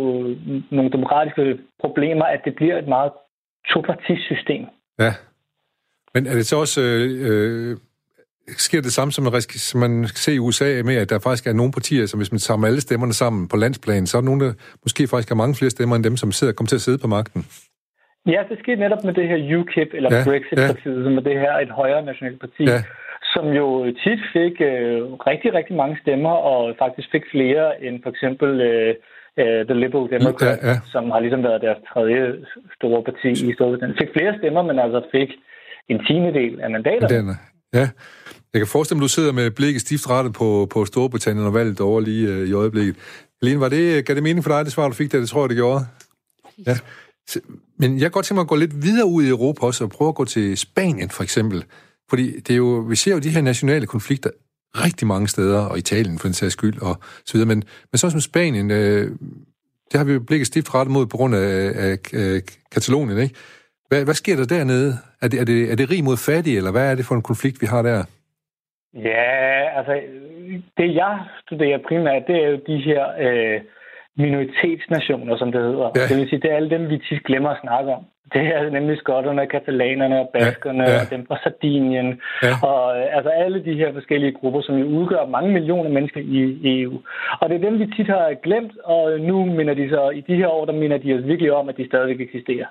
nogle 0.71 0.91
demokratiske 0.91 1.59
problemer, 1.81 2.25
at 2.25 2.41
det 2.45 2.55
bliver 2.55 2.77
et 2.77 2.87
meget 2.87 3.11
topartisystem. 3.73 4.65
Ja. 4.99 5.13
Men 6.13 6.27
er 6.27 6.33
det 6.33 6.45
så 6.45 6.59
også... 6.59 6.81
Øh, 6.81 7.29
øh, 7.29 7.77
sker 8.57 8.81
det 8.81 8.93
samme, 8.93 9.11
som 9.11 9.23
man, 9.23 9.41
som 9.41 9.79
man 9.79 10.01
kan 10.01 10.23
se 10.25 10.33
i 10.33 10.39
USA 10.39 10.81
med, 10.85 10.95
at 10.95 11.09
der 11.09 11.19
faktisk 11.19 11.47
er 11.47 11.53
nogle 11.53 11.71
partier, 11.71 12.05
som 12.05 12.19
hvis 12.19 12.31
man 12.31 12.39
samler 12.39 12.67
alle 12.67 12.81
stemmerne 12.81 13.13
sammen 13.13 13.47
på 13.47 13.57
landsplan, 13.57 14.07
så 14.07 14.17
er 14.17 14.21
der 14.21 14.25
nogle, 14.25 14.45
der 14.45 14.53
måske 14.83 15.07
faktisk 15.07 15.29
har 15.29 15.35
mange 15.35 15.55
flere 15.55 15.69
stemmer 15.69 15.95
end 15.95 16.03
dem, 16.03 16.17
som 16.17 16.31
sidder, 16.31 16.53
kommer 16.53 16.67
til 16.67 16.75
at 16.75 16.81
sidde 16.81 16.97
på 16.97 17.07
magten? 17.07 17.45
Ja, 18.25 18.41
det 18.49 18.59
skete 18.59 18.81
netop 18.81 19.03
med 19.03 19.13
det 19.13 19.27
her 19.27 19.57
UKIP, 19.59 19.89
eller 19.93 20.09
ja, 20.15 20.23
Brexit-partiet, 20.23 20.97
ja. 20.97 21.03
som 21.03 21.17
er 21.17 21.21
det 21.21 21.39
her 21.39 21.53
et 21.57 21.71
højere 21.71 22.05
nationalt 22.05 22.39
parti. 22.39 22.63
Ja 22.63 22.83
som 23.33 23.45
jo 23.59 23.67
tit 24.03 24.21
fik 24.35 24.55
øh, 24.71 24.99
rigtig, 25.31 25.53
rigtig 25.53 25.75
mange 25.75 25.97
stemmer, 26.03 26.33
og 26.51 26.75
faktisk 26.83 27.07
fik 27.11 27.25
flere 27.31 27.83
end 27.85 27.95
for 28.03 28.09
eksempel 28.09 28.49
øh, 28.61 28.95
øh 29.41 29.65
The 29.69 29.75
Liberal 29.83 30.07
Democrats, 30.15 30.63
ja, 30.63 30.69
ja. 30.69 30.75
som 30.93 31.03
har 31.11 31.19
ligesom 31.19 31.43
været 31.43 31.61
deres 31.61 31.81
tredje 31.93 32.23
store 32.77 33.01
parti 33.07 33.29
i 33.49 33.53
Storbritannien. 33.53 33.97
Fik 34.01 34.11
flere 34.17 34.33
stemmer, 34.39 34.61
men 34.69 34.79
altså 34.79 35.01
fik 35.11 35.29
en 35.91 35.99
tiende 36.05 36.33
del 36.39 36.61
af 36.61 36.69
mandaterne. 36.69 37.35
Ja. 37.73 37.87
Jeg 38.53 38.59
kan 38.61 38.67
forestille 38.67 38.97
mig, 38.97 39.03
at 39.03 39.09
du 39.09 39.15
sidder 39.17 39.33
med 39.33 39.51
blikket 39.51 39.81
stift 39.81 40.09
rettet 40.09 40.33
på, 40.33 40.67
på 40.73 40.85
Storbritannien 40.85 41.47
og 41.47 41.53
valget 41.53 41.79
over 41.81 41.99
lige 41.99 42.27
øh, 42.33 42.49
i 42.49 42.53
øjeblikket. 42.53 42.95
Helene, 43.41 43.61
var 43.61 43.69
det, 43.69 44.05
gav 44.05 44.15
det 44.15 44.23
mening 44.23 44.43
for 44.43 44.51
dig, 44.51 44.65
det 44.65 44.73
svar, 44.73 44.87
du 44.87 44.93
fik 44.93 45.11
der? 45.11 45.19
Det 45.19 45.29
tror 45.29 45.41
jeg, 45.41 45.49
det 45.49 45.57
gjorde. 45.57 45.81
Ja. 46.67 46.75
Men 47.77 47.93
jeg 47.93 48.01
kan 48.01 48.11
godt 48.11 48.25
tænke 48.25 48.37
mig 48.37 48.41
at 48.41 48.47
gå 48.47 48.55
lidt 48.55 48.75
videre 48.81 49.07
ud 49.07 49.23
i 49.23 49.29
Europa 49.29 49.65
også, 49.65 49.83
og 49.83 49.89
prøve 49.89 50.09
at 50.09 50.15
gå 50.15 50.25
til 50.25 50.57
Spanien 50.57 51.09
for 51.09 51.23
eksempel. 51.23 51.63
Fordi 52.09 52.39
det 52.39 52.53
er 52.53 52.57
jo, 52.57 52.85
vi 52.89 52.95
ser 52.95 53.13
jo 53.13 53.19
de 53.19 53.29
her 53.29 53.41
nationale 53.41 53.85
konflikter 53.85 54.29
rigtig 54.75 55.07
mange 55.07 55.27
steder, 55.27 55.65
og 55.65 55.77
Italien 55.77 56.19
for 56.19 56.27
den 56.27 56.33
sags 56.33 56.53
skyld, 56.53 56.81
og 56.81 56.95
så 57.25 57.33
videre. 57.33 57.47
Men, 57.47 57.63
men 57.91 57.97
sådan 57.97 58.11
som 58.11 58.21
Spanien, 58.21 58.71
øh, 58.71 59.11
det 59.91 59.97
har 59.97 60.03
vi 60.03 60.13
jo 60.13 60.19
blikket 60.19 60.47
stift 60.47 60.75
rettet 60.75 60.93
mod 60.93 61.05
på 61.05 61.17
grund 61.17 61.35
af, 61.35 61.71
af, 61.75 61.97
af 62.13 62.41
Katalonien, 62.71 63.19
ikke? 63.19 63.35
Hvad, 63.87 64.03
hvad 64.03 64.13
sker 64.13 64.35
der 64.35 64.45
dernede? 64.45 64.93
Er 65.21 65.27
det, 65.27 65.39
er, 65.41 65.45
det, 65.45 65.71
er 65.71 65.75
det 65.75 65.89
rig 65.91 66.03
mod 66.03 66.17
fattig, 66.17 66.57
eller 66.57 66.71
hvad 66.71 66.91
er 66.91 66.95
det 66.95 67.05
for 67.05 67.15
en 67.15 67.21
konflikt, 67.21 67.61
vi 67.61 67.67
har 67.67 67.81
der? 67.81 68.03
Ja, 68.93 69.77
altså, 69.77 69.93
det 70.77 70.95
jeg 70.95 71.19
studerer 71.45 71.79
primært, 71.87 72.23
det 72.27 72.35
er 72.43 72.49
jo 72.49 72.59
de 72.67 72.77
her 72.77 73.03
øh, 73.25 73.61
minoritetsnationer, 74.19 75.37
som 75.37 75.51
det 75.51 75.61
hedder. 75.61 75.89
Ja. 75.95 76.01
Det 76.09 76.17
vil 76.17 76.29
sige, 76.29 76.41
det 76.43 76.51
er 76.51 76.55
alle 76.55 76.69
dem, 76.69 76.89
vi 76.89 76.97
tit 76.97 77.23
glemmer 77.23 77.49
at 77.49 77.61
snakke 77.61 77.89
om. 77.97 78.03
Det 78.33 78.41
er 78.55 78.69
nemlig 78.69 78.97
skotterne, 78.97 79.47
katalanerne 79.47 80.27
baskerne 80.33 80.83
ja, 80.83 80.91
ja. 80.93 81.01
og 81.01 81.09
dem 81.09 81.25
fra 81.27 81.37
Sardinien. 81.43 82.21
Ja. 82.43 82.53
Og 82.69 82.99
øh, 82.99 83.15
altså 83.17 83.29
alle 83.29 83.65
de 83.65 83.73
her 83.73 83.93
forskellige 83.93 84.31
grupper, 84.31 84.61
som 84.61 84.75
jo 84.77 84.85
udgør 84.85 85.25
mange 85.25 85.51
millioner 85.51 85.89
mennesker 85.89 86.21
i 86.21 86.39
EU. 86.81 87.01
Og 87.39 87.49
det 87.49 87.55
er 87.55 87.69
dem, 87.69 87.79
vi 87.79 87.87
tit 87.95 88.07
har 88.07 88.33
glemt, 88.43 88.77
og 88.83 89.19
nu 89.19 89.45
minder 89.45 89.73
de 89.73 89.89
så, 89.89 90.09
i 90.09 90.21
de 90.21 90.35
her 90.35 90.47
år, 90.47 90.65
der 90.65 90.73
minder 90.73 90.97
de 90.97 91.13
os 91.13 91.25
virkelig 91.25 91.51
om, 91.53 91.69
at 91.69 91.77
de 91.77 91.87
stadigvæk 91.87 92.21
eksisterer. 92.21 92.65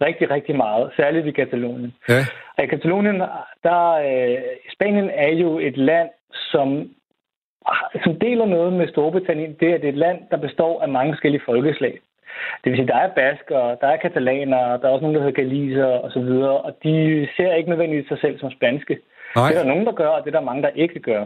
Rigtig, 0.00 0.30
rigtig 0.30 0.56
meget. 0.56 0.90
Særligt 0.96 1.26
i 1.26 1.30
Katalonien. 1.30 1.94
Ja. 2.08 2.20
Og 2.56 2.64
i 2.64 2.66
Katalonien, 2.66 3.22
der, 3.62 3.82
øh, 3.92 4.38
Spanien 4.74 5.10
er 5.14 5.32
jo 5.32 5.58
et 5.58 5.76
land, 5.76 6.08
som 6.52 6.88
som 8.04 8.18
deler 8.18 8.46
noget 8.46 8.72
med 8.72 8.88
Storbritannien, 8.88 9.56
det 9.60 9.68
er, 9.68 9.78
det 9.78 9.84
er 9.84 9.92
et 9.92 10.04
land, 10.06 10.18
der 10.30 10.36
består 10.36 10.82
af 10.82 10.88
mange 10.88 11.12
forskellige 11.12 11.42
folkeslag. 11.44 11.98
Det 12.64 12.72
vil 12.72 12.78
sige, 12.78 12.86
der 12.86 12.96
er 12.96 13.14
basker, 13.20 13.74
der 13.80 13.86
er 13.86 13.96
katalaner, 13.96 14.76
der 14.76 14.88
er 14.88 14.92
også 14.92 15.02
nogen, 15.02 15.14
der 15.14 15.22
hedder 15.22 15.42
galiser 15.42 15.86
og 15.86 16.10
så 16.10 16.20
videre, 16.20 16.58
og 16.58 16.76
de 16.82 17.28
ser 17.36 17.54
ikke 17.54 17.70
nødvendigvis 17.70 18.08
sig 18.08 18.18
selv 18.20 18.38
som 18.38 18.50
spanske. 18.50 18.98
Nej. 19.36 19.48
Det 19.48 19.56
er 19.56 19.62
der 19.62 19.68
nogen, 19.68 19.86
der 19.86 19.92
gør, 19.92 20.08
og 20.08 20.24
det 20.24 20.34
er 20.34 20.38
der 20.38 20.46
mange, 20.46 20.62
der 20.62 20.68
ikke 20.74 21.00
gør. 21.00 21.24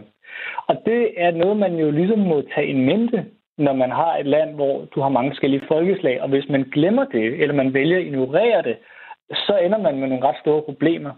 Og 0.67 0.75
det 0.85 1.13
er 1.17 1.31
noget, 1.31 1.57
man 1.57 1.75
jo 1.75 1.91
ligesom 1.91 2.19
må 2.19 2.43
tage 2.55 2.67
i 2.67 2.73
mente, 2.73 3.25
når 3.57 3.73
man 3.73 3.91
har 3.91 4.17
et 4.17 4.25
land, 4.25 4.55
hvor 4.55 4.85
du 4.95 5.01
har 5.01 5.09
mange 5.09 5.31
forskellige 5.31 5.67
folkeslag, 5.67 6.21
og 6.21 6.29
hvis 6.29 6.49
man 6.49 6.63
glemmer 6.63 7.05
det, 7.05 7.41
eller 7.41 7.55
man 7.55 7.73
vælger 7.73 7.97
at 7.97 8.03
ignorere 8.03 8.61
det, 8.61 8.77
så 9.33 9.59
ender 9.65 9.77
man 9.77 9.97
med 9.99 10.07
nogle 10.07 10.27
ret 10.27 10.39
store 10.39 10.61
problemer. 10.61 11.11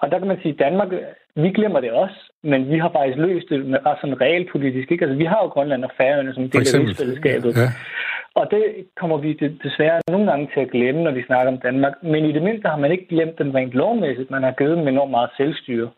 Og 0.00 0.10
der 0.10 0.18
kan 0.18 0.28
man 0.28 0.40
sige, 0.42 0.52
at 0.52 0.58
Danmark, 0.58 0.88
vi 1.34 1.50
glemmer 1.50 1.80
det 1.80 1.92
også, 1.92 2.18
men 2.42 2.70
vi 2.70 2.78
har 2.78 2.90
faktisk 2.90 3.18
løst 3.18 3.46
det 3.50 3.66
med 3.66 3.78
sådan 4.00 4.20
realpolitisk. 4.20 4.90
Ikke? 4.92 5.04
Altså, 5.04 5.18
vi 5.18 5.24
har 5.24 5.40
jo 5.42 5.48
Grønland 5.48 5.84
og 5.84 5.90
Færøerne 5.96 6.34
som 6.34 6.50
del 6.50 6.74
af 6.74 6.78
rigsfællesskabet. 6.80 7.56
Ja. 7.56 7.68
Og 8.34 8.50
det 8.50 8.64
kommer 9.00 9.16
vi 9.16 9.32
desværre 9.64 10.00
nogle 10.08 10.30
gange 10.30 10.48
til 10.54 10.60
at 10.60 10.70
glemme, 10.70 11.02
når 11.02 11.10
vi 11.10 11.22
snakker 11.22 11.52
om 11.52 11.58
Danmark. 11.58 11.92
Men 12.02 12.24
i 12.24 12.32
det 12.32 12.42
mindste 12.42 12.68
har 12.68 12.76
man 12.76 12.92
ikke 12.92 13.08
glemt 13.08 13.38
dem 13.38 13.50
rent 13.50 13.72
lovmæssigt. 13.72 14.30
Man 14.30 14.42
har 14.42 14.50
givet 14.58 14.78
dem 14.78 14.88
enormt 14.88 15.10
meget 15.10 15.30
selvstyre. 15.36 15.90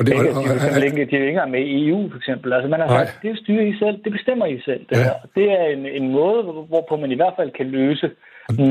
Og 0.00 0.06
det, 0.06 0.14
og, 0.14 0.20
og, 0.20 0.44
de, 0.74 0.80
er 0.80 0.84
ikke, 0.90 1.04
de 1.10 1.14
er 1.16 1.22
ikke 1.24 1.34
engang 1.36 1.50
med 1.56 1.62
i 1.72 1.88
EU, 1.88 2.02
for 2.12 2.18
eksempel. 2.22 2.48
Altså, 2.52 2.68
man 2.74 2.80
har 2.80 2.88
sagt, 2.88 3.22
det 3.22 3.38
styrer 3.42 3.64
I 3.72 3.74
selv, 3.82 3.96
det 4.04 4.12
bestemmer 4.12 4.46
I 4.46 4.60
selv. 4.68 4.82
Det, 4.88 4.96
ja. 4.96 5.02
her. 5.02 5.16
det 5.36 5.46
er 5.60 5.64
en, 5.76 5.82
en 5.98 6.06
måde, 6.18 6.40
hvorpå 6.72 6.92
man 6.96 7.10
i 7.12 7.18
hvert 7.20 7.34
fald 7.38 7.50
kan 7.58 7.66
løse 7.66 8.08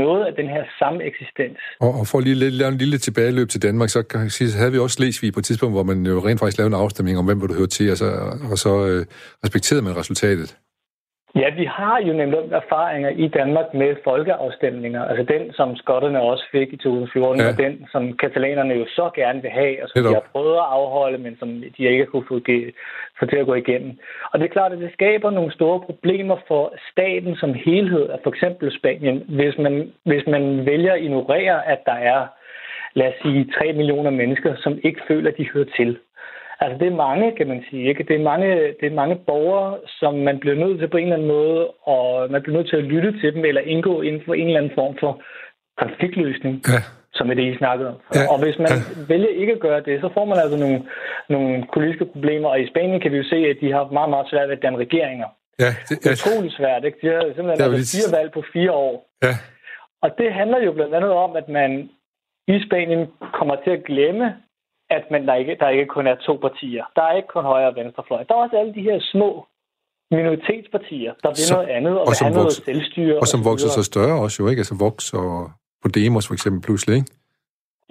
noget 0.03 0.25
af 0.25 0.33
den 0.39 0.47
her 0.55 0.63
sameksistens. 0.79 1.59
Og, 1.79 1.91
og 1.99 2.07
for 2.07 2.19
lige 2.19 2.45
at 2.45 2.53
lave 2.53 2.71
en 2.71 2.77
lille 2.77 2.97
tilbageløb 2.97 3.49
til 3.49 3.61
Danmark, 3.61 3.89
så 3.89 4.03
kan 4.03 4.19
jeg 4.21 4.31
sige, 4.31 4.57
havde 4.61 4.71
vi 4.71 4.77
også 4.77 4.95
Slesvig 4.95 5.33
på 5.33 5.39
et 5.39 5.45
tidspunkt, 5.45 5.73
hvor 5.75 5.83
man 5.83 6.05
jo 6.05 6.19
rent 6.27 6.39
faktisk 6.39 6.57
lavede 6.57 6.75
en 6.75 6.81
afstemning 6.83 7.17
om, 7.17 7.25
hvem 7.25 7.39
du 7.39 7.53
høre 7.53 7.67
til, 7.67 7.91
og 7.91 7.97
så, 7.97 8.09
og 8.51 8.57
så 8.57 8.71
øh, 8.87 9.05
respekterede 9.43 9.83
man 9.83 9.97
resultatet. 9.97 10.57
Ja, 11.35 11.49
vi 11.49 11.65
har 11.65 12.01
jo 12.01 12.13
nemlig 12.13 12.39
erfaringer 12.51 13.09
i 13.09 13.27
Danmark 13.27 13.73
med 13.73 13.95
folkeafstemninger. 14.03 15.05
Altså 15.05 15.23
den, 15.33 15.53
som 15.53 15.75
skotterne 15.75 16.21
også 16.21 16.45
fik 16.51 16.73
i 16.73 16.77
2014, 16.77 17.41
ja. 17.41 17.49
og 17.49 17.57
den, 17.57 17.87
som 17.91 18.17
katalanerne 18.17 18.73
jo 18.73 18.85
så 18.87 19.09
gerne 19.15 19.41
vil 19.41 19.51
have, 19.51 19.83
og 19.83 19.89
som 19.89 20.03
de 20.03 20.13
har 20.13 20.29
prøvet 20.31 20.55
at 20.55 20.69
afholde, 20.77 21.17
men 21.17 21.37
som 21.39 21.49
de 21.77 21.83
ikke 21.83 22.03
har 22.03 22.11
kunne 22.11 22.27
få, 22.27 22.39
få 23.19 23.25
til 23.25 23.37
at 23.37 23.45
gå 23.45 23.53
igennem. 23.53 23.99
Og 24.31 24.39
det 24.39 24.45
er 24.45 24.53
klart, 24.57 24.71
at 24.73 24.79
det 24.79 24.93
skaber 24.93 25.29
nogle 25.29 25.51
store 25.51 25.79
problemer 25.79 26.37
for 26.47 26.73
staten 26.91 27.35
som 27.35 27.53
helhed, 27.53 28.09
for 28.23 28.29
eksempel 28.29 28.71
Spanien, 28.79 29.23
hvis 29.27 29.57
man, 29.57 29.91
hvis 30.05 30.23
man 30.27 30.65
vælger 30.65 30.93
at 30.93 31.01
ignorere, 31.01 31.67
at 31.67 31.79
der 31.85 31.97
er, 32.13 32.27
lad 32.93 33.07
os 33.07 33.13
sige, 33.21 33.51
3 33.59 33.73
millioner 33.73 34.09
mennesker, 34.09 34.55
som 34.55 34.79
ikke 34.83 35.01
føler, 35.07 35.31
at 35.31 35.37
de 35.37 35.49
hører 35.53 35.71
til. 35.75 35.97
Altså, 36.61 36.77
det 36.79 36.87
er 36.87 36.95
mange, 36.95 37.35
kan 37.37 37.47
man 37.47 37.63
sige. 37.69 37.89
Ikke? 37.89 38.03
Det, 38.03 38.15
er 38.15 38.23
mange, 38.23 38.49
det 38.79 38.87
er 38.87 38.99
mange 39.01 39.15
borgere, 39.15 39.77
som 39.99 40.13
man 40.15 40.39
bliver 40.39 40.55
nødt 40.55 40.79
til 40.79 40.87
på 40.87 40.97
en 40.97 41.03
eller 41.03 41.15
anden 41.15 41.27
måde, 41.27 41.67
og 41.67 42.31
man 42.31 42.41
bliver 42.41 42.57
nødt 42.57 42.69
til 42.69 42.77
at 42.77 42.83
lytte 42.83 43.19
til 43.21 43.33
dem, 43.33 43.45
eller 43.45 43.61
indgå 43.61 44.01
inden 44.01 44.21
for 44.25 44.33
en 44.33 44.47
eller 44.47 44.59
anden 44.59 44.75
form 44.75 44.97
for 44.99 45.21
konfliktløsning. 45.77 46.61
Ja 46.67 46.81
som 47.13 47.29
er 47.31 47.33
det, 47.33 47.53
I 47.53 47.57
snakkede 47.57 47.89
om. 47.89 47.97
Ja, 48.15 48.23
og 48.31 48.37
hvis 48.43 48.57
man 48.65 48.67
ja. 48.67 49.03
vælger 49.11 49.31
ikke 49.41 49.53
at 49.53 49.59
gøre 49.59 49.81
det, 49.87 50.01
så 50.01 50.09
får 50.13 50.25
man 50.25 50.37
altså 50.43 50.57
nogle, 50.63 50.79
nogle 51.29 51.67
politiske 51.73 52.05
problemer. 52.05 52.47
Og 52.49 52.59
i 52.61 52.69
Spanien 52.71 53.01
kan 53.01 53.11
vi 53.11 53.17
jo 53.17 53.27
se, 53.33 53.35
at 53.35 53.57
de 53.61 53.71
har 53.71 53.83
meget, 53.97 54.09
meget 54.09 54.27
svært 54.31 54.49
ved 54.49 54.57
at 54.57 54.63
danne 54.63 54.83
regeringer. 54.85 55.29
Ja, 55.63 55.71
det, 55.87 55.95
det 56.03 56.09
er 56.09 56.17
utroligt 56.17 56.55
svært. 56.59 56.83
Ikke? 56.85 56.97
De 57.01 57.07
har 57.07 57.21
simpelthen 57.21 57.49
altså 57.49 57.71
lige... 57.71 57.95
fire 57.97 58.11
valg 58.17 58.29
på 58.31 58.41
fire 58.53 58.71
år. 58.71 58.95
Ja. 59.25 59.33
Og 60.03 60.09
det 60.17 60.33
handler 60.39 60.59
jo 60.67 60.71
blandt 60.71 60.93
andet 60.95 61.11
om, 61.11 61.31
at 61.35 61.47
man 61.49 61.89
i 62.47 62.55
Spanien 62.67 63.07
kommer 63.37 63.55
til 63.63 63.71
at 63.77 63.83
glemme, 63.89 64.25
at 64.89 65.03
man, 65.11 65.27
der, 65.27 65.35
ikke, 65.35 65.57
der 65.59 65.69
ikke 65.69 65.85
kun 65.85 66.07
er 66.07 66.15
to 66.15 66.33
partier. 66.45 66.83
Der 66.95 67.01
er 67.01 67.13
ikke 67.15 67.27
kun 67.27 67.43
højre 67.43 67.67
og 67.67 67.75
venstrefløj. 67.75 68.23
Der 68.23 68.33
er 68.33 68.41
også 68.45 68.57
alle 68.57 68.73
de 68.73 68.81
her 68.81 68.97
små 69.11 69.29
minoritetspartier, 70.11 71.13
der 71.23 71.29
vil 71.37 71.45
noget 71.55 71.69
andet 71.77 71.93
og, 71.99 72.01
og 72.01 72.13
vil 72.19 72.25
have 72.27 72.35
noget 72.39 72.53
selvstyre. 72.53 73.15
Og, 73.15 73.21
og 73.21 73.27
som 73.27 73.39
vokser 73.49 73.69
så 73.69 73.83
større 73.83 74.15
også 74.23 74.43
jo, 74.43 74.49
ikke? 74.49 74.59
Altså 74.59 74.75
Vox 74.85 75.13
og 75.13 75.51
Podemos 75.83 76.27
for 76.27 76.33
eksempel 76.33 76.61
pludselig, 76.67 76.95
ikke? 76.99 77.11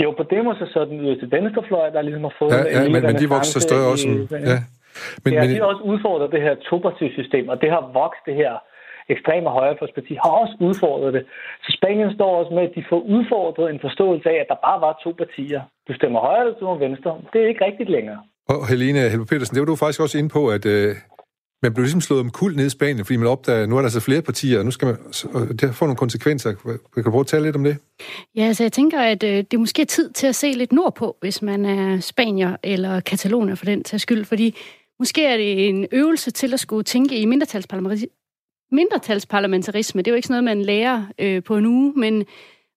Jo, 0.03 0.09
Podemos 0.21 0.57
er 0.61 0.67
så 0.67 0.85
den 0.85 1.01
yderste 1.01 1.27
venstrefløj, 1.31 1.91
der 1.91 2.03
ligesom 2.03 2.25
har 2.29 2.35
fået... 2.39 2.51
Ja, 2.53 2.61
ja 2.75 2.89
men, 2.95 3.03
men 3.09 3.15
de 3.23 3.29
vokser 3.29 3.53
så 3.61 3.61
større 3.69 3.87
også. 3.93 4.09
ja. 4.53 4.59
Men, 5.25 5.33
ja, 5.35 5.41
men, 5.41 5.51
de 5.51 5.57
har 5.61 5.69
også 5.73 5.83
udfordret 5.93 6.33
det 6.35 6.43
her 6.43 6.55
topartisystem, 6.71 7.49
og 7.49 7.61
det 7.63 7.71
har 7.71 7.91
vokset 7.93 8.25
det 8.27 8.35
her 8.35 8.53
ekstreme 9.15 9.49
højrefløjsparti 9.59 10.15
har 10.25 10.33
også 10.43 10.55
udfordret 10.69 11.11
det. 11.17 11.23
Så 11.65 11.71
Spanien 11.79 12.11
står 12.15 12.31
også 12.41 12.53
med, 12.57 12.63
at 12.69 12.73
de 12.77 12.85
får 12.91 13.01
udfordret 13.15 13.67
en 13.75 13.81
forståelse 13.87 14.29
af, 14.35 14.39
at 14.43 14.49
der 14.53 14.59
bare 14.67 14.79
var 14.87 14.93
to 15.05 15.11
partier. 15.23 15.61
Du 15.89 15.93
stemmer 15.99 16.21
højre 16.21 16.41
eller 16.41 16.53
du 16.53 16.59
stemmer 16.59 16.79
venstre. 16.87 17.11
Det 17.33 17.39
er 17.43 17.49
ikke 17.53 17.65
rigtigt 17.69 17.91
længere. 17.97 18.21
Og 18.53 18.69
Helene 18.71 19.01
Helve 19.13 19.27
Petersen, 19.31 19.55
det 19.55 19.61
var 19.63 19.71
du 19.73 19.77
faktisk 19.77 20.01
også 20.01 20.19
inde 20.19 20.31
på, 20.39 20.43
at 20.57 20.65
øh, 20.67 20.91
man 21.63 21.75
blev 21.75 21.83
ligesom 21.83 22.01
slået 22.01 22.21
om 22.21 22.31
kul 22.31 22.53
ned 22.57 22.67
i 22.67 22.77
Spanien, 22.79 23.05
fordi 23.05 23.17
man 23.17 23.29
opdager, 23.29 23.63
at 23.63 23.69
nu 23.69 23.79
er 23.79 23.83
der 23.83 23.89
så 23.89 24.01
flere 24.01 24.23
partier, 24.23 24.59
og 24.59 24.65
nu 24.65 24.71
skal 24.71 24.87
man, 24.87 24.97
og 25.35 25.41
det 25.61 25.75
får 25.75 25.87
nogle 25.87 26.03
konsekvenser. 26.05 26.51
Kan 26.95 27.03
du 27.05 27.11
prøve 27.11 27.21
at 27.21 27.27
tale 27.27 27.45
lidt 27.45 27.57
om 27.57 27.65
det? 27.65 27.77
Ja, 28.37 28.43
altså 28.43 28.63
jeg 28.65 28.73
tænker, 28.73 29.01
at 29.01 29.23
øh, 29.23 29.37
det 29.37 29.55
er 29.55 29.59
måske 29.59 29.85
tid 29.85 30.11
til 30.11 30.27
at 30.27 30.35
se 30.35 30.53
lidt 30.53 30.73
nordpå, 30.73 31.17
hvis 31.21 31.43
man 31.43 31.65
er 31.65 32.01
spanier 32.01 32.57
eller 32.63 33.01
kataloner 33.01 33.55
for 33.55 33.65
den 33.65 33.85
til 33.85 34.01
skyld, 34.01 34.25
fordi 34.25 34.57
Måske 35.01 35.25
er 35.25 35.37
det 35.37 35.69
en 35.69 35.87
øvelse 35.93 36.31
til 36.31 36.53
at 36.53 36.61
skulle 36.61 36.85
tænke 36.85 37.19
i 37.19 37.27
mindretalsparlamentarisme. 38.73 40.03
Det 40.03 40.09
er 40.09 40.13
jo 40.13 40.17
ikke 40.17 40.29
sådan 40.29 40.45
noget, 40.45 40.57
man 40.59 40.67
lærer 40.67 41.07
øh, 41.19 41.43
på 41.43 41.57
en 41.57 41.67
uge, 41.67 41.93
men, 41.97 42.25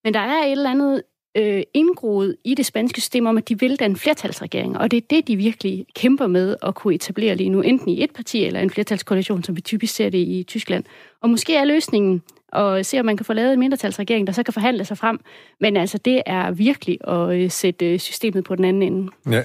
men 0.04 0.14
der 0.14 0.20
er 0.20 0.44
et 0.46 0.52
eller 0.52 0.70
andet 0.70 1.04
øh, 1.38 1.64
indgroet 1.74 2.36
i 2.46 2.56
det 2.56 2.66
spanske 2.66 3.02
system 3.02 3.26
om, 3.26 3.38
at 3.38 3.50
de 3.50 3.60
vil 3.60 3.76
danne 3.80 3.96
flertalsregering, 3.96 4.78
og 4.78 4.92
det 4.92 4.98
er 4.98 5.08
det, 5.10 5.28
de 5.28 5.36
virkelig 5.36 5.86
kæmper 5.96 6.28
med 6.28 6.56
at 6.64 6.76
kunne 6.76 6.96
etablere 6.96 7.36
lige 7.36 7.50
nu, 7.50 7.62
enten 7.62 7.90
i 7.90 8.04
et 8.04 8.12
parti 8.16 8.46
eller 8.46 8.60
en 8.60 8.70
flertalskoalition, 8.70 9.44
som 9.44 9.56
vi 9.56 9.62
typisk 9.62 9.96
ser 9.96 10.10
det 10.10 10.18
i 10.18 10.46
Tyskland. 10.48 10.84
Og 11.22 11.30
måske 11.30 11.56
er 11.56 11.66
løsningen 11.66 12.22
at 12.54 12.86
se, 12.86 13.00
om 13.00 13.06
man 13.06 13.18
kan 13.18 13.26
få 13.26 13.34
lavet 13.34 13.54
en 13.54 13.60
mindretalsregering, 13.60 14.28
der 14.28 14.34
så 14.34 14.44
kan 14.44 14.54
forhandle 14.54 14.86
sig 14.86 14.98
frem. 14.98 15.20
Men 15.62 15.78
altså, 15.78 15.98
det 15.98 16.22
er 16.26 16.52
virkelig 16.52 16.98
at 17.08 17.30
øh, 17.36 17.52
sætte 17.52 17.94
øh, 17.94 18.00
systemet 18.00 18.44
på 18.44 18.56
den 18.56 18.66
anden 18.66 18.84
ende. 18.84 19.12
Ja, 19.32 19.44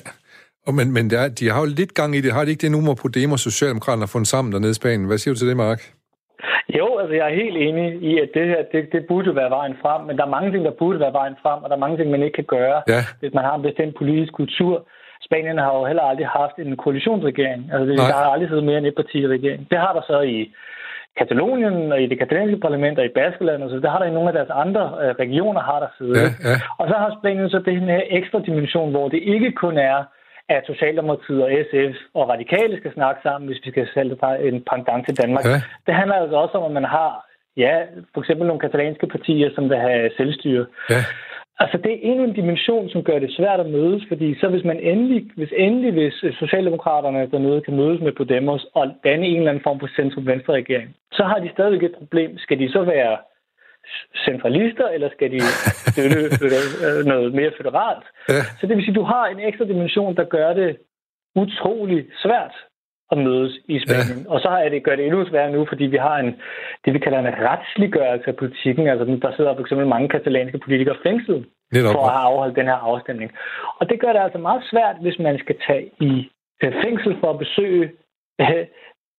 og 0.66 0.74
men, 0.74 0.92
men 0.92 1.10
der, 1.10 1.28
de 1.28 1.50
har 1.50 1.60
jo 1.60 1.66
lidt 1.66 1.94
gang 1.94 2.16
i 2.16 2.20
det. 2.20 2.32
Har 2.32 2.44
de 2.44 2.50
ikke 2.50 2.60
det 2.60 2.70
nummer 2.70 2.94
på 2.94 3.02
Podemos 3.02 3.40
Socialdemokraterne 3.40 4.02
har 4.02 4.06
fundet 4.06 4.28
sammen 4.28 4.52
dernede 4.52 4.70
i 4.70 4.74
Spanien? 4.74 5.04
Hvad 5.04 5.18
siger 5.18 5.34
du 5.34 5.38
til 5.38 5.48
det, 5.48 5.56
Mark? 5.56 5.95
Jo, 6.78 6.98
altså 6.98 7.14
jeg 7.14 7.26
er 7.26 7.34
helt 7.42 7.56
enig 7.56 8.02
i, 8.02 8.18
at 8.18 8.30
det 8.34 8.46
her, 8.46 8.62
det, 8.72 8.92
det 8.92 9.06
burde 9.08 9.36
være 9.36 9.50
vejen 9.50 9.76
frem, 9.82 10.00
men 10.06 10.16
der 10.16 10.24
er 10.24 10.34
mange 10.36 10.52
ting, 10.52 10.64
der 10.64 10.70
burde 10.70 11.00
være 11.00 11.12
vejen 11.12 11.36
frem, 11.42 11.62
og 11.62 11.68
der 11.70 11.76
er 11.76 11.84
mange 11.84 11.96
ting, 11.96 12.10
man 12.10 12.22
ikke 12.22 12.34
kan 12.34 12.44
gøre, 12.58 12.82
ja. 12.88 13.00
hvis 13.20 13.34
man 13.34 13.44
har 13.44 13.54
en 13.54 13.62
bestemt 13.62 13.94
politisk 13.96 14.32
kultur. 14.32 14.86
Spanien 15.20 15.58
har 15.58 15.72
jo 15.78 15.84
heller 15.84 16.02
aldrig 16.02 16.26
haft 16.26 16.56
en 16.58 16.76
koalitionsregering. 16.76 17.70
Altså, 17.72 17.86
det, 17.86 17.98
der 17.98 18.22
har 18.22 18.32
aldrig 18.34 18.48
siddet 18.48 18.64
mere 18.64 18.78
end 18.78 18.86
et 18.86 18.94
parti 18.94 19.18
i 19.18 19.28
regering. 19.28 19.70
Det 19.70 19.78
har 19.78 19.92
der 19.92 20.02
så 20.06 20.20
i 20.20 20.52
Katalonien 21.18 21.92
og 21.92 22.02
i 22.02 22.06
det 22.06 22.18
katalanske 22.18 22.60
parlament 22.60 22.98
og 22.98 23.04
i 23.04 23.16
Baskeland, 23.20 23.62
og 23.62 23.70
så 23.70 23.76
der 23.76 23.90
har 23.90 23.98
der 23.98 24.06
i 24.06 24.16
nogle 24.16 24.28
af 24.28 24.34
deres 24.38 24.50
andre 24.50 24.84
øh, 25.02 25.14
regioner 25.24 25.60
har 25.60 25.78
der 25.80 25.90
siddet. 25.98 26.16
Ja, 26.16 26.28
ja. 26.50 26.56
Og 26.78 26.88
så 26.88 26.94
har 26.94 27.18
Spanien 27.20 27.50
så 27.50 27.58
den 27.58 27.88
her 27.94 28.02
ekstra 28.10 28.38
dimension, 28.46 28.90
hvor 28.90 29.08
det 29.08 29.20
ikke 29.22 29.52
kun 29.52 29.78
er 29.78 29.98
at 30.48 30.62
Socialdemokratiet 30.66 31.42
og 31.42 31.50
SF 31.68 31.96
og 32.14 32.28
Radikale 32.28 32.76
skal 32.78 32.92
snakke 32.92 33.20
sammen, 33.22 33.48
hvis 33.48 33.60
vi 33.64 33.70
skal 33.70 33.88
sælge 33.94 34.16
en 34.48 34.64
pendant 34.70 35.06
til 35.06 35.16
Danmark. 35.22 35.44
Ja. 35.44 35.60
Det 35.86 35.94
handler 35.94 36.16
altså 36.16 36.36
også 36.36 36.58
om, 36.58 36.64
at 36.64 36.72
man 36.72 36.84
har, 36.84 37.26
ja, 37.56 37.74
for 38.14 38.20
eksempel 38.20 38.46
nogle 38.46 38.60
katalanske 38.60 39.06
partier, 39.06 39.50
som 39.54 39.70
vil 39.70 39.78
have 39.78 40.10
selvstyre. 40.16 40.66
Ja. 40.90 41.02
Altså, 41.58 41.76
det 41.84 41.92
er 41.92 41.98
endnu 42.02 42.24
en 42.24 42.38
dimension, 42.40 42.88
som 42.88 43.02
gør 43.02 43.18
det 43.18 43.36
svært 43.36 43.60
at 43.60 43.70
mødes, 43.70 44.04
fordi 44.08 44.38
så 44.40 44.48
hvis 44.48 44.64
man 44.64 44.80
endelig, 44.80 45.30
hvis 45.36 45.52
endelig, 45.56 45.92
hvis 45.92 46.14
Socialdemokraterne 46.38 47.30
dernede 47.30 47.60
kan 47.60 47.76
mødes 47.76 48.00
med 48.00 48.12
Podemos 48.12 48.66
og 48.74 48.84
danne 49.04 49.26
en 49.26 49.36
eller 49.36 49.50
anden 49.50 49.62
form 49.62 49.80
for 49.80 49.88
centrum-venstre 49.96 50.52
regering, 50.52 50.96
så 51.12 51.22
har 51.24 51.38
de 51.38 51.50
stadigvæk 51.52 51.82
et 51.82 51.98
problem. 51.98 52.38
Skal 52.38 52.58
de 52.58 52.72
så 52.72 52.82
være 52.82 53.16
centralister, 54.26 54.88
eller 54.88 55.08
skal 55.10 55.30
de 55.32 55.40
støtte 55.92 56.56
øh, 56.86 57.04
noget 57.12 57.34
mere 57.34 57.52
federalt? 57.58 58.06
Ja. 58.28 58.42
Så 58.58 58.66
det 58.66 58.76
vil 58.76 58.84
sige, 58.84 58.94
at 58.96 59.00
du 59.02 59.06
har 59.14 59.26
en 59.26 59.40
ekstra 59.40 59.64
dimension, 59.64 60.16
der 60.16 60.24
gør 60.24 60.52
det 60.52 60.76
utrolig 61.36 62.06
svært 62.22 62.54
at 63.12 63.18
mødes 63.18 63.52
i 63.68 63.76
Spanien. 63.84 64.22
Ja. 64.24 64.30
Og 64.32 64.40
så 64.40 64.48
har 64.48 64.68
det, 64.68 64.84
gør 64.84 64.96
det 64.96 65.04
endnu 65.06 65.28
sværere 65.28 65.52
nu, 65.52 65.66
fordi 65.68 65.84
vi 65.84 65.96
har 65.96 66.16
en, 66.18 66.30
det, 66.84 66.94
vi 66.94 66.98
kalder 66.98 67.18
en 67.18 67.34
retsliggørelse 67.48 68.28
af 68.28 68.36
politikken. 68.36 68.88
Altså, 68.88 69.04
der 69.04 69.36
sidder 69.36 69.54
for 69.54 69.60
eksempel 69.60 69.86
mange 69.86 70.08
katalanske 70.08 70.58
politikere 70.58 70.96
fængslet 71.02 71.46
for 71.94 72.04
at 72.06 72.12
have 72.16 72.28
afholdt 72.30 72.56
den 72.56 72.66
her 72.66 72.80
afstemning. 72.90 73.30
Og 73.78 73.90
det 73.90 74.00
gør 74.00 74.12
det 74.12 74.20
altså 74.20 74.38
meget 74.38 74.62
svært, 74.70 74.96
hvis 75.00 75.18
man 75.18 75.38
skal 75.38 75.56
tage 75.66 75.90
i 76.00 76.30
øh, 76.62 76.72
fængsel 76.84 77.16
for 77.20 77.30
at 77.30 77.38
besøge 77.38 77.90
øh, 78.40 78.66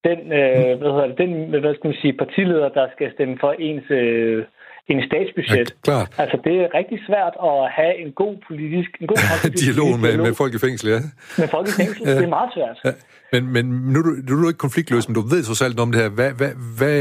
den, 0.07 0.19
øh, 0.39 0.71
hvad 0.79 0.91
hedder 0.93 1.07
det, 1.07 1.17
den 1.17 1.59
hvad 1.59 1.75
skal 1.75 1.87
man 1.87 2.01
sige, 2.01 2.13
partileder, 2.13 2.69
der 2.69 2.87
skal 2.95 3.13
stemme 3.13 3.37
for 3.39 3.51
ens 3.51 3.83
øh, 3.89 4.45
en 4.89 5.01
statsbudget. 5.09 5.69
Ja, 5.69 5.81
klart. 5.87 6.09
Altså, 6.17 6.37
det 6.45 6.55
er 6.63 6.67
rigtig 6.79 6.99
svært 7.07 7.33
at 7.49 7.57
have 7.77 7.93
en 8.03 8.11
god 8.21 8.35
politisk... 8.47 8.89
En 9.01 9.07
god 9.07 9.19
dialog 9.65 9.91
med, 9.99 10.09
dialog. 10.09 10.25
med 10.27 10.33
folk 10.41 10.53
i 10.57 10.59
fængsel, 10.65 10.85
ja. 10.95 10.99
Med 11.41 11.47
folk 11.55 11.67
i 11.71 11.75
fængsel, 11.81 12.01
ja. 12.07 12.15
det 12.19 12.23
er 12.31 12.35
meget 12.39 12.51
svært. 12.55 12.77
Ja. 12.85 12.91
Men, 13.33 13.41
men 13.55 13.65
nu, 13.93 13.99
nu 14.27 14.31
er 14.37 14.41
du 14.43 14.47
ikke 14.47 14.65
konfliktløs, 14.67 15.07
men 15.07 15.15
du 15.19 15.21
ved 15.33 15.41
så 15.43 15.65
alt 15.65 15.79
om 15.79 15.91
det 15.91 16.01
her. 16.01 16.09
Hvad, 16.09 16.31
hvad, 16.39 16.51
hvad, 16.79 16.97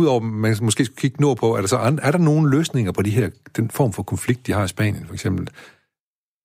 Udover 0.00 0.20
man 0.20 0.52
måske 0.68 0.84
skulle 0.84 1.02
kigge 1.04 1.22
nord 1.24 1.36
på, 1.42 1.48
er 1.56 1.60
der 1.64 1.70
så 1.74 1.78
er 2.08 2.12
der 2.16 2.22
nogle 2.30 2.44
løsninger 2.56 2.92
på 2.98 3.02
de 3.06 3.12
her, 3.18 3.26
den 3.58 3.66
form 3.78 3.92
for 3.96 4.02
konflikt, 4.12 4.46
de 4.46 4.52
har 4.56 4.64
i 4.64 4.72
Spanien, 4.76 5.04
for 5.08 5.14
eksempel? 5.18 5.44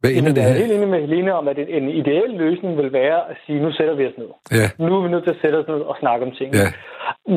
Hvad 0.02 0.12
ender 0.18 0.32
det 0.34 0.44
her? 0.44 0.50
Jeg 0.50 0.58
er 0.58 0.64
helt 0.66 0.78
enig 0.78 0.90
med 0.96 1.02
Helene 1.06 1.32
om, 1.40 1.48
at 1.48 1.58
en 1.80 1.88
ideel 2.02 2.32
løsning 2.44 2.72
vil 2.82 2.94
være 3.02 3.20
at 3.32 3.36
sige, 3.44 3.58
nu 3.66 3.72
sætter 3.78 3.96
vi 4.00 4.04
os 4.10 4.18
ned. 4.22 4.32
Ja. 4.60 4.68
Nu 4.86 4.92
er 4.98 5.02
vi 5.06 5.10
nødt 5.14 5.24
til 5.24 5.36
at 5.36 5.42
sætte 5.42 5.58
os 5.62 5.68
ned 5.74 5.82
og 5.92 5.96
snakke 6.00 6.22
om 6.26 6.32
ting. 6.40 6.50
Ja. 6.62 6.70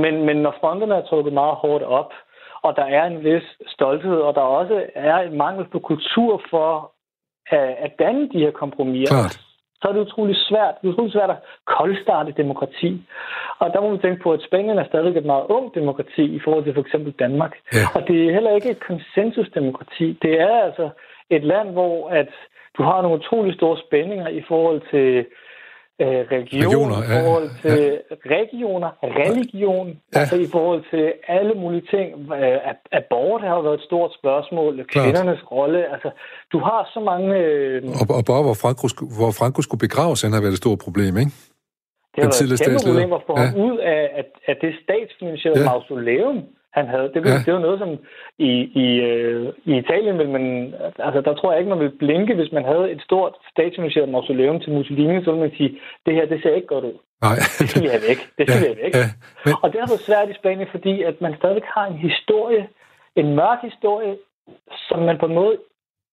Men, 0.04 0.14
men 0.26 0.36
når 0.44 0.54
fronterne 0.60 0.94
er 1.00 1.04
trukket 1.10 1.32
meget 1.32 1.56
hårdt 1.62 1.84
op, 2.00 2.10
og 2.62 2.76
der 2.76 2.84
er 2.84 3.04
en 3.04 3.24
vis 3.24 3.42
stolthed, 3.66 4.16
og 4.16 4.34
der 4.34 4.40
også 4.40 4.86
er 4.94 5.16
en 5.16 5.36
mangel 5.36 5.64
på 5.72 5.78
kultur 5.78 6.42
for 6.50 6.92
at, 7.50 7.76
at 7.84 7.92
danne 7.98 8.28
de 8.32 8.38
her 8.38 8.50
kompromiser. 8.50 9.14
Klart. 9.14 9.40
Så 9.82 9.88
er 9.88 9.92
det 9.92 10.00
utrolig 10.00 10.36
svært. 10.36 10.74
Det 10.80 10.88
er 10.88 10.92
utrolig 10.92 11.12
svært 11.12 11.30
at 11.30 11.42
koldstarte 11.66 12.32
demokrati. 12.32 13.02
Og 13.58 13.72
der 13.72 13.80
må 13.80 13.88
man 13.90 14.00
tænke 14.00 14.22
på, 14.22 14.32
at 14.32 14.42
Spanien 14.42 14.78
er 14.78 14.84
stadig 14.84 15.16
et 15.16 15.24
meget 15.24 15.46
ung 15.48 15.74
demokrati 15.74 16.24
i 16.36 16.40
forhold 16.44 16.64
til 16.64 16.74
for 16.74 16.80
eksempel 16.80 17.12
Danmark. 17.12 17.52
Ja. 17.72 17.86
Og 17.94 18.08
det 18.08 18.16
er 18.26 18.32
heller 18.32 18.54
ikke 18.54 18.70
et 18.70 18.80
konsensusdemokrati. 18.80 20.18
Det 20.22 20.40
er 20.40 20.62
altså 20.66 20.88
et 21.30 21.44
land, 21.44 21.68
hvor 21.70 22.08
at 22.08 22.28
du 22.76 22.82
har 22.82 23.02
nogle 23.02 23.18
utrolig 23.18 23.54
store 23.54 23.78
spændinger 23.86 24.28
i 24.28 24.42
forhold 24.48 24.80
til 24.90 25.26
øh, 26.00 26.20
religion, 26.34 26.62
regioner, 26.64 26.98
i 27.02 27.06
forhold 27.22 27.48
til 27.64 27.82
ja. 28.10 28.34
regioner, 28.38 28.90
religion, 29.02 29.86
ja. 29.88 30.18
altså 30.20 30.36
i 30.46 30.48
forhold 30.54 30.82
til 30.92 31.12
alle 31.36 31.54
mulige 31.62 31.86
ting. 31.94 32.06
At 32.70 32.78
abort 32.92 33.40
har 33.42 33.60
været 33.66 33.78
et 33.80 33.84
stort 33.90 34.10
spørgsmål, 34.20 34.72
Klart. 34.76 35.04
kvindernes 35.04 35.42
rolle. 35.52 35.92
Altså, 35.92 36.10
du 36.52 36.58
har 36.58 36.90
så 36.94 37.00
mange... 37.10 37.28
Øh... 37.36 37.82
Og, 38.00 38.16
og 38.18 38.24
bare 38.30 38.42
hvor 38.46 38.56
Franco, 38.62 38.86
hvor 39.18 39.32
Franco 39.40 39.60
skulle 39.62 39.84
begraves, 39.86 40.22
han 40.22 40.32
har 40.32 40.40
været 40.40 40.56
et 40.56 40.62
stort 40.64 40.78
problem, 40.86 41.12
ikke? 41.22 41.32
Det 42.14 42.20
har 42.24 42.30
været 42.30 42.52
et 42.52 42.66
kæmpe 42.66 42.80
problem 42.88 43.12
at 43.18 43.22
få 43.28 43.34
ja. 43.40 43.48
ud 43.66 43.76
af, 43.94 44.02
at, 44.20 44.28
at 44.50 44.56
det 44.64 44.72
statsfinansierede 44.84 45.60
ja. 45.60 45.70
mausoleum, 45.72 46.38
han 46.78 46.86
havde. 46.88 47.08
Det, 47.14 47.20
ja. 47.24 47.38
det 47.46 47.52
var 47.54 47.58
noget, 47.66 47.78
som 47.78 47.90
i, 48.38 48.52
i, 48.84 48.86
øh, 49.10 49.52
i 49.64 49.72
Italien 49.78 50.18
vil 50.18 50.28
man... 50.28 50.74
Altså, 50.98 51.20
der 51.20 51.34
tror 51.34 51.50
jeg 51.50 51.60
ikke, 51.60 51.74
man 51.74 51.84
vil 51.84 51.98
blinke, 51.98 52.34
hvis 52.34 52.52
man 52.52 52.64
havde 52.64 52.90
et 52.90 53.02
stort 53.02 53.32
statsfinansieret 53.52 54.08
mausoleum 54.08 54.60
til 54.60 54.72
Mussolini, 54.72 55.24
så 55.24 55.30
ville 55.30 55.46
man 55.46 55.56
sige, 55.56 55.78
det 56.06 56.14
her, 56.14 56.26
det 56.26 56.42
ser 56.42 56.54
ikke 56.54 56.74
godt 56.74 56.84
ud. 56.84 56.98
Nej. 57.26 57.36
det 57.58 57.68
skal 57.70 57.82
vi 57.82 57.92
have 57.94 58.04
væk. 58.08 58.20
Det 58.36 58.42
skal 58.44 58.58
ja. 58.58 58.60
vi 58.60 58.66
have 58.72 58.82
væk. 58.84 58.94
Ja. 58.94 59.06
Men... 59.44 59.54
Og 59.62 59.66
det 59.72 59.78
har 59.80 59.88
været 59.92 60.06
svært 60.08 60.28
i 60.30 60.40
Spanien, 60.40 60.68
fordi 60.70 61.02
at 61.02 61.16
man 61.20 61.32
stadig 61.40 61.62
har 61.74 61.86
en 61.86 61.98
historie, 62.08 62.62
en 63.16 63.28
mørk 63.40 63.60
historie, 63.70 64.14
som 64.88 64.98
man 65.08 65.16
på 65.18 65.26
en 65.26 65.34
måde 65.34 65.56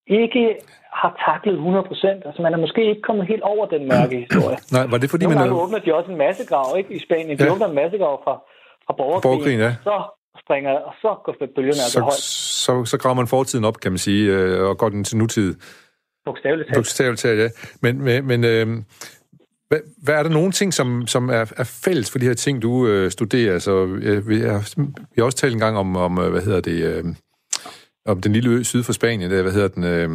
ikke 0.07 0.43
har 1.01 1.11
taklet 1.27 1.55
100%. 1.57 2.27
Altså, 2.27 2.41
man 2.41 2.53
er 2.53 2.57
måske 2.57 2.89
ikke 2.89 3.01
kommet 3.01 3.27
helt 3.27 3.41
over 3.41 3.65
den 3.65 3.83
mørke 3.93 4.17
historie. 4.25 4.57
Nej, 4.75 4.85
var 4.91 4.97
det 4.97 5.09
fordi, 5.09 5.25
Nogle 5.25 5.39
man... 5.39 5.47
Nogle 5.47 5.63
åbner 5.63 5.79
de 5.79 5.95
også 5.95 6.11
en 6.11 6.17
massegrav, 6.17 6.77
ikke? 6.77 6.93
I 6.93 6.99
Spanien. 6.99 7.37
De 7.39 7.43
ja. 7.43 7.51
åbner 7.51 7.67
en 7.67 7.75
massegrav 7.75 8.15
fra, 8.23 8.33
fra 8.85 8.93
borgerkrigen. 8.93 9.21
borgerkrigen 9.27 9.59
ja. 9.59 9.71
Så 9.83 9.95
springer, 10.45 10.71
og 10.71 10.93
så 11.01 11.15
går 11.25 11.35
bølgerne 11.55 11.81
altså 11.87 12.01
højt. 12.01 12.13
Så, 12.13 12.85
så 12.85 12.97
graver 12.97 13.15
man 13.15 13.27
fortiden 13.27 13.65
op, 13.65 13.79
kan 13.79 13.91
man 13.91 13.97
sige, 13.97 14.31
øh, 14.31 14.69
og 14.69 14.77
går 14.77 14.89
den 14.89 15.03
til 15.03 15.17
nutid. 15.17 15.55
Bogstaveligt 16.25 16.67
talt. 16.67 16.77
Bogstaveligt 16.77 17.21
talt, 17.21 17.39
ja. 17.39 17.49
Men, 17.81 18.01
men, 18.01 18.27
men 18.27 18.43
øh, 18.43 18.67
hvad, 19.67 19.79
hvad 20.03 20.15
er 20.15 20.23
der 20.23 20.29
nogle 20.29 20.51
ting, 20.51 20.73
som, 20.73 21.07
som 21.07 21.29
er, 21.29 21.53
er 21.57 21.79
fælles 21.85 22.11
for 22.11 22.19
de 22.19 22.25
her 22.25 22.33
ting, 22.33 22.61
du 22.61 22.87
øh, 22.87 23.11
studerer? 23.11 23.53
Altså, 23.53 23.85
øh, 23.85 24.29
vi, 24.29 24.39
har, 24.39 24.75
vi 25.15 25.15
har 25.17 25.23
også 25.23 25.37
talt 25.37 25.53
en 25.53 25.59
gang 25.59 25.77
om, 25.77 25.95
om 25.95 26.19
øh, 26.19 26.29
hvad 26.31 26.41
hedder 26.41 26.61
det, 26.61 26.83
øh, 26.83 27.03
om 28.05 28.21
den 28.21 28.33
lille 28.33 28.49
ø 28.49 28.63
syd 28.63 28.83
for 28.83 28.93
Spanien, 28.93 29.31
der, 29.31 29.41
hvad 29.41 29.51
hedder 29.51 29.67
den? 29.67 29.83
Øh, 29.83 30.09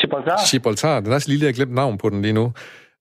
Gibraltar. 0.00 0.50
Gibraltar. 0.50 1.00
Den 1.00 1.12
er 1.12 1.18
så 1.18 1.28
lille, 1.28 1.44
jeg 1.44 1.48
har 1.48 1.56
glemt 1.56 1.74
navn 1.74 1.98
på 1.98 2.08
den 2.08 2.22
lige 2.22 2.32
nu. 2.32 2.52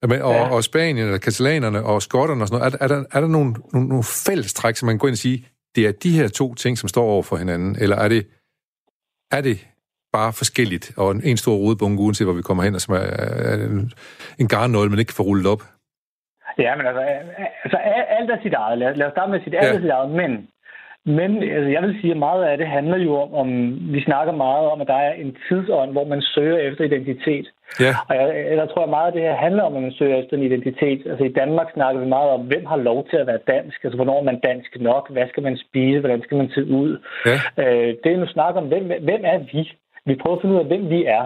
Men, 0.08 0.22
og, 0.22 0.34
ja. 0.34 0.50
og 0.50 0.64
Spanien, 0.64 1.14
og 1.14 1.22
katalanerne, 1.22 1.84
og 1.84 2.02
skotterne 2.02 2.44
og 2.44 2.48
sådan 2.48 2.60
noget. 2.60 2.74
Er, 2.74 2.78
er, 2.84 2.88
der, 2.88 3.04
er 3.12 3.22
der 3.22 3.28
nogle, 3.28 3.56
nogle, 3.74 3.88
nogle 3.88 4.04
fælles 4.04 4.54
træk, 4.54 4.76
som 4.76 4.86
man 4.86 4.98
går 4.98 5.08
ind 5.08 5.14
og 5.14 5.18
siger, 5.18 5.40
det 5.76 5.88
er 5.88 5.92
de 5.92 6.12
her 6.20 6.28
to 6.28 6.54
ting, 6.54 6.78
som 6.78 6.90
står 6.90 7.06
over 7.06 7.24
for 7.24 7.36
hinanden, 7.38 7.76
eller 7.84 7.98
er 7.98 8.10
det, 8.10 8.28
er 9.32 9.42
det 9.42 9.58
bare 10.14 10.34
forskelligt, 10.34 10.86
og 10.98 11.12
en, 11.12 11.22
en 11.24 11.38
stor 11.38 11.56
rodebunke, 11.56 12.02
uanset 12.02 12.28
hvor 12.28 12.34
vi 12.34 12.42
kommer 12.42 12.64
hen, 12.64 12.76
og 12.76 12.82
som 12.82 12.94
er, 12.94 13.06
er 13.52 13.54
en, 13.54 13.92
en 14.40 14.48
garnnål, 14.48 14.90
man 14.90 15.00
ikke 15.00 15.10
kan 15.10 15.22
få 15.22 15.24
rullet 15.24 15.48
op? 15.54 15.64
Ja, 16.58 16.76
men 16.76 16.86
altså, 16.86 17.02
altså 17.64 17.78
alt 18.18 18.30
er 18.32 18.42
sit 18.44 18.54
eget. 18.54 18.78
Lad, 18.78 18.96
lad 18.96 19.08
os 19.08 19.12
starte 19.12 19.32
med 19.32 19.40
sige, 19.44 19.58
alt 19.58 19.68
ja. 19.68 19.76
er 19.76 19.82
sit 19.82 19.90
eget, 19.90 20.12
men 20.22 20.32
men 21.06 21.44
altså, 21.44 21.70
jeg 21.76 21.82
vil 21.84 21.98
sige, 22.02 22.12
at 22.12 22.18
meget 22.18 22.44
af 22.44 22.58
det 22.58 22.68
handler 22.68 22.98
jo 22.98 23.14
om, 23.22 23.34
om, 23.34 23.50
vi 23.94 24.02
snakker 24.04 24.34
meget 24.34 24.68
om, 24.68 24.82
at 24.82 24.88
der 24.88 25.00
er 25.08 25.14
en 25.14 25.38
tidsånd, 25.48 25.92
hvor 25.92 26.06
man 26.06 26.22
søger 26.22 26.58
efter 26.58 26.84
identitet. 26.84 27.48
Ja. 27.80 27.94
Og 28.10 28.16
jeg, 28.16 28.28
jeg 28.60 28.70
tror, 28.70 28.84
at 28.84 28.90
meget 28.90 29.08
af 29.08 29.14
det 29.14 29.22
her 29.22 29.36
handler 29.36 29.64
om, 29.64 29.76
at 29.76 29.82
man 29.82 29.98
søger 30.00 30.16
efter 30.18 30.38
en 30.38 30.44
identitet. 30.44 31.02
Altså 31.10 31.24
i 31.26 31.34
Danmark 31.42 31.68
snakker 31.74 32.02
vi 32.02 32.08
meget 32.08 32.30
om, 32.30 32.42
hvem 32.42 32.66
har 32.66 32.78
lov 32.78 33.08
til 33.10 33.18
at 33.18 33.28
være 33.28 33.48
dansk? 33.48 33.84
Altså 33.84 33.96
hvornår 33.96 34.20
er 34.20 34.24
man 34.24 34.40
dansk 34.40 34.72
nok? 34.80 35.12
Hvad 35.12 35.28
skal 35.30 35.44
man 35.44 35.58
spise? 35.58 36.00
Hvordan 36.00 36.22
skal 36.24 36.38
man 36.38 36.50
se 36.56 36.62
ud? 36.82 36.92
Ja. 37.26 37.38
Øh, 37.64 37.96
det 38.04 38.12
er 38.12 38.18
nu 38.18 38.28
snak 38.28 38.56
om, 38.56 38.68
hvem, 38.68 38.86
hvem 38.86 39.22
er 39.34 39.38
vi? 39.52 39.72
Vi 40.06 40.16
prøver 40.16 40.36
at 40.36 40.42
finde 40.42 40.56
ud 40.56 40.60
af, 40.60 40.66
hvem 40.66 40.90
vi 40.90 41.06
er. 41.06 41.26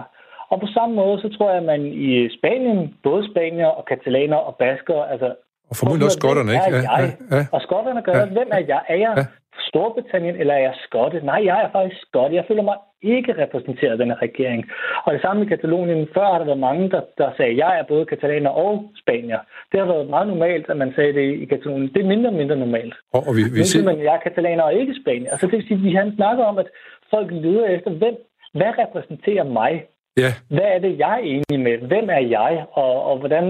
Og 0.50 0.60
på 0.60 0.66
samme 0.76 0.94
måde, 0.94 1.20
så 1.20 1.28
tror 1.28 1.48
jeg, 1.48 1.58
at 1.58 1.64
man 1.72 1.86
i 1.86 2.28
Spanien, 2.38 2.94
både 3.02 3.30
spanier 3.30 3.66
og 3.66 3.84
katalaner 3.84 4.36
og 4.36 4.56
basker, 4.56 5.02
altså 5.02 5.34
og 5.70 5.76
formodentlig 5.76 6.06
også 6.06 6.20
skotterne, 6.22 6.50
ikke? 6.56 6.70
Ja, 6.76 6.82
ja, 7.00 7.36
ja. 7.36 7.46
Og 7.52 7.60
skotterne 7.66 8.02
gør, 8.02 8.16
ja. 8.18 8.24
hvem 8.36 8.48
er 8.58 8.62
jeg? 8.72 8.80
Er 8.88 8.98
jeg 9.04 9.12
ja. 9.16 9.24
Storbritannien, 9.68 10.36
eller 10.36 10.54
er 10.54 10.58
jeg 10.58 10.74
skotte? 10.86 11.20
Nej, 11.24 11.40
jeg 11.44 11.62
er 11.64 11.70
faktisk 11.72 12.00
skotte. 12.00 12.36
Jeg 12.36 12.44
føler 12.48 12.62
mig 12.62 12.76
ikke 13.02 13.42
repræsenteret 13.42 13.92
af 13.92 13.98
denne 13.98 14.14
regering. 14.14 14.70
Og 15.04 15.12
det 15.14 15.22
samme 15.22 15.44
i 15.44 15.48
Katalonien. 15.48 16.08
Før 16.14 16.26
har 16.32 16.38
der 16.38 16.44
været 16.44 16.58
mange, 16.58 16.90
der, 16.90 17.00
der 17.18 17.30
sagde, 17.36 17.50
at 17.50 17.56
jeg 17.56 17.78
er 17.78 17.82
både 17.82 18.06
katalaner 18.06 18.50
og 18.50 18.90
spanier. 19.02 19.38
Det 19.72 19.80
har 19.80 19.86
været 19.86 20.10
meget 20.10 20.28
normalt, 20.28 20.70
at 20.70 20.76
man 20.76 20.92
sagde 20.96 21.12
det 21.12 21.34
i 21.42 21.44
Katalonien. 21.44 21.92
Det 21.94 22.02
er 22.02 22.08
mindre 22.08 22.30
og 22.30 22.34
mindre 22.34 22.56
normalt. 22.56 22.94
Og, 23.12 23.20
og 23.28 23.36
vi, 23.36 23.42
vi 23.54 23.64
ser... 23.64 23.84
man, 23.84 24.02
jeg 24.04 24.14
er 24.14 24.20
katalaner 24.28 24.62
og 24.62 24.74
ikke 24.74 24.94
spanier. 25.02 25.30
Altså 25.30 25.46
det 25.46 25.52
vil 25.52 25.66
sige, 25.66 25.78
at 25.78 25.84
vi 25.84 25.94
har 25.94 26.12
snakket 26.16 26.46
om, 26.46 26.58
at 26.58 26.66
folk 27.10 27.28
leder 27.30 27.66
efter, 27.66 27.90
hvem, 27.90 28.16
hvad 28.52 28.72
repræsenterer 28.78 29.44
mig? 29.44 29.84
Ja. 30.16 30.32
Hvad 30.48 30.68
er 30.74 30.78
det, 30.78 30.98
jeg 30.98 31.12
er 31.12 31.24
enig 31.34 31.60
med? 31.60 31.78
Hvem 31.78 32.10
er 32.10 32.24
jeg? 32.38 32.64
Og, 32.72 33.04
og 33.04 33.18
hvordan, 33.18 33.44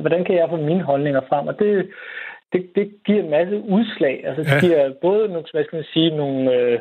hvordan 0.00 0.24
kan 0.24 0.36
jeg 0.36 0.48
få 0.50 0.56
mine 0.56 0.82
holdninger 0.82 1.20
frem? 1.28 1.46
Og 1.46 1.58
det, 1.58 1.90
det, 2.54 2.62
det 2.78 2.86
giver 3.06 3.22
en 3.22 3.30
masse 3.30 3.56
udslag. 3.76 4.16
Altså, 4.26 4.42
det 4.42 4.54
ja. 4.54 4.60
giver 4.66 4.82
både 5.06 5.22
nogle, 5.32 5.46
hvad 5.52 5.64
skal 5.64 5.76
man 5.76 5.90
sige, 5.94 6.10
nogle, 6.16 6.40
øh, 6.54 6.78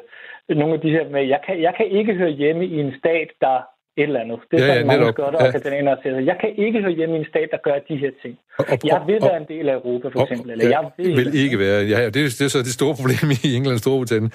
nogle 0.50 0.74
af 0.74 0.82
de 0.86 0.90
her 0.96 1.04
med, 1.10 1.24
jeg 1.36 1.42
kan, 1.46 1.56
jeg 1.62 1.74
kan 1.78 1.88
ikke 2.00 2.14
høre 2.14 2.34
hjemme 2.42 2.66
i 2.66 2.80
en 2.80 2.94
stat, 3.02 3.30
der 3.42 3.58
et 3.98 4.04
eller 4.04 4.20
andet. 4.20 4.40
Det 4.52 4.60
er 4.60 4.66
ja, 4.66 4.68
sådan, 4.68 4.82
ja, 4.82 4.92
mange 4.92 5.14
skotter 5.14 5.40
ja. 5.42 5.48
og 5.48 5.54
katalaner 5.54 5.96
siger. 6.02 6.20
Jeg 6.20 6.38
kan 6.42 6.52
ikke 6.66 6.82
høre 6.82 6.92
hjemme 7.00 7.16
i 7.16 7.20
en 7.20 7.26
stat, 7.34 7.48
der 7.52 7.58
gør 7.68 7.78
de 7.90 7.96
her 8.04 8.12
ting. 8.22 8.34
Og, 8.60 8.66
og, 8.72 8.78
jeg 8.84 9.02
vil 9.08 9.20
og, 9.24 9.30
være 9.30 9.40
en 9.44 9.50
del 9.54 9.70
af 9.70 9.74
Europa, 9.74 10.08
for 10.14 10.22
eksempel. 10.24 10.52
Eller 10.52 10.66
ja, 10.66 10.80
jeg 10.80 10.92
vil, 10.98 11.18
vil 11.18 11.44
ikke 11.44 11.60
være. 11.60 11.80
Ja, 11.94 11.98
det, 12.14 12.20
er, 12.26 12.30
det 12.40 12.42
er 12.42 12.54
så 12.58 12.60
det 12.70 12.74
store 12.80 12.96
problem 13.00 13.26
i 13.44 13.48
England 13.56 13.76
og 13.80 13.80
Storbritannien. 13.80 14.32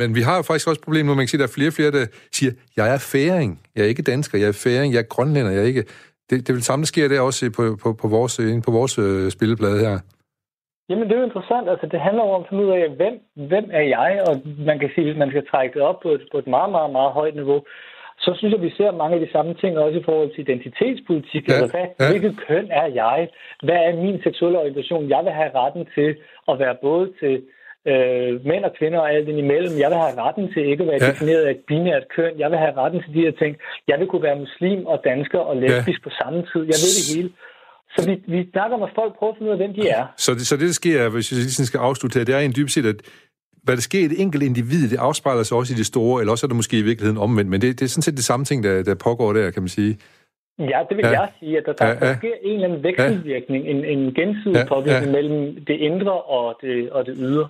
Men 0.00 0.14
vi 0.18 0.22
har 0.28 0.36
jo 0.36 0.42
faktisk 0.42 0.68
også 0.68 0.78
et 0.80 0.84
problem 0.84 1.06
nu, 1.06 1.14
man 1.14 1.24
kan 1.24 1.28
sige, 1.28 1.38
at 1.38 1.44
der 1.44 1.50
er 1.52 1.56
flere 1.58 1.70
og 1.72 1.76
flere, 1.78 1.90
der 1.98 2.06
siger, 2.32 2.52
jeg 2.76 2.86
er 2.94 2.98
færing. 3.14 3.50
Jeg 3.76 3.82
er 3.84 3.88
ikke 3.88 4.02
dansker, 4.02 4.38
jeg 4.38 4.48
er 4.48 4.58
færing, 4.66 4.88
jeg 4.94 4.98
er 4.98 5.08
grønlænder, 5.14 5.50
jeg 5.50 5.62
er 5.62 5.70
ikke... 5.74 5.84
Det, 6.30 6.46
det 6.46 6.54
vil 6.54 6.62
samme, 6.62 6.82
der 6.82 6.86
sker 6.86 7.08
der 7.08 7.20
også 7.20 7.50
på, 7.56 7.76
på, 7.82 7.92
på 7.92 8.08
vores, 8.08 8.40
på 8.66 8.70
vores 8.70 8.98
øh, 8.98 9.30
spilleplade 9.30 9.78
her. 9.78 9.98
Jamen, 10.90 11.04
det 11.04 11.14
er 11.14 11.20
jo 11.20 11.30
interessant. 11.30 11.68
Altså, 11.72 11.86
det 11.86 12.00
handler 12.00 12.22
om 12.22 12.40
at 12.40 12.48
finde 12.48 12.64
ud 12.64 12.70
af, 12.70 12.90
hvem, 13.00 13.14
hvem 13.34 13.66
er 13.72 13.86
jeg? 13.96 14.10
Og 14.28 14.34
man 14.70 14.78
kan 14.78 14.90
sige, 14.94 15.10
at 15.10 15.16
man 15.16 15.30
skal 15.30 15.46
trække 15.46 15.74
det 15.74 15.82
op 15.82 16.00
på 16.00 16.10
et, 16.16 16.22
på 16.32 16.38
et 16.38 16.46
meget, 16.46 16.70
meget, 16.70 16.92
meget 16.92 17.12
højt 17.12 17.34
niveau. 17.34 17.60
Så 18.24 18.30
synes 18.38 18.52
jeg, 18.52 18.62
vi 18.62 18.70
ser 18.70 18.90
mange 18.90 19.14
af 19.16 19.20
de 19.26 19.32
samme 19.32 19.54
ting 19.54 19.78
også 19.78 19.98
i 19.98 20.02
forhold 20.02 20.30
til 20.30 20.40
identitetspolitik. 20.40 21.48
Ja, 21.48 21.54
altså, 21.54 21.76
hvad, 21.76 21.86
ja. 22.00 22.10
hvilket 22.10 22.34
køn 22.46 22.66
er 22.70 22.86
jeg? 23.02 23.28
Hvad 23.62 23.80
er 23.86 24.02
min 24.04 24.22
seksuelle 24.22 24.58
orientation? 24.58 25.08
Jeg 25.08 25.20
vil 25.24 25.32
have 25.32 25.50
retten 25.54 25.86
til 25.94 26.10
at 26.50 26.58
være 26.58 26.76
både 26.82 27.06
til 27.20 27.34
øh, 27.90 28.46
mænd 28.46 28.64
og 28.64 28.72
kvinder 28.78 29.00
og 29.00 29.12
alt 29.14 29.28
imellem. 29.28 29.74
Jeg 29.82 29.88
vil 29.90 29.98
have 30.04 30.16
retten 30.24 30.52
til 30.52 30.62
ikke 30.70 30.82
at 30.84 30.90
være 30.92 31.02
ja. 31.02 31.10
defineret 31.10 31.42
af 31.44 31.50
et 31.50 31.62
binært 31.68 32.08
køn. 32.16 32.32
Jeg 32.38 32.50
vil 32.50 32.58
have 32.58 32.76
retten 32.82 33.02
til 33.02 33.14
de 33.14 33.24
her 33.26 33.34
ting. 33.42 33.56
Jeg 33.88 33.96
vil 34.00 34.08
kunne 34.08 34.26
være 34.28 34.42
muslim 34.44 34.86
og 34.86 35.00
dansker 35.04 35.38
og 35.38 35.56
lesbisk 35.56 36.00
ja. 36.00 36.04
på 36.06 36.10
samme 36.20 36.38
tid. 36.50 36.62
Jeg 36.72 36.78
ved 36.84 36.92
det 36.98 37.06
hele. 37.14 37.30
Så 37.96 38.06
vi, 38.06 38.14
vi 38.34 38.50
snakker 38.50 38.76
om, 38.76 38.82
at 38.82 38.92
folk 38.94 39.18
prøver 39.18 39.32
at 39.32 39.38
finde 39.38 39.48
ud 39.48 39.52
af, 39.52 39.60
hvem 39.62 39.74
de 39.74 39.88
er. 39.88 40.06
Så 40.16 40.34
det, 40.34 40.46
så 40.46 40.56
det 40.56 40.66
der 40.66 40.72
sker, 40.72 41.08
hvis 41.08 41.32
jeg 41.32 41.38
lige 41.38 41.66
skal 41.66 41.78
afslutte 41.78 42.18
her, 42.18 42.24
det 42.24 42.34
er 42.34 42.38
en 42.38 42.54
dybest 42.56 42.74
set, 42.74 42.86
at 42.86 43.00
hvad 43.62 43.76
der 43.76 43.82
sker 43.82 44.00
i 44.00 44.04
et 44.04 44.20
enkelt 44.20 44.42
individ, 44.42 44.90
det 44.90 44.96
afspejler 44.96 45.42
sig 45.42 45.56
også 45.56 45.74
i 45.74 45.76
det 45.76 45.86
store, 45.86 46.20
eller 46.20 46.32
også 46.32 46.46
er 46.46 46.48
det 46.48 46.56
måske 46.56 46.78
i 46.78 46.82
virkeligheden 46.82 47.18
omvendt, 47.18 47.50
men 47.50 47.60
det, 47.60 47.78
det 47.78 47.84
er 47.84 47.88
sådan 47.88 48.02
set 48.02 48.16
det 48.16 48.24
samme 48.24 48.44
ting, 48.44 48.64
der, 48.64 48.82
der 48.82 48.94
pågår 48.94 49.32
der, 49.32 49.50
kan 49.50 49.62
man 49.62 49.68
sige. 49.68 49.98
Ja, 50.58 50.80
det 50.88 50.96
vil 50.96 51.04
ja. 51.04 51.20
jeg 51.20 51.28
sige, 51.40 51.58
at 51.58 51.64
der, 51.66 51.72
der, 51.72 51.86
ja, 51.86 51.92
ja. 51.92 51.98
der 52.00 52.16
sker 52.16 52.34
en 52.42 52.54
eller 52.54 52.68
anden 52.68 52.82
vekselvirkning, 52.82 53.64
ja. 53.64 53.70
en, 53.70 53.84
en 53.84 54.14
gensidig 54.14 54.56
ja, 54.56 54.64
påvirkning 54.74 55.12
ja. 55.14 55.22
mellem 55.22 55.64
det 55.64 55.74
indre 55.74 56.12
og 56.12 56.58
det, 56.62 56.90
og 56.90 57.06
det 57.06 57.14
ydre. 57.18 57.48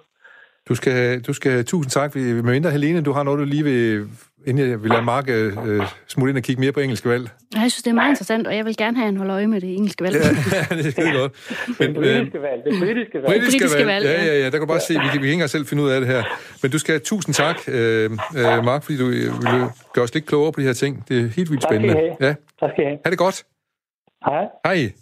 Du 0.71 0.75
skal, 0.75 1.21
du 1.21 1.33
skal 1.33 1.65
tusind 1.65 1.91
tak. 1.91 2.15
Med 2.15 2.43
mindre, 2.43 2.71
Helene, 2.71 3.01
du 3.01 3.13
har 3.13 3.23
noget, 3.23 3.39
du 3.39 3.45
lige 3.45 3.65
vil 3.65 4.09
inden 4.47 4.71
jeg 4.71 4.83
vil 4.83 4.91
lade 4.91 5.03
Mark 5.03 5.29
øh, 5.29 5.83
smutte 6.09 6.31
ind 6.31 6.39
og 6.39 6.43
kigge 6.43 6.61
mere 6.61 6.73
på 6.73 6.81
engelske 6.81 7.09
valg. 7.09 7.31
Jeg 7.55 7.61
synes, 7.61 7.83
det 7.83 7.91
er 7.91 7.95
meget 7.95 8.11
interessant, 8.11 8.47
og 8.47 8.57
jeg 8.57 8.65
vil 8.65 8.77
gerne 8.77 8.97
have 8.97 9.09
en 9.09 9.17
holde 9.17 9.33
øje 9.33 9.47
med 9.47 9.61
det 9.61 9.77
engelske 9.77 10.05
valg. 10.05 10.15
ja, 10.15 10.21
det 10.77 10.99
er 10.99 11.19
godt. 11.21 11.33
Men, 11.79 11.89
det 11.89 11.97
britiske 11.97 12.43
valg. 12.43 12.63
Det 12.65 12.81
britiske 12.81 13.15
valg. 13.15 13.27
Britiske, 13.27 13.59
britiske 13.59 13.87
valg. 13.87 14.05
Ja, 14.05 14.25
ja, 14.25 14.39
ja. 14.39 14.45
Der 14.45 14.51
kan 14.51 14.61
du 14.61 14.67
bare 14.67 14.81
se, 14.81 14.95
vi 14.95 15.09
kan, 15.13 15.23
vi 15.23 15.27
kan 15.27 15.33
ikke 15.33 15.49
selv 15.49 15.67
finde 15.67 15.83
ud 15.83 15.91
af 15.91 16.01
det 16.01 16.09
her. 16.09 16.23
Men 16.63 16.71
du 16.71 16.79
skal 16.79 16.93
have 16.93 17.01
tusind 17.01 17.35
tak, 17.35 17.57
øh, 17.69 18.05
øh, 18.37 18.65
Mark, 18.65 18.83
fordi 18.83 18.99
du 18.99 19.07
øh, 19.07 19.13
vil 19.13 19.65
gøre 19.95 20.05
os 20.05 20.15
lidt 20.15 20.27
klogere 20.27 20.53
på 20.53 20.61
de 20.61 20.67
her 20.67 20.73
ting. 20.73 21.05
Det 21.09 21.21
er 21.21 21.29
helt 21.29 21.51
vildt 21.51 21.63
spændende. 21.63 21.95
Tak 21.95 22.01
skal 22.01 22.07
I 22.07 22.17
have. 22.21 22.29
Ja. 22.29 22.35
Tak 22.61 22.71
skal 22.75 22.85
I 22.85 22.87
have. 22.87 22.99
Ha' 23.05 23.11
det 23.11 23.19
godt. 23.19 23.45
Hej. 24.25 24.45
Hej. 24.65 24.93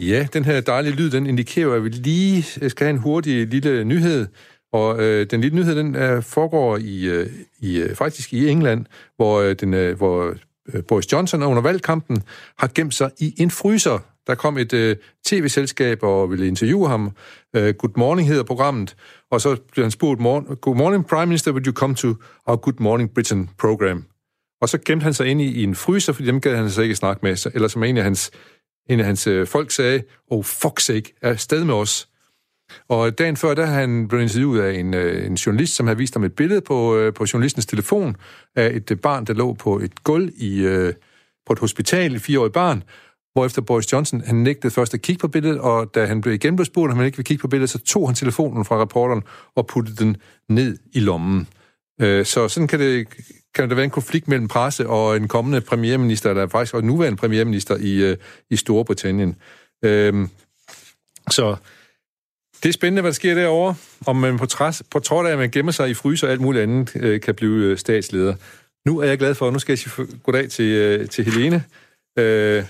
Ja, 0.00 0.26
den 0.32 0.44
her 0.44 0.60
dejlige 0.60 0.94
lyd, 0.94 1.10
den 1.10 1.26
indikerer, 1.26 1.74
at 1.74 1.84
vi 1.84 1.88
lige 1.88 2.44
øh, 2.62 2.70
skal 2.70 2.84
have 2.84 2.94
en 2.94 3.00
hurtig 3.00 3.46
lille 3.46 3.84
nyhed. 3.84 4.26
Og 4.72 5.02
øh, 5.02 5.26
den 5.30 5.40
lille 5.40 5.56
nyhed, 5.56 5.76
den 5.76 5.94
er, 5.94 6.20
foregår 6.20 6.76
i, 6.76 7.04
øh, 7.04 7.26
i, 7.58 7.78
øh, 7.78 7.94
faktisk 7.94 8.32
i 8.32 8.48
England, 8.48 8.86
hvor, 9.16 9.40
øh, 9.40 9.54
den, 9.54 9.74
øh, 9.74 9.96
hvor 9.96 10.34
Boris 10.88 11.12
Johnson 11.12 11.42
under 11.42 11.62
valgkampen 11.62 12.22
har 12.58 12.70
gemt 12.74 12.94
sig 12.94 13.10
i 13.18 13.34
en 13.38 13.50
fryser. 13.50 13.98
Der 14.26 14.34
kom 14.34 14.58
et 14.58 14.72
øh, 14.72 14.96
tv-selskab 15.26 16.02
og 16.02 16.30
ville 16.30 16.46
interviewe 16.46 16.88
ham. 16.88 17.10
Øh, 17.56 17.74
Good 17.74 17.92
Morning 17.96 18.28
hedder 18.28 18.42
programmet. 18.42 18.96
Og 19.30 19.40
så 19.40 19.56
blev 19.72 19.84
han 19.84 19.90
spurgt, 19.90 20.20
Good 20.60 20.76
morning, 20.76 21.06
Prime 21.06 21.26
Minister, 21.26 21.52
would 21.52 21.66
you 21.66 21.72
come 21.72 21.94
to 21.94 22.08
our 22.46 22.56
Good 22.56 22.74
Morning 22.78 23.14
Britain 23.14 23.50
program? 23.58 24.04
Og 24.60 24.68
så 24.68 24.78
gemte 24.78 25.04
han 25.04 25.14
sig 25.14 25.26
ind 25.26 25.40
i, 25.40 25.60
i 25.60 25.62
en 25.62 25.74
fryser, 25.74 26.12
fordi 26.12 26.28
dem 26.28 26.40
gad 26.40 26.56
han 26.56 26.70
så 26.70 26.82
ikke 26.82 26.94
snakke 26.94 27.20
med. 27.22 27.50
Eller 27.54 27.68
som 27.68 27.82
en 27.82 27.96
af 27.96 28.04
hans 28.04 28.30
en 28.90 29.00
af 29.00 29.06
hans 29.06 29.26
øh, 29.26 29.46
folk 29.46 29.70
sagde, 29.70 30.02
oh 30.30 30.44
fuck 30.44 30.80
sake, 30.80 31.14
er 31.22 31.36
sted 31.36 31.64
med 31.64 31.74
os. 31.74 32.08
Og 32.88 33.18
dagen 33.18 33.36
før, 33.36 33.54
der 33.54 33.66
han 33.66 34.08
blev 34.08 34.20
interviewet 34.20 34.60
af 34.60 34.78
en, 34.78 34.94
øh, 34.94 35.26
en 35.26 35.34
journalist, 35.34 35.76
som 35.76 35.86
havde 35.86 35.98
vist 35.98 36.14
ham 36.14 36.24
et 36.24 36.36
billede 36.36 36.60
på, 36.60 36.96
øh, 36.96 37.14
på 37.14 37.26
journalistens 37.32 37.66
telefon 37.66 38.16
af 38.56 38.70
et 38.74 39.00
barn, 39.02 39.24
der 39.24 39.34
lå 39.34 39.52
på 39.52 39.78
et 39.78 40.04
gulv 40.04 40.30
i, 40.36 40.62
på 41.46 41.52
et 41.52 41.58
hospital, 41.58 42.14
et 42.14 42.22
fireårigt 42.22 42.54
barn, 42.54 42.82
hvorefter 43.32 43.62
Boris 43.62 43.92
Johnson, 43.92 44.20
han 44.20 44.36
nægtede 44.36 44.72
først 44.72 44.94
at 44.94 45.02
kigge 45.02 45.20
på 45.20 45.28
billedet, 45.28 45.58
og 45.58 45.94
da 45.94 46.06
han 46.06 46.20
blev 46.20 46.34
igen 46.34 46.56
blev 46.56 46.64
spurgt, 46.64 46.90
om 46.90 46.96
han 46.96 47.06
ikke 47.06 47.16
ville 47.16 47.26
kigge 47.26 47.40
på 47.40 47.48
billedet, 47.48 47.70
så 47.70 47.78
tog 47.78 48.08
han 48.08 48.14
telefonen 48.14 48.64
fra 48.64 48.80
reporteren 48.80 49.22
og 49.56 49.66
puttede 49.66 50.04
den 50.04 50.16
ned 50.48 50.78
i 50.92 51.00
lommen. 51.00 51.48
Så 52.00 52.46
sådan 52.48 52.68
kan 52.68 52.80
det, 52.80 53.06
kan 53.54 53.68
der 53.68 53.74
være 53.74 53.84
en 53.84 53.90
konflikt 53.90 54.28
mellem 54.28 54.48
presse 54.48 54.88
og 54.88 55.16
en 55.16 55.28
kommende 55.28 55.60
premierminister, 55.60 56.30
eller 56.30 56.48
faktisk 56.48 56.74
også 56.74 56.86
nuværende 56.86 57.16
premierminister 57.16 57.76
i, 57.76 58.10
øh, 58.10 58.16
i 58.50 58.56
Storbritannien. 58.56 59.36
Øhm, 59.84 60.28
så 61.30 61.56
det 62.62 62.68
er 62.68 62.72
spændende, 62.72 63.02
hvad 63.02 63.10
der 63.10 63.14
sker 63.14 63.34
derovre. 63.34 63.74
Om 64.06 64.16
man 64.16 64.38
på, 64.38 64.46
træs, 64.46 64.82
på 64.90 64.98
trods 64.98 65.26
af, 65.26 65.32
at 65.32 65.38
man 65.38 65.50
gemmer 65.50 65.72
sig 65.72 65.90
i 65.90 65.94
fryser 65.94 66.26
og 66.26 66.32
alt 66.32 66.40
muligt 66.40 66.62
andet, 66.62 66.96
øh, 66.96 67.20
kan 67.20 67.34
blive 67.34 67.64
øh, 67.64 67.78
statsleder. 67.78 68.34
Nu 68.86 68.98
er 68.98 69.06
jeg 69.06 69.18
glad 69.18 69.34
for, 69.34 69.46
at 69.46 69.52
nu 69.52 69.58
skal 69.58 69.72
jeg 69.72 69.78
sige 69.78 70.06
goddag 70.22 70.50
til, 70.50 70.64
øh, 70.64 71.08
til 71.08 71.24
Helene, 71.24 71.64
øh, 72.18 72.64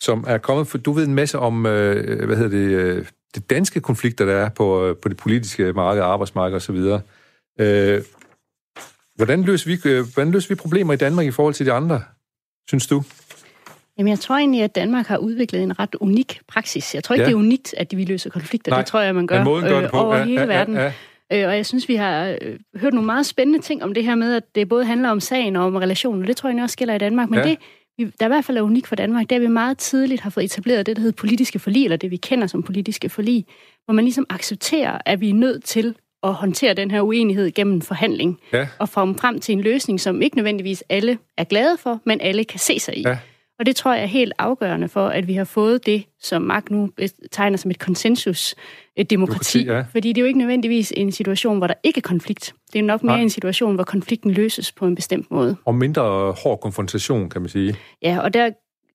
som 0.00 0.24
er 0.26 0.38
kommet, 0.38 0.68
for 0.68 0.78
du 0.78 0.92
ved 0.92 1.06
en 1.06 1.14
masse 1.14 1.38
om, 1.38 1.66
øh, 1.66 2.26
hvad 2.26 2.36
hedder 2.36 2.50
det, 2.50 2.68
øh, 2.68 3.06
det 3.34 3.50
danske 3.50 3.80
konflikter, 3.80 4.24
der 4.24 4.34
er 4.34 4.48
på, 4.48 4.86
øh, 4.86 4.96
på 4.96 5.08
det 5.08 5.16
politiske 5.16 5.72
marked, 5.72 6.02
arbejdsmarked 6.02 6.56
osv. 6.56 6.76
Øh, 7.60 8.02
hvordan, 9.18 9.42
løser 9.42 9.70
vi, 9.70 9.90
øh, 9.90 10.04
hvordan 10.14 10.32
løser 10.32 10.48
vi 10.48 10.54
problemer 10.54 10.92
i 10.92 10.96
Danmark 10.96 11.26
i 11.26 11.30
forhold 11.30 11.54
til 11.54 11.66
de 11.66 11.72
andre, 11.72 12.02
synes 12.68 12.86
du? 12.86 13.02
Jamen, 13.98 14.10
jeg 14.10 14.18
tror 14.18 14.36
egentlig, 14.36 14.62
at 14.62 14.74
Danmark 14.74 15.06
har 15.06 15.16
udviklet 15.16 15.62
en 15.62 15.78
ret 15.78 15.94
unik 15.94 16.40
praksis. 16.48 16.94
Jeg 16.94 17.04
tror 17.04 17.14
ikke, 17.14 17.22
ja. 17.22 17.26
det 17.26 17.34
er 17.34 17.38
unikt, 17.38 17.74
at 17.76 17.96
vi 17.96 18.04
løser 18.04 18.30
konflikter. 18.30 18.72
Nej, 18.72 18.78
det 18.78 18.86
tror 18.86 19.00
jeg, 19.00 19.14
man 19.14 19.26
gør, 19.26 19.44
gør 19.44 19.82
øh, 19.82 19.90
over 19.92 20.16
ja, 20.16 20.24
hele 20.24 20.40
ja, 20.40 20.46
verden. 20.46 20.74
Ja, 20.74 20.92
ja. 21.30 21.42
Øh, 21.42 21.48
og 21.48 21.56
jeg 21.56 21.66
synes, 21.66 21.88
vi 21.88 21.94
har 21.94 22.36
øh, 22.42 22.58
hørt 22.76 22.92
nogle 22.92 23.06
meget 23.06 23.26
spændende 23.26 23.58
ting 23.58 23.82
om 23.84 23.94
det 23.94 24.04
her 24.04 24.14
med, 24.14 24.34
at 24.34 24.54
det 24.54 24.68
både 24.68 24.84
handler 24.84 25.08
om 25.08 25.20
sagen 25.20 25.56
og 25.56 25.64
om 25.64 25.76
relationen. 25.76 26.26
Det 26.26 26.36
tror 26.36 26.50
jeg 26.50 26.62
også 26.62 26.76
gælder 26.76 26.94
i 26.94 26.98
Danmark. 26.98 27.30
Men 27.30 27.38
ja. 27.38 27.44
det, 27.44 27.58
der 28.20 28.26
i 28.26 28.28
hvert 28.28 28.44
fald 28.44 28.58
er 28.58 28.62
unikt 28.62 28.86
for 28.86 28.96
Danmark, 28.96 29.30
det 29.30 29.32
er, 29.32 29.36
at 29.36 29.42
vi 29.42 29.46
meget 29.46 29.78
tidligt 29.78 30.20
har 30.20 30.30
fået 30.30 30.44
etableret 30.44 30.86
det, 30.86 30.96
der 30.96 31.02
hedder 31.02 31.16
politiske 31.16 31.58
forlig, 31.58 31.84
eller 31.84 31.96
det, 31.96 32.10
vi 32.10 32.16
kender 32.16 32.46
som 32.46 32.62
politiske 32.62 33.08
forlig, 33.08 33.46
hvor 33.84 33.94
man 33.94 34.04
ligesom 34.04 34.26
accepterer, 34.30 34.98
at 35.06 35.20
vi 35.20 35.30
er 35.30 35.34
nødt 35.34 35.64
til 35.64 35.94
at 36.22 36.34
håndtere 36.34 36.74
den 36.74 36.90
her 36.90 37.00
uenighed 37.00 37.50
gennem 37.50 37.80
forhandling, 37.80 38.40
ja. 38.52 38.68
og 38.78 38.88
få 38.88 39.14
frem 39.14 39.40
til 39.40 39.52
en 39.52 39.60
løsning, 39.60 40.00
som 40.00 40.22
ikke 40.22 40.36
nødvendigvis 40.36 40.84
alle 40.88 41.18
er 41.36 41.44
glade 41.44 41.76
for, 41.78 42.00
men 42.04 42.20
alle 42.20 42.44
kan 42.44 42.58
se 42.58 42.78
sig 42.78 42.98
i. 42.98 43.02
Ja. 43.02 43.18
Og 43.58 43.66
det 43.66 43.76
tror 43.76 43.94
jeg 43.94 44.02
er 44.02 44.06
helt 44.06 44.32
afgørende 44.38 44.88
for, 44.88 45.08
at 45.08 45.26
vi 45.26 45.34
har 45.34 45.44
fået 45.44 45.86
det, 45.86 46.04
som 46.20 46.42
Mark 46.42 46.70
nu 46.70 46.90
tegner 47.30 47.56
som 47.56 47.70
et 47.70 47.78
konsensus 47.78 48.54
et 48.96 49.10
demokrati. 49.10 49.64
ja. 49.64 49.84
Fordi 49.92 50.08
det 50.08 50.18
er 50.18 50.22
jo 50.22 50.26
ikke 50.26 50.38
nødvendigvis 50.38 50.92
en 50.96 51.12
situation, 51.12 51.58
hvor 51.58 51.66
der 51.66 51.74
ikke 51.84 51.98
er 51.98 52.02
konflikt. 52.02 52.54
Det 52.72 52.78
er 52.78 52.82
nok 52.82 53.02
mere 53.02 53.16
Nej. 53.16 53.22
en 53.22 53.30
situation, 53.30 53.74
hvor 53.74 53.84
konflikten 53.84 54.30
løses 54.30 54.72
på 54.72 54.86
en 54.86 54.94
bestemt 54.94 55.30
måde. 55.30 55.56
Og 55.64 55.74
mindre 55.74 56.32
hård 56.32 56.60
konfrontation, 56.60 57.30
kan 57.30 57.40
man 57.40 57.48
sige. 57.48 57.76
Ja, 58.02 58.20
og 58.20 58.34
der 58.34 58.50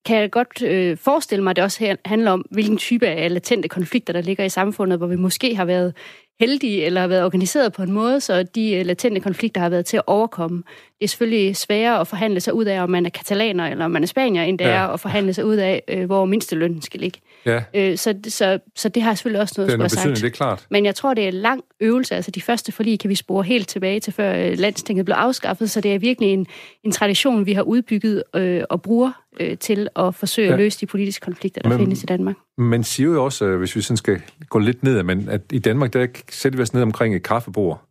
kan 0.05 0.17
jeg 0.17 0.31
godt 0.31 0.61
øh, 0.61 0.97
forestille 0.97 1.43
mig, 1.43 1.49
at 1.49 1.55
det 1.55 1.63
også 1.63 1.95
handler 2.05 2.31
om, 2.31 2.45
hvilken 2.51 2.77
type 2.77 3.07
af 3.07 3.33
latente 3.33 3.67
konflikter, 3.67 4.13
der 4.13 4.21
ligger 4.21 4.43
i 4.43 4.49
samfundet, 4.49 4.97
hvor 4.97 5.07
vi 5.07 5.15
måske 5.15 5.55
har 5.55 5.65
været 5.65 5.93
heldige 6.39 6.85
eller 6.85 7.01
har 7.01 7.07
været 7.07 7.25
organiseret 7.25 7.73
på 7.73 7.83
en 7.83 7.91
måde, 7.91 8.21
så 8.21 8.43
de 8.43 8.73
øh, 8.73 8.85
latente 8.85 9.21
konflikter 9.21 9.61
har 9.61 9.69
været 9.69 9.85
til 9.85 9.97
at 9.97 10.03
overkomme. 10.07 10.63
Det 11.03 11.07
er 11.07 11.09
selvfølgelig 11.09 11.55
sværere 11.55 11.99
at 11.99 12.07
forhandle 12.07 12.39
sig 12.39 12.53
ud 12.53 12.65
af, 12.65 12.83
om 12.83 12.89
man 12.89 13.05
er 13.05 13.09
katalaner 13.09 13.67
eller 13.67 13.85
om 13.85 13.91
man 13.91 14.03
er 14.03 14.07
spanier, 14.07 14.43
end 14.43 14.59
det 14.59 14.65
ja. 14.65 14.71
er 14.71 14.87
at 14.87 14.99
forhandle 14.99 15.33
sig 15.33 15.45
ud 15.45 15.55
af, 15.55 15.83
øh, 15.87 16.05
hvor 16.05 16.25
mindstelønnen 16.25 16.81
skal 16.81 16.99
ligge. 16.99 17.19
Ja. 17.45 17.63
Øh, 17.73 17.97
så, 17.97 18.15
så, 18.27 18.59
så 18.75 18.89
det 18.89 19.03
har 19.03 19.13
selvfølgelig 19.13 19.41
også 19.41 19.53
noget, 19.57 19.71
det 19.71 19.83
er 19.83 19.87
sagt. 19.87 20.15
Det 20.15 20.23
er 20.23 20.29
klart. 20.29 20.65
Men 20.69 20.85
jeg 20.85 20.95
tror, 20.95 21.13
det 21.13 21.23
er 21.23 21.27
en 21.27 21.33
lang 21.33 21.63
øvelse. 21.79 22.15
Altså 22.15 22.31
de 22.31 22.41
første 22.41 22.71
forlig 22.71 22.99
kan 22.99 23.09
vi 23.09 23.15
spore 23.15 23.43
helt 23.43 23.67
tilbage 23.67 23.99
til, 23.99 24.13
før 24.13 24.35
øh, 24.35 24.57
landstinget 24.57 25.05
blev 25.05 25.15
afskaffet, 25.15 25.69
så 25.69 25.81
det 25.81 25.95
er 25.95 25.99
virkelig 25.99 26.33
en, 26.33 26.47
en 26.83 26.91
tradition, 26.91 27.45
vi 27.45 27.53
har 27.53 27.61
udbygget 27.61 28.23
øh, 28.35 28.63
og 28.69 28.81
bruger 28.81 29.11
øh, 29.39 29.57
til 29.57 29.87
at 29.95 30.15
forsøge 30.15 30.47
ja. 30.47 30.53
at 30.53 30.59
løse 30.59 30.79
de 30.79 30.85
politiske 30.85 31.23
konflikter, 31.23 31.61
der 31.61 31.69
men, 31.69 31.79
findes 31.79 32.03
i 32.03 32.05
Danmark. 32.05 32.35
Man 32.57 32.83
siger 32.83 33.09
jo 33.09 33.25
også, 33.25 33.45
øh, 33.45 33.59
hvis 33.59 33.75
vi 33.75 33.81
sådan 33.81 33.97
skal 33.97 34.21
gå 34.49 34.59
lidt 34.59 34.83
ned, 34.83 35.03
men 35.03 35.29
at 35.29 35.41
i 35.51 35.59
Danmark, 35.59 35.93
der 35.93 36.07
sætter 36.29 36.57
vi 36.57 36.63
os 36.63 36.73
ned 36.73 36.81
omkring 36.81 37.15
et 37.15 37.23
kaffebord, 37.23 37.81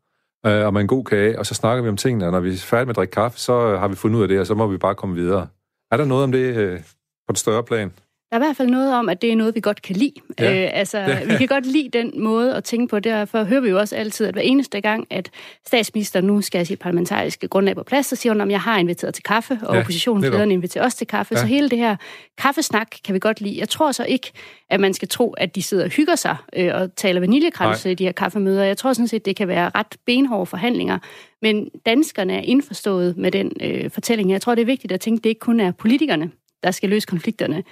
øh, 0.47 0.67
og 0.67 0.73
med 0.73 0.81
en 0.81 0.87
god 0.87 1.05
kage, 1.05 1.39
og 1.39 1.47
så 1.47 1.55
snakker 1.55 1.83
vi 1.83 1.89
om 1.89 1.97
tingene, 1.97 2.27
og 2.27 2.33
når 2.33 2.41
vi 2.41 2.53
er 2.53 2.57
færdige 2.57 2.87
med 2.87 2.93
at 2.93 2.97
drikke 2.97 3.13
kaffe, 3.13 3.39
så 3.39 3.53
øh, 3.53 3.81
har 3.81 3.89
vi 3.89 3.95
fundet 3.95 4.17
ud 4.19 4.23
af 4.23 4.29
det, 4.29 4.41
og 4.41 4.47
så 4.47 4.55
må 4.55 4.67
vi 4.67 4.79
bare 4.79 4.95
komme 4.95 5.15
videre. 5.15 5.49
Er 5.91 5.97
der 5.97 6.05
noget 6.05 6.25
om 6.25 6.33
det 6.33 6.57
øh, 6.57 6.81
på 7.27 7.33
et 7.33 7.39
større 7.39 7.65
plan? 7.65 7.93
Der 8.33 8.39
er 8.39 8.43
i 8.43 8.47
hvert 8.47 8.57
fald 8.57 8.69
noget 8.69 8.95
om, 8.95 9.09
at 9.09 9.23
det 9.23 9.33
er 9.33 9.37
noget, 9.37 9.55
vi 9.55 9.61
godt 9.61 9.83
kan 9.83 9.97
lide. 9.97 10.13
Ja. 10.41 10.65
Øh, 10.65 10.71
altså, 10.73 11.19
vi 11.27 11.37
kan 11.37 11.47
godt 11.47 11.67
lide 11.67 11.89
den 11.93 12.13
måde 12.23 12.55
at 12.55 12.65
tænke 12.65 12.91
på. 12.91 13.01
Derfor 13.01 13.45
hører 13.45 13.61
vi 13.61 13.69
jo 13.69 13.79
også 13.79 13.97
altid, 13.97 14.27
at 14.27 14.35
hver 14.35 14.43
eneste 14.43 14.81
gang, 14.81 15.07
at 15.11 15.31
statsministeren 15.67 16.25
nu 16.25 16.41
skal 16.41 16.59
have 16.59 16.65
sit 16.65 16.79
parlamentariske 16.79 17.49
grundlag 17.49 17.75
på 17.75 17.83
plads, 17.83 18.07
så 18.07 18.17
siger 18.17 18.33
hun, 18.33 18.41
at 18.41 18.51
jeg 18.51 18.61
har 18.61 18.79
inviteret 18.79 19.15
til 19.15 19.25
kaffe, 19.25 19.59
og 19.63 19.75
ja, 19.75 19.81
oppositionslederne 19.81 20.53
inviterer 20.53 20.85
også 20.85 20.97
til 20.97 21.07
kaffe. 21.07 21.35
Ja. 21.35 21.41
Så 21.41 21.47
hele 21.47 21.69
det 21.69 21.79
her 21.79 21.97
kaffesnak 22.39 22.89
kan 23.05 23.15
vi 23.15 23.19
godt 23.19 23.41
lide. 23.41 23.59
Jeg 23.59 23.69
tror 23.69 23.93
så 23.93 24.05
ikke, 24.05 24.33
at 24.71 24.81
man 24.81 24.95
skal 24.95 25.09
tro, 25.09 25.33
at 25.33 25.55
de 25.55 25.63
sidder 25.63 25.85
og 25.85 25.91
hygger 25.91 26.17
sig 26.17 26.37
øh, 26.57 26.71
og 26.75 26.97
taler 26.97 27.21
vaniljekrans 27.21 27.87
i 27.87 27.95
de 27.95 28.05
her 28.05 28.13
kaffemøder. 28.13 28.65
Jeg 28.65 28.77
tror 28.77 28.93
sådan 28.93 29.09
set, 29.09 29.25
det 29.25 29.37
kan 29.37 29.49
være 29.49 29.71
ret 29.75 29.97
benhårde 30.07 30.47
forhandlinger. 30.47 30.99
Men 31.43 31.69
danskerne 31.87 32.35
er 32.35 32.41
indforstået 32.41 33.17
med 33.17 33.31
den 33.31 33.53
øh, 33.61 33.91
fortælling. 33.91 34.31
Jeg 34.31 34.41
tror, 34.41 34.55
det 34.55 34.63
er 34.63 34.67
vigtigt 34.67 34.93
at 34.93 35.01
tænke, 35.01 35.21
at 35.21 35.25
det 35.25 35.31
ikke 35.31 35.41
kun 35.41 35.61
er 35.61 35.73
politikerne, 35.73 36.31
der 36.63 36.71
skal 36.71 36.89
løse 36.89 37.07
konflikterne 37.07 37.63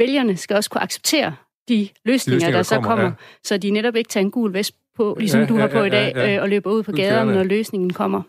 vælgerne 0.00 0.36
skal 0.36 0.56
også 0.56 0.70
kunne 0.70 0.82
acceptere 0.82 1.34
de 1.68 1.88
løsninger, 2.04 2.36
løsninger 2.36 2.58
der 2.58 2.62
så 2.62 2.74
kommer, 2.74 2.88
kommer 2.88 3.04
ja. 3.04 3.12
så 3.44 3.58
de 3.58 3.70
netop 3.70 3.96
ikke 3.96 4.08
tager 4.08 4.24
en 4.24 4.30
gul 4.30 4.52
vest 4.52 4.74
på, 4.96 5.16
ligesom 5.20 5.40
ja, 5.40 5.46
du 5.46 5.56
har 5.56 5.66
på 5.66 5.78
ja, 5.78 5.84
i 5.84 5.90
dag, 5.90 6.12
ja, 6.14 6.26
ja. 6.26 6.36
Øh, 6.36 6.42
og 6.42 6.48
løber 6.48 6.70
ud 6.70 6.82
på 6.82 6.92
gaderne, 6.92 7.34
når 7.34 7.42
løsningen 7.42 7.92
kommer. 7.92 8.22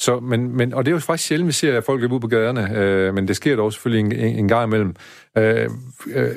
Så, 0.00 0.20
men, 0.20 0.56
men, 0.56 0.74
og 0.74 0.84
det 0.84 0.90
er 0.90 0.94
jo 0.94 0.98
faktisk 1.00 1.28
sjældent, 1.28 1.46
vi 1.46 1.52
ser, 1.52 1.78
at 1.78 1.84
folk 1.84 2.00
løber 2.00 2.14
ud 2.14 2.20
på 2.20 2.28
gaderne, 2.28 2.78
øh, 2.78 3.14
men 3.14 3.28
det 3.28 3.36
sker 3.36 3.56
dog 3.56 3.72
selvfølgelig 3.72 4.18
en, 4.18 4.28
en, 4.28 4.38
en 4.38 4.48
gang 4.48 4.66
imellem. 4.66 4.94
Øh, 5.38 5.70
øh, 6.14 6.28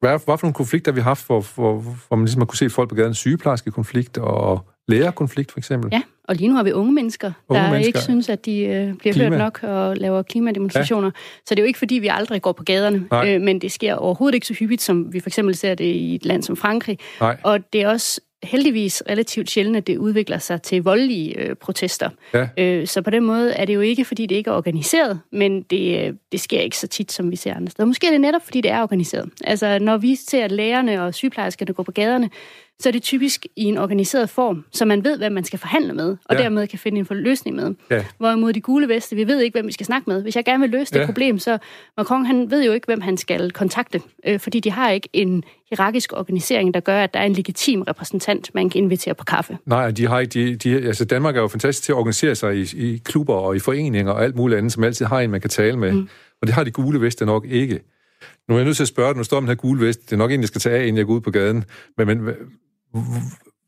hvad, 0.00 0.10
hvad 0.10 0.18
for 0.18 0.38
nogle 0.42 0.54
konflikter 0.54 0.92
vi 0.92 1.00
har 1.00 1.10
haft, 1.10 1.26
hvor, 1.26 1.46
hvor, 1.54 1.80
hvor 2.08 2.16
man 2.16 2.24
ligesom 2.24 2.40
har 2.40 2.46
kunne 2.46 2.58
se 2.58 2.70
folk 2.70 2.88
på 2.88 2.94
gaden? 2.94 3.14
Sygeplejerske 3.14 3.70
konflikt 3.70 4.18
og 4.18 4.68
lærerkonflikt, 4.88 5.52
for 5.52 5.58
eksempel? 5.58 5.90
Ja, 5.92 6.02
og 6.24 6.34
lige 6.34 6.48
nu 6.48 6.54
har 6.54 6.62
vi 6.62 6.72
unge 6.72 6.92
mennesker, 6.92 7.32
unge 7.48 7.62
der 7.62 7.70
mennesker. 7.70 7.86
ikke 7.86 8.00
synes, 8.00 8.28
at 8.28 8.44
de 8.44 8.60
øh, 8.60 8.94
bliver 8.94 9.12
Klima. 9.12 9.28
hørt 9.28 9.38
nok 9.38 9.60
og 9.62 9.96
laver 9.96 10.22
klimademonstrationer. 10.22 11.08
Ja. 11.08 11.20
Så 11.46 11.54
det 11.54 11.58
er 11.58 11.62
jo 11.62 11.66
ikke, 11.66 11.78
fordi 11.78 11.94
vi 11.94 12.08
aldrig 12.08 12.42
går 12.42 12.52
på 12.52 12.62
gaderne, 12.64 13.08
øh, 13.26 13.40
men 13.40 13.60
det 13.60 13.72
sker 13.72 13.94
overhovedet 13.94 14.34
ikke 14.34 14.46
så 14.46 14.54
hyppigt, 14.54 14.82
som 14.82 15.12
vi 15.12 15.20
for 15.20 15.28
eksempel 15.28 15.54
ser 15.54 15.74
det 15.74 15.84
i 15.84 16.14
et 16.14 16.24
land 16.24 16.42
som 16.42 16.56
Frankrig. 16.56 16.98
Nej. 17.20 17.36
Og 17.42 17.72
det 17.72 17.82
er 17.82 17.88
også 17.88 18.20
heldigvis 18.42 19.02
relativt 19.08 19.50
sjældent, 19.50 19.76
at 19.76 19.86
det 19.86 19.96
udvikler 19.96 20.38
sig 20.38 20.62
til 20.62 20.82
voldelige 20.82 21.38
øh, 21.38 21.56
protester. 21.56 22.10
Ja. 22.34 22.48
Øh, 22.58 22.86
så 22.86 23.02
på 23.02 23.10
den 23.10 23.24
måde 23.24 23.52
er 23.52 23.64
det 23.64 23.74
jo 23.74 23.80
ikke, 23.80 24.04
fordi 24.04 24.26
det 24.26 24.36
ikke 24.36 24.50
er 24.50 24.54
organiseret, 24.54 25.20
men 25.32 25.62
det, 25.62 26.06
øh, 26.06 26.14
det 26.32 26.40
sker 26.40 26.60
ikke 26.60 26.78
så 26.78 26.86
tit, 26.86 27.12
som 27.12 27.30
vi 27.30 27.36
ser 27.36 27.54
andre 27.54 27.70
steder. 27.70 27.86
Måske 27.86 28.06
er 28.06 28.10
det 28.10 28.20
netop, 28.20 28.44
fordi 28.44 28.60
det 28.60 28.70
er 28.70 28.82
organiseret. 28.82 29.30
Altså, 29.44 29.78
når 29.78 29.96
vi 29.96 30.14
ser 30.14 30.44
at 30.44 30.52
lærerne 30.52 31.02
og 31.02 31.14
sygeplejerskerne 31.14 31.72
gå 31.72 31.82
på 31.82 31.92
gaderne, 31.92 32.30
så 32.80 32.88
er 32.88 32.90
det 32.92 33.02
typisk 33.02 33.46
i 33.56 33.64
en 33.64 33.78
organiseret 33.78 34.30
form, 34.30 34.64
så 34.72 34.84
man 34.84 35.04
ved, 35.04 35.18
hvem 35.18 35.32
man 35.32 35.44
skal 35.44 35.58
forhandle 35.58 35.92
med, 35.92 36.16
og 36.24 36.36
ja. 36.36 36.42
dermed 36.42 36.66
kan 36.66 36.78
finde 36.78 36.98
en 36.98 37.06
løsning 37.10 37.56
med. 37.56 37.74
Ja. 37.90 38.04
Hvorimod 38.18 38.52
de 38.52 38.60
gule 38.60 38.88
veste, 38.88 39.16
vi 39.16 39.26
ved 39.26 39.40
ikke, 39.40 39.54
hvem 39.54 39.66
vi 39.66 39.72
skal 39.72 39.86
snakke 39.86 40.10
med. 40.10 40.22
Hvis 40.22 40.36
jeg 40.36 40.44
gerne 40.44 40.60
vil 40.60 40.70
løse 40.70 40.94
det 40.94 41.00
ja. 41.00 41.06
problem, 41.06 41.38
så 41.38 41.58
Macron, 41.96 42.26
han 42.26 42.50
ved 42.50 42.64
jo 42.64 42.72
ikke, 42.72 42.86
hvem 42.86 43.00
han 43.00 43.16
skal 43.16 43.50
kontakte, 43.50 44.00
øh, 44.26 44.40
fordi 44.40 44.60
de 44.60 44.70
har 44.70 44.90
ikke 44.90 45.08
en 45.12 45.44
hierarkisk 45.70 46.12
organisering, 46.12 46.74
der 46.74 46.80
gør, 46.80 47.00
at 47.00 47.14
der 47.14 47.20
er 47.20 47.24
en 47.24 47.32
legitim 47.32 47.82
repræsentant, 47.82 48.50
man 48.54 48.70
kan 48.70 48.82
invitere 48.82 49.14
på 49.14 49.24
kaffe. 49.24 49.58
Nej, 49.66 49.90
de 49.90 50.06
har 50.06 50.20
ikke, 50.20 50.32
de, 50.32 50.56
de, 50.56 50.86
altså 50.86 51.04
Danmark 51.04 51.36
er 51.36 51.40
jo 51.40 51.48
fantastisk 51.48 51.84
til 51.84 51.92
at 51.92 51.96
organisere 51.96 52.34
sig 52.34 52.56
i, 52.56 52.62
i 52.76 53.02
klubber 53.04 53.34
og 53.34 53.56
i 53.56 53.58
foreninger 53.58 54.12
og 54.12 54.24
alt 54.24 54.36
muligt 54.36 54.58
andet, 54.58 54.72
som 54.72 54.84
altid 54.84 55.06
har 55.06 55.20
en, 55.20 55.30
man 55.30 55.40
kan 55.40 55.50
tale 55.50 55.76
med. 55.76 55.92
Mm. 55.92 56.08
Og 56.40 56.46
det 56.46 56.54
har 56.54 56.64
de 56.64 56.70
gule 56.70 57.00
veste 57.00 57.26
nok 57.26 57.46
ikke. 57.48 57.80
Nu 58.48 58.54
er 58.54 58.58
jeg 58.58 58.64
nødt 58.64 58.76
til 58.76 58.84
at 58.84 58.88
spørge 58.88 59.14
nu 59.14 59.24
står 59.24 59.40
den 59.40 59.48
her 59.48 59.54
gule 59.54 59.86
vest, 59.86 60.04
det 60.04 60.12
er 60.12 60.16
nok 60.16 60.32
en, 60.32 60.40
jeg 60.40 60.48
skal 60.48 60.60
tage 60.60 60.76
af, 60.76 60.82
inden 60.82 60.96
jeg 60.96 61.06
går 61.06 61.14
ud 61.14 61.20
på 61.20 61.30
gaden. 61.30 61.64
Men, 61.96 62.06
men 62.06 62.34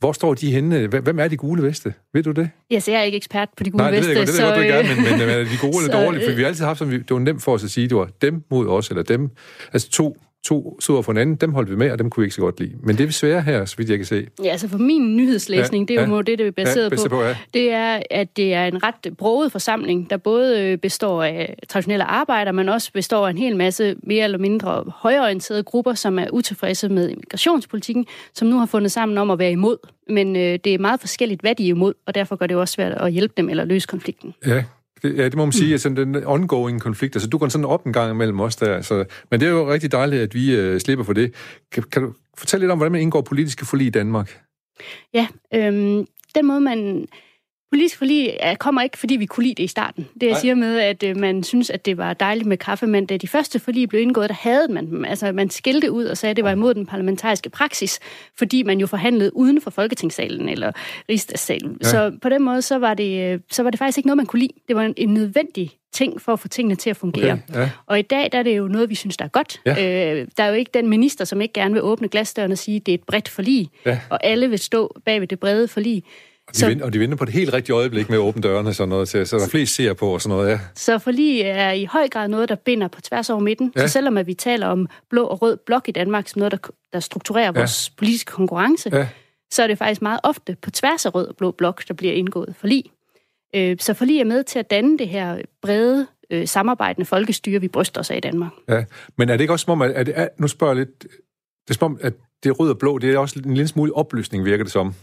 hvor 0.00 0.12
står 0.12 0.34
de 0.34 0.52
henne? 0.52 0.86
Hvem 0.86 1.18
er 1.18 1.28
de 1.28 1.36
gule 1.36 1.62
veste? 1.62 1.94
Ved 2.14 2.22
du 2.22 2.30
det? 2.30 2.50
Ja, 2.70 2.80
så 2.80 2.90
jeg 2.90 3.00
er 3.00 3.04
ikke 3.04 3.16
ekspert 3.16 3.48
på 3.56 3.64
de 3.64 3.70
gule 3.70 3.84
veste. 3.84 4.14
Nej, 4.14 4.18
det, 4.18 4.28
det, 4.28 4.34
det, 4.34 4.46
det, 4.46 4.56
det, 4.56 4.74
det, 4.74 4.96
det, 4.96 5.10
men, 5.10 5.18
men 5.18 5.28
er 5.28 5.44
de 5.44 5.58
gode 5.60 5.84
eller 5.84 5.98
dårlige? 6.04 6.24
For 6.26 6.34
vi 6.36 6.42
har 6.42 6.48
altid 6.48 6.64
haft 6.64 6.78
som, 6.78 6.90
det 6.90 7.10
var 7.10 7.18
nemt 7.18 7.42
for 7.42 7.52
os 7.52 7.64
at 7.64 7.70
sige, 7.70 7.88
det 7.88 7.96
var 7.96 8.08
dem 8.22 8.44
mod 8.50 8.66
os, 8.66 8.88
eller 8.88 9.02
dem. 9.02 9.30
Altså 9.72 9.90
to 9.90 10.16
to 10.48 10.76
stod 10.80 11.02
for 11.02 11.12
hinanden, 11.12 11.36
dem 11.36 11.52
holdt 11.52 11.70
vi 11.70 11.76
med, 11.76 11.90
og 11.90 11.98
dem 11.98 12.10
kunne 12.10 12.22
vi 12.22 12.26
ikke 12.26 12.34
så 12.34 12.40
godt 12.40 12.60
lide. 12.60 12.72
Men 12.82 12.98
det 12.98 13.08
er 13.08 13.12
svære 13.12 13.42
her, 13.42 13.64
så 13.64 13.76
vidt 13.76 13.90
jeg 13.90 13.98
kan 13.98 14.06
se. 14.06 14.26
Ja, 14.44 14.48
altså 14.48 14.68
for 14.68 14.78
min 14.78 15.16
nyhedslæsning, 15.16 15.90
ja, 15.90 15.94
det 15.94 16.02
er 16.02 16.08
jo 16.08 16.16
ja, 16.16 16.22
det, 16.22 16.38
det 16.38 16.46
er 16.46 16.50
baseret 16.50 16.92
ja, 16.92 16.96
på, 16.96 17.08
på 17.08 17.22
ja. 17.22 17.36
det 17.54 17.72
er, 17.72 18.02
at 18.10 18.36
det 18.36 18.54
er 18.54 18.64
en 18.64 18.82
ret 18.82 19.16
broget 19.18 19.52
forsamling, 19.52 20.10
der 20.10 20.16
både 20.16 20.60
øh, 20.62 20.78
består 20.78 21.22
af 21.22 21.58
traditionelle 21.68 22.04
arbejdere, 22.04 22.52
men 22.52 22.68
også 22.68 22.92
består 22.92 23.26
af 23.26 23.30
en 23.30 23.38
hel 23.38 23.56
masse 23.56 23.96
mere 24.02 24.24
eller 24.24 24.38
mindre 24.38 24.84
højorienterede 24.96 25.62
grupper, 25.62 25.94
som 25.94 26.18
er 26.18 26.26
utilfredse 26.32 26.88
med 26.88 27.10
immigrationspolitikken, 27.10 28.06
som 28.34 28.48
nu 28.48 28.58
har 28.58 28.66
fundet 28.66 28.92
sammen 28.92 29.18
om 29.18 29.30
at 29.30 29.38
være 29.38 29.52
imod. 29.52 29.76
Men 30.08 30.36
øh, 30.36 30.58
det 30.64 30.74
er 30.74 30.78
meget 30.78 31.00
forskelligt, 31.00 31.40
hvad 31.40 31.54
de 31.54 31.64
er 31.64 31.68
imod, 31.68 31.94
og 32.06 32.14
derfor 32.14 32.36
gør 32.36 32.46
det 32.46 32.56
også 32.56 32.72
svært 32.72 32.92
at 32.92 33.12
hjælpe 33.12 33.34
dem 33.36 33.48
eller 33.48 33.64
løse 33.64 33.86
konflikten. 33.86 34.34
Ja, 34.46 34.64
det, 35.02 35.16
ja, 35.16 35.24
det 35.24 35.36
må 35.36 35.44
man 35.44 35.52
sige, 35.52 35.66
mm. 35.66 35.72
altså 35.72 35.88
den 35.88 36.16
ongoing 36.26 36.80
konflikt, 36.80 37.16
altså 37.16 37.28
du 37.28 37.38
går 37.38 37.48
sådan 37.48 37.64
op 37.64 37.86
en 37.86 37.92
gang 37.92 38.10
imellem 38.10 38.40
os 38.40 38.56
der, 38.56 38.74
altså, 38.74 39.04
men 39.30 39.40
det 39.40 39.46
er 39.46 39.50
jo 39.50 39.72
rigtig 39.72 39.92
dejligt, 39.92 40.22
at 40.22 40.34
vi 40.34 40.72
uh, 40.72 40.78
slipper 40.78 41.04
for 41.04 41.12
det. 41.12 41.34
Kan, 41.72 41.82
kan 41.82 42.02
du 42.02 42.12
fortælle 42.38 42.62
lidt 42.62 42.72
om, 42.72 42.78
hvordan 42.78 42.92
man 42.92 43.00
indgår 43.00 43.20
politiske 43.20 43.66
forlig 43.66 43.86
i 43.86 43.90
Danmark? 43.90 44.40
Ja, 45.14 45.26
øhm, 45.54 46.06
den 46.34 46.46
måde, 46.46 46.60
man 46.60 47.06
Politisk 47.70 47.98
forlig 47.98 48.38
kommer 48.58 48.82
ikke, 48.82 48.98
fordi 48.98 49.16
vi 49.16 49.26
kunne 49.26 49.44
lide 49.44 49.54
det 49.54 49.62
i 49.62 49.66
starten. 49.66 50.08
Det 50.14 50.22
jeg 50.22 50.30
Nej. 50.30 50.40
siger 50.40 50.54
med, 50.54 50.78
at 50.78 51.02
øh, 51.02 51.16
man 51.16 51.42
synes, 51.42 51.70
at 51.70 51.86
det 51.86 51.96
var 51.96 52.14
dejligt 52.14 52.46
med 52.46 52.56
kaffe, 52.56 52.86
men 52.86 53.06
da 53.06 53.16
de 53.16 53.28
første 53.28 53.58
forlig 53.58 53.88
blev 53.88 54.02
indgået, 54.02 54.28
der 54.28 54.34
havde 54.40 54.68
man 54.70 54.86
dem. 54.86 55.04
Altså, 55.04 55.32
man 55.32 55.50
skilte 55.50 55.92
ud 55.92 56.04
og 56.04 56.16
sagde, 56.16 56.30
at 56.30 56.36
det 56.36 56.44
var 56.44 56.50
imod 56.50 56.74
den 56.74 56.86
parlamentariske 56.86 57.50
praksis, 57.50 58.00
fordi 58.38 58.62
man 58.62 58.80
jo 58.80 58.86
forhandlede 58.86 59.36
uden 59.36 59.60
for 59.60 59.70
Folketingssalen 59.70 60.48
eller 60.48 60.72
Rigsdagssalen. 61.08 61.78
Ja. 61.82 61.88
Så 61.88 62.12
på 62.22 62.28
den 62.28 62.42
måde, 62.42 62.62
så 62.62 62.78
var, 62.78 62.94
det, 62.94 63.32
øh, 63.32 63.40
så 63.50 63.62
var 63.62 63.70
det 63.70 63.78
faktisk 63.78 63.98
ikke 63.98 64.06
noget, 64.06 64.16
man 64.16 64.26
kunne 64.26 64.40
lide. 64.40 64.52
Det 64.68 64.76
var 64.76 64.82
en, 64.82 64.94
en 64.96 65.14
nødvendig 65.14 65.70
ting 65.92 66.20
for 66.20 66.32
at 66.32 66.40
få 66.40 66.48
tingene 66.48 66.76
til 66.76 66.90
at 66.90 66.96
fungere. 66.96 67.32
Okay, 67.48 67.60
ja. 67.60 67.70
Og 67.86 67.98
i 67.98 68.02
dag 68.02 68.28
der 68.32 68.38
er 68.38 68.42
det 68.42 68.58
jo 68.58 68.68
noget, 68.68 68.90
vi 68.90 68.94
synes, 68.94 69.16
der 69.16 69.24
er 69.24 69.28
godt. 69.28 69.60
Ja. 69.66 69.70
Øh, 69.70 70.26
der 70.36 70.42
er 70.42 70.48
jo 70.48 70.54
ikke 70.54 70.70
den 70.74 70.88
minister, 70.88 71.24
som 71.24 71.40
ikke 71.40 71.52
gerne 71.52 71.74
vil 71.74 71.82
åbne 71.82 72.08
glasdøren 72.08 72.52
og 72.52 72.58
sige, 72.58 72.76
at 72.76 72.86
det 72.86 72.92
er 72.92 72.98
et 72.98 73.04
bredt 73.06 73.28
forlig, 73.28 73.68
ja. 73.86 74.00
og 74.10 74.26
alle 74.26 74.50
vil 74.50 74.58
stå 74.58 75.00
bag 75.04 75.20
ved 75.20 75.28
det 75.28 75.40
brede 75.40 75.68
forlig. 75.68 76.04
Og 76.48 76.54
de, 76.54 76.58
så, 76.58 76.68
vinder, 76.68 76.84
og 76.84 76.92
de 76.92 76.98
vinder 76.98 77.16
på 77.16 77.24
det 77.24 77.34
helt 77.34 77.52
rigtige 77.52 77.76
øjeblik 77.76 78.08
med 78.08 78.16
at 78.18 78.20
åbne 78.20 78.42
dørene, 78.42 78.74
sådan 78.74 78.88
noget, 78.88 79.08
til, 79.08 79.26
så 79.26 79.36
der 79.36 79.44
er 79.44 79.48
flest 79.48 79.74
ser 79.74 79.92
på 79.92 80.14
og 80.14 80.22
sådan 80.22 80.36
noget, 80.36 80.50
ja. 80.50 80.60
Så 80.74 80.98
forlig 80.98 81.40
er 81.40 81.72
i 81.72 81.84
høj 81.84 82.08
grad 82.08 82.28
noget, 82.28 82.48
der 82.48 82.54
binder 82.54 82.88
på 82.88 83.00
tværs 83.00 83.30
over 83.30 83.40
midten. 83.40 83.72
Ja. 83.76 83.86
Så 83.86 83.92
selvom 83.92 84.18
at 84.18 84.26
vi 84.26 84.34
taler 84.34 84.66
om 84.66 84.88
blå 85.10 85.24
og 85.24 85.42
rød 85.42 85.56
blok 85.66 85.88
i 85.88 85.92
Danmark 85.92 86.28
som 86.28 86.38
noget, 86.38 86.52
der, 86.52 86.58
der 86.92 87.00
strukturerer 87.00 87.44
ja. 87.44 87.50
vores 87.50 87.90
politiske 87.90 88.32
konkurrence, 88.32 88.90
ja. 88.92 89.08
så 89.50 89.62
er 89.62 89.66
det 89.66 89.78
faktisk 89.78 90.02
meget 90.02 90.20
ofte 90.22 90.56
på 90.62 90.70
tværs 90.70 91.06
af 91.06 91.14
rød 91.14 91.26
og 91.26 91.36
blå 91.36 91.50
blok, 91.50 91.88
der 91.88 91.94
bliver 91.94 92.12
indgået 92.12 92.54
forlig. 92.58 92.84
Øh, 93.54 93.76
så 93.80 93.94
forlig 93.94 94.20
er 94.20 94.24
med 94.24 94.44
til 94.44 94.58
at 94.58 94.70
danne 94.70 94.98
det 94.98 95.08
her 95.08 95.38
brede 95.62 96.06
øh, 96.30 96.48
samarbejdende 96.48 97.06
folkestyre, 97.06 97.60
vi 97.60 97.68
bryster 97.68 98.00
os 98.00 98.10
af 98.10 98.16
i 98.16 98.20
Danmark. 98.20 98.52
Ja, 98.68 98.84
men 99.18 99.28
er 99.28 99.32
det 99.32 99.40
ikke 99.40 99.52
også 99.52 99.64
som 99.64 99.72
om, 99.72 99.82
at, 99.82 99.90
at, 99.90 100.08
at 100.08 100.28
nu 100.38 100.48
spørger 100.48 100.74
jeg 100.74 100.86
lidt, 100.86 101.02
det 101.68 101.70
er 101.70 101.74
som 101.74 101.92
om, 101.92 101.98
at 102.02 102.14
det 102.42 102.60
rød 102.60 102.70
og 102.70 102.78
blå, 102.78 102.98
det 102.98 103.14
er 103.14 103.18
også 103.18 103.42
en 103.44 103.54
lille 103.54 103.68
smule 103.68 103.96
oplysning, 103.96 104.44
virker 104.44 104.64
det 104.64 104.72
som. 104.72 104.94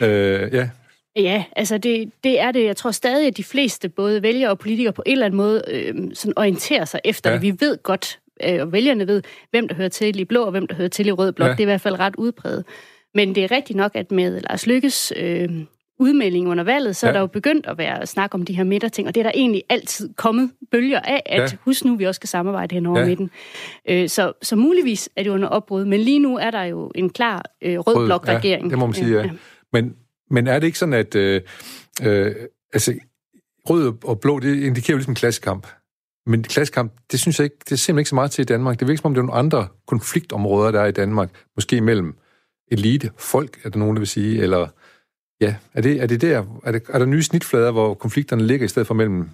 Øh, 0.00 0.54
ja. 0.54 0.68
Ja, 1.16 1.44
altså 1.56 1.78
det, 1.78 2.10
det 2.24 2.40
er 2.40 2.52
det. 2.52 2.64
Jeg 2.64 2.76
tror 2.76 2.90
stadig, 2.90 3.26
at 3.26 3.36
de 3.36 3.44
fleste, 3.44 3.88
både 3.88 4.22
vælgere 4.22 4.50
og 4.50 4.58
politikere, 4.58 4.92
på 4.92 5.02
en 5.06 5.12
eller 5.12 5.26
anden 5.26 5.36
måde 5.36 5.62
øh, 5.70 5.94
sådan 6.14 6.32
orienterer 6.36 6.84
sig 6.84 7.00
efter 7.04 7.30
ja. 7.30 7.34
det. 7.36 7.42
Vi 7.42 7.54
ved 7.60 7.82
godt, 7.82 8.18
øh, 8.44 8.60
og 8.60 8.72
vælgerne 8.72 9.06
ved, 9.06 9.22
hvem 9.50 9.68
der 9.68 9.74
hører 9.74 9.88
til 9.88 10.20
i 10.20 10.24
blå, 10.24 10.44
og 10.44 10.50
hvem 10.50 10.66
der 10.66 10.74
hører 10.74 10.88
til 10.88 11.06
i 11.06 11.12
rød 11.12 11.32
blok. 11.32 11.48
Ja. 11.48 11.52
Det 11.52 11.60
er 11.60 11.64
i 11.64 11.64
hvert 11.64 11.80
fald 11.80 11.98
ret 11.98 12.16
udbredt. 12.16 12.66
Men 13.14 13.34
det 13.34 13.44
er 13.44 13.50
rigtigt 13.50 13.76
nok, 13.76 13.90
at 13.94 14.12
med 14.12 14.40
Lars 14.40 14.66
Lykkes 14.66 15.12
øh, 15.16 15.48
udmelding 15.98 16.48
under 16.48 16.64
valget, 16.64 16.96
så 16.96 17.06
ja. 17.06 17.08
er 17.08 17.12
der 17.12 17.20
jo 17.20 17.26
begyndt 17.26 17.66
at 17.66 17.78
være 17.78 18.06
snak 18.06 18.34
om 18.34 18.44
de 18.44 18.56
her 18.56 18.64
midterting, 18.64 19.08
og 19.08 19.14
det 19.14 19.20
er 19.20 19.24
der 19.24 19.32
egentlig 19.34 19.62
altid 19.68 20.14
kommet 20.16 20.50
bølger 20.70 21.00
af, 21.00 21.22
at 21.26 21.52
ja. 21.52 21.56
husk 21.64 21.84
nu, 21.84 21.96
vi 21.96 22.04
også 22.04 22.18
skal 22.18 22.28
samarbejde 22.28 22.74
hen 22.74 22.86
over 22.86 23.00
ja. 23.00 23.06
midten. 23.06 23.30
Øh, 23.88 24.08
så, 24.08 24.32
så 24.42 24.56
muligvis 24.56 25.08
er 25.16 25.22
det 25.22 25.30
under 25.30 25.48
opbrud, 25.48 25.84
men 25.84 26.00
lige 26.00 26.18
nu 26.18 26.38
er 26.38 26.50
der 26.50 26.62
jo 26.62 26.92
en 26.94 27.10
klar 27.10 27.44
øh, 27.62 27.78
rød 27.78 28.06
blok-regering. 28.06 28.64
Ja, 28.64 28.70
det 28.70 28.78
må 28.78 28.86
man 28.86 28.94
sige, 28.94 29.16
ja. 29.16 29.22
ja. 29.22 29.30
Men, 29.74 29.96
men 30.30 30.46
er 30.46 30.58
det 30.58 30.66
ikke 30.66 30.78
sådan, 30.78 30.92
at 30.92 31.14
øh, 31.14 31.42
øh, 32.02 32.34
altså, 32.72 32.94
rød 33.70 33.92
og 34.04 34.20
blå, 34.20 34.38
det 34.38 34.62
indikerer 34.62 34.94
jo 34.94 34.96
ligesom 34.96 35.10
en 35.10 35.14
klassekamp. 35.14 35.66
Men 36.26 36.42
klassekamp, 36.42 36.92
det 37.12 37.20
synes 37.20 37.38
jeg 37.38 37.44
ikke, 37.44 37.56
det 37.64 37.72
er 37.72 37.76
simpelthen 37.76 37.98
ikke 37.98 38.08
så 38.08 38.14
meget 38.14 38.30
til 38.30 38.42
i 38.42 38.44
Danmark. 38.44 38.80
Det 38.80 38.88
virker 38.88 39.00
som 39.00 39.06
om, 39.06 39.14
det 39.14 39.20
er 39.20 39.26
nogle 39.26 39.38
andre 39.38 39.68
konfliktområder, 39.86 40.70
der 40.70 40.80
er 40.80 40.86
i 40.86 40.92
Danmark. 40.92 41.30
Måske 41.56 41.80
mellem 41.80 42.16
elite, 42.70 43.10
folk, 43.18 43.60
er 43.64 43.70
der 43.70 43.78
nogen, 43.78 43.96
der 43.96 44.00
vil 44.00 44.06
sige, 44.08 44.42
eller 44.42 44.68
Ja, 45.44 45.54
er 45.74 45.80
det, 45.80 46.02
er 46.02 46.06
det 46.06 46.20
der, 46.20 46.42
er, 46.64 46.72
det, 46.72 46.82
er 46.88 46.98
der 46.98 47.06
nye 47.06 47.22
snitflader, 47.22 47.70
hvor 47.70 47.94
konflikterne 47.94 48.46
ligger 48.46 48.64
i 48.64 48.68
stedet 48.68 48.86
for 48.86 48.94
mellem, 48.94 49.28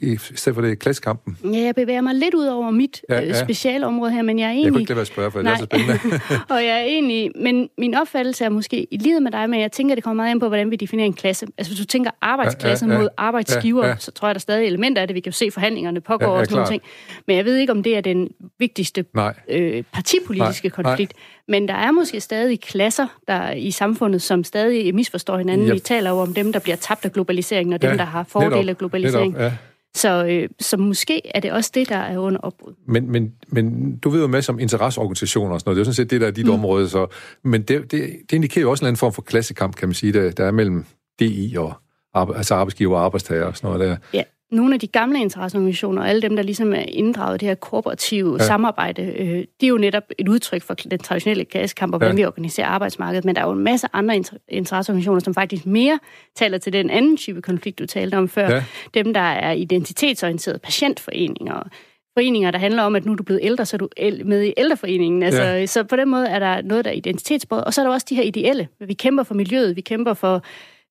i 0.00 0.16
stedet 0.16 0.54
for 0.54 0.62
det 0.62 0.78
klassekampen? 0.78 1.38
Ja, 1.44 1.58
jeg 1.58 1.74
bevæger 1.74 2.00
mig 2.00 2.14
lidt 2.14 2.34
ud 2.34 2.46
over 2.46 2.70
mit 2.70 3.02
ja, 3.08 3.22
øh, 3.22 3.28
ja. 3.28 3.44
specialområde 3.44 4.12
her, 4.12 4.22
men 4.22 4.38
jeg 4.38 4.46
er 4.46 4.50
egentlig... 4.50 4.64
Jeg 4.64 4.72
kunne 4.72 4.80
ikke 4.80 4.90
lade 4.90 4.96
være 4.96 5.00
at 5.00 5.06
spørge, 5.06 5.30
for 5.30 5.42
Nej. 5.42 5.54
det 5.54 5.62
er 5.62 5.78
så 5.78 5.98
spændende. 6.00 6.20
og 6.54 6.64
jeg 6.64 6.80
er 6.80 6.84
egentlig, 6.84 7.30
men 7.36 7.68
min 7.78 7.94
opfattelse 7.94 8.44
er 8.44 8.48
måske 8.48 8.86
i 8.90 8.96
lighed 8.96 9.20
med 9.20 9.32
dig, 9.32 9.50
men 9.50 9.60
jeg 9.60 9.72
tænker, 9.72 9.94
det 9.94 10.04
kommer 10.04 10.22
meget 10.22 10.34
ind 10.34 10.40
på, 10.40 10.48
hvordan 10.48 10.70
vi 10.70 10.76
definerer 10.76 11.06
en 11.06 11.12
klasse. 11.12 11.46
Altså, 11.58 11.72
hvis 11.72 11.80
du 11.80 11.86
tænker 11.86 12.10
arbejdsklasse 12.20 12.86
ja, 12.86 12.92
ja, 12.92 12.96
ja. 12.96 13.02
mod 13.02 13.08
arbejdsgiver, 13.16 13.84
ja, 13.84 13.90
ja. 13.90 13.96
så 13.98 14.10
tror 14.10 14.28
jeg, 14.28 14.34
der 14.34 14.38
er 14.38 14.40
stadig 14.40 14.66
elementer 14.66 15.02
af 15.02 15.08
det. 15.08 15.14
Vi 15.14 15.20
kan 15.20 15.30
jo 15.30 15.36
se, 15.36 15.50
forhandlingerne 15.50 16.00
pågår 16.00 16.26
ja, 16.26 16.32
ja, 16.32 16.40
og 16.40 16.46
sådan 16.46 16.56
nogle 16.56 16.70
ting. 16.70 16.82
Men 17.26 17.36
jeg 17.36 17.44
ved 17.44 17.56
ikke, 17.56 17.72
om 17.72 17.82
det 17.82 17.96
er 17.96 18.00
den 18.00 18.28
vigtigste 18.58 19.04
øh, 19.48 19.84
partipolitiske 19.92 20.68
Nej. 20.68 20.82
konflikt. 20.82 21.12
Nej. 21.16 21.39
Men 21.50 21.68
der 21.68 21.74
er 21.74 21.90
måske 21.90 22.20
stadig 22.20 22.60
klasser 22.60 23.06
der 23.28 23.52
i 23.52 23.70
samfundet, 23.70 24.22
som 24.22 24.44
stadig 24.44 24.94
misforstår 24.94 25.38
hinanden. 25.38 25.66
Yep. 25.66 25.74
Vi 25.74 25.78
taler 25.78 26.10
jo 26.10 26.16
om 26.16 26.34
dem, 26.34 26.52
der 26.52 26.60
bliver 26.60 26.76
tabt 26.76 27.04
af 27.04 27.12
globaliseringen, 27.12 27.72
og 27.72 27.82
dem, 27.82 27.90
ja, 27.90 27.96
der 27.96 28.04
har 28.04 28.24
fordele 28.24 28.70
af 28.70 28.78
globalisering. 28.78 29.32
Netop, 29.32 29.44
ja. 29.44 29.52
Så, 29.94 30.24
øh, 30.24 30.48
så 30.60 30.76
måske 30.76 31.22
er 31.34 31.40
det 31.40 31.52
også 31.52 31.70
det, 31.74 31.88
der 31.88 31.96
er 31.96 32.18
under 32.18 32.40
opbrud. 32.40 32.74
Men, 32.86 33.12
men, 33.12 33.32
men 33.48 33.96
du 33.96 34.10
ved 34.10 34.20
jo 34.20 34.26
med 34.26 34.42
som 34.42 34.58
interesseorganisationer 34.58 35.54
og 35.54 35.60
sådan 35.60 35.68
noget. 35.68 35.76
Det 35.76 35.80
er 35.80 35.90
jo 35.90 35.94
sådan 35.94 36.04
set 36.04 36.10
det, 36.10 36.20
der 36.20 36.26
er 36.26 36.30
dit 36.30 36.46
mm. 36.46 36.52
område. 36.52 36.88
Så, 36.88 37.06
men 37.44 37.62
det, 37.62 37.92
det, 37.92 38.16
det 38.30 38.32
indikerer 38.32 38.62
jo 38.62 38.70
også 38.70 38.84
en 38.84 38.86
anden 38.86 38.98
form 38.98 39.12
for 39.12 39.22
klassekamp, 39.22 39.76
kan 39.76 39.88
man 39.88 39.94
sige, 39.94 40.12
der, 40.12 40.30
der 40.30 40.44
er 40.44 40.50
mellem 40.50 40.84
DI 41.20 41.54
og 41.58 41.74
altså 42.14 42.54
arbejdsgiver 42.54 42.98
og 42.98 43.04
arbejdstager 43.04 43.44
og 43.44 43.56
sådan 43.56 43.78
noget 43.78 43.90
der. 43.90 43.96
Ja, 44.14 44.22
nogle 44.50 44.74
af 44.74 44.80
de 44.80 44.86
gamle 44.86 45.20
interesseorganisationer, 45.20 46.02
alle 46.02 46.22
dem, 46.22 46.36
der 46.36 46.42
ligesom 46.42 46.72
er 46.72 46.84
inddraget 46.88 47.34
i 47.34 47.38
det 47.38 47.48
her 47.48 47.54
kooperative 47.54 48.36
ja. 48.38 48.46
samarbejde, 48.46 49.02
øh, 49.02 49.44
det 49.60 49.62
er 49.62 49.68
jo 49.68 49.78
netop 49.78 50.02
et 50.18 50.28
udtryk 50.28 50.62
for 50.62 50.74
den 50.74 50.98
traditionelle 50.98 51.44
klassekamp, 51.44 51.94
og 51.94 51.98
hvordan 51.98 52.18
ja. 52.18 52.22
vi 52.22 52.26
organiserer 52.26 52.66
arbejdsmarkedet. 52.66 53.24
Men 53.24 53.34
der 53.34 53.42
er 53.42 53.46
jo 53.46 53.52
en 53.52 53.64
masse 53.64 53.88
andre 53.92 54.22
interesseorganisationer, 54.48 55.20
som 55.20 55.34
faktisk 55.34 55.66
mere 55.66 55.98
taler 56.36 56.58
til 56.58 56.72
den 56.72 56.90
anden 56.90 57.16
type 57.16 57.42
konflikt, 57.42 57.78
du 57.78 57.86
talte 57.86 58.14
om 58.14 58.28
før. 58.28 58.48
Ja. 58.48 58.64
Dem, 58.94 59.14
der 59.14 59.20
er 59.20 59.52
identitetsorienterede 59.52 60.58
patientforeninger, 60.58 61.62
foreninger, 62.14 62.50
der 62.50 62.58
handler 62.58 62.82
om, 62.82 62.96
at 62.96 63.04
nu 63.04 63.12
er 63.12 63.16
du 63.16 63.22
blevet 63.22 63.40
ældre, 63.42 63.66
så 63.66 63.76
er 63.76 63.78
du 63.78 63.88
med 64.24 64.44
i 64.44 64.52
ældreforeningen. 64.56 65.22
Altså, 65.22 65.42
ja. 65.42 65.66
Så 65.66 65.84
på 65.84 65.96
den 65.96 66.08
måde 66.08 66.26
er 66.26 66.38
der 66.38 66.62
noget, 66.62 66.84
der 66.84 66.90
er 66.90 66.94
identitetsbåret. 66.94 67.64
Og 67.64 67.74
så 67.74 67.80
er 67.80 67.86
der 67.86 67.92
også 67.92 68.06
de 68.10 68.14
her 68.14 68.22
ideelle. 68.22 68.68
Vi 68.80 68.94
kæmper 68.94 69.22
for 69.22 69.34
miljøet, 69.34 69.76
vi 69.76 69.80
kæmper 69.80 70.14
for 70.14 70.42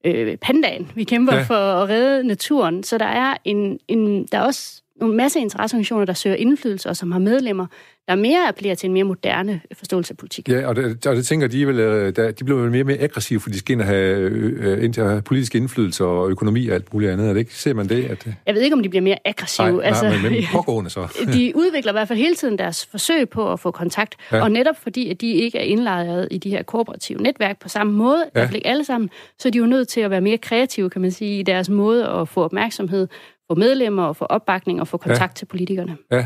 øh, 0.04 0.38
pandaen. 0.38 0.92
Vi 0.96 1.04
kæmper 1.04 1.36
ja. 1.36 1.42
for 1.42 1.56
at 1.56 1.90
redde 1.90 2.24
naturen. 2.28 2.84
Så 2.84 2.98
der 2.98 3.06
er, 3.06 3.38
en, 3.46 3.80
en, 3.88 4.26
der 4.26 4.38
er 4.38 4.42
også 4.42 4.82
en 5.06 5.18
masse 5.18 5.40
interesseorganisationer, 5.40 6.06
der 6.06 6.14
søger 6.14 6.36
indflydelse 6.36 6.90
og 6.90 6.98
som 6.98 7.12
har 7.12 7.20
medlemmer, 7.20 7.68
der 8.10 8.16
mere 8.16 8.48
appellerer 8.48 8.76
til 8.76 8.88
en 8.88 8.94
mere 8.94 9.04
moderne 9.04 9.62
forståelse 9.74 10.14
af 10.14 10.18
politik. 10.18 10.50
Ja, 10.50 10.68
og 10.68 10.76
det, 10.76 11.08
og 11.08 11.16
det 11.16 11.26
tænker 11.26 11.48
de, 11.48 11.68
vel, 11.68 11.80
øh, 11.80 12.16
der, 12.16 12.32
de 12.32 12.44
bliver 12.44 12.70
mere 12.70 12.82
og 12.82 12.86
mere 12.86 12.98
aggressive, 12.98 13.40
for 13.40 13.50
de 13.50 13.60
skal 13.60 13.74
ind 13.74 13.82
og 13.82 13.88
have, 13.88 14.20
øh, 14.20 14.84
ind 14.84 14.96
have 14.96 15.22
politisk 15.22 15.56
indflydelse 15.56 16.06
og 16.06 16.30
økonomi 16.30 16.68
og 16.68 16.76
alt 16.76 16.94
muligt 16.94 17.12
andet. 17.12 17.30
Er 17.30 17.34
det 17.34 17.40
ikke? 17.40 17.56
Ser 17.56 17.74
man 17.74 17.90
det? 17.90 18.06
At... 18.06 18.28
Jeg 18.46 18.56
ved 18.56 18.62
ikke, 18.62 18.76
om 18.76 18.84
de 18.84 18.90
bliver 18.90 19.04
mere 19.04 19.18
aggressive. 19.26 19.72
Nej, 19.72 19.86
altså, 19.86 20.04
nej 20.04 20.22
men, 20.22 20.32
men 20.32 20.44
pågående 20.52 20.90
så. 20.90 21.08
de 21.34 21.52
udvikler 21.56 21.92
i 21.92 21.94
hvert 21.94 22.08
fald 22.08 22.20
hele 22.20 22.36
tiden 22.36 22.58
deres 22.58 22.86
forsøg 22.86 23.30
på 23.30 23.54
at 23.54 23.60
få 23.60 23.72
kontakt, 23.72 24.16
ja. 24.32 24.42
og 24.42 24.52
netop 24.52 24.76
fordi, 24.82 25.10
at 25.10 25.22
de 25.22 25.32
ikke 25.32 25.58
er 25.58 25.64
indlejret 25.64 26.28
i 26.32 26.38
de 26.38 26.50
her 26.50 26.64
kooperative 26.64 27.22
netværk 27.22 27.60
på 27.60 27.70
samme 27.70 27.94
måde, 27.94 28.26
ja. 28.36 28.44
ikke 28.44 28.68
alle 28.68 28.86
sammen, 28.86 29.10
så 29.40 29.48
er 29.48 29.52
de 29.52 29.58
jo 29.58 29.66
nødt 29.66 29.88
til 29.88 30.02
at 30.02 30.12
være 30.12 30.22
mere 30.22 30.38
kreative, 30.38 30.90
kan 30.90 31.02
man 31.02 31.12
sige, 31.12 31.40
i 31.40 31.44
deres 31.44 31.70
måde 31.70 32.08
at 32.08 32.28
få 32.28 32.44
opmærksomhed, 32.44 33.08
få 33.52 33.56
medlemmer 33.56 34.04
og 34.04 34.16
få 34.16 34.26
opbakning 34.26 34.82
og 34.82 34.88
få 34.88 34.98
kontakt 34.98 35.32
ja. 35.32 35.36
til 35.36 35.46
politikerne. 35.46 35.98
Ja, 36.12 36.26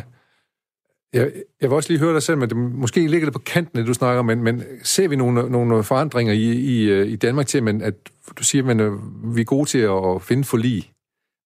jeg, 1.13 1.31
jeg 1.61 1.69
vil 1.69 1.75
også 1.75 1.89
lige 1.89 1.99
høre 1.99 2.13
dig 2.13 2.23
selv, 2.23 2.37
men 2.37 2.49
det, 2.49 2.57
måske 2.57 3.07
ligger 3.07 3.25
det 3.25 3.33
på 3.33 3.39
kanten, 3.39 3.79
det 3.79 3.87
du 3.87 3.93
snakker 3.93 4.19
om, 4.19 4.25
men, 4.25 4.43
men 4.43 4.63
ser 4.83 5.07
vi 5.07 5.15
nogle, 5.15 5.49
nogle 5.49 5.83
forandringer 5.83 6.33
i, 6.33 6.51
i, 6.51 6.83
øh, 6.89 7.07
i 7.07 7.15
Danmark 7.15 7.47
til, 7.47 7.63
men 7.63 7.81
at 7.81 7.93
du 8.37 8.43
siger, 8.43 8.69
at 8.69 8.81
øh, 8.81 8.93
vi 9.35 9.41
er 9.41 9.45
gode 9.45 9.69
til 9.69 9.79
at 9.79 10.21
finde 10.21 10.43
forlig, 10.43 10.91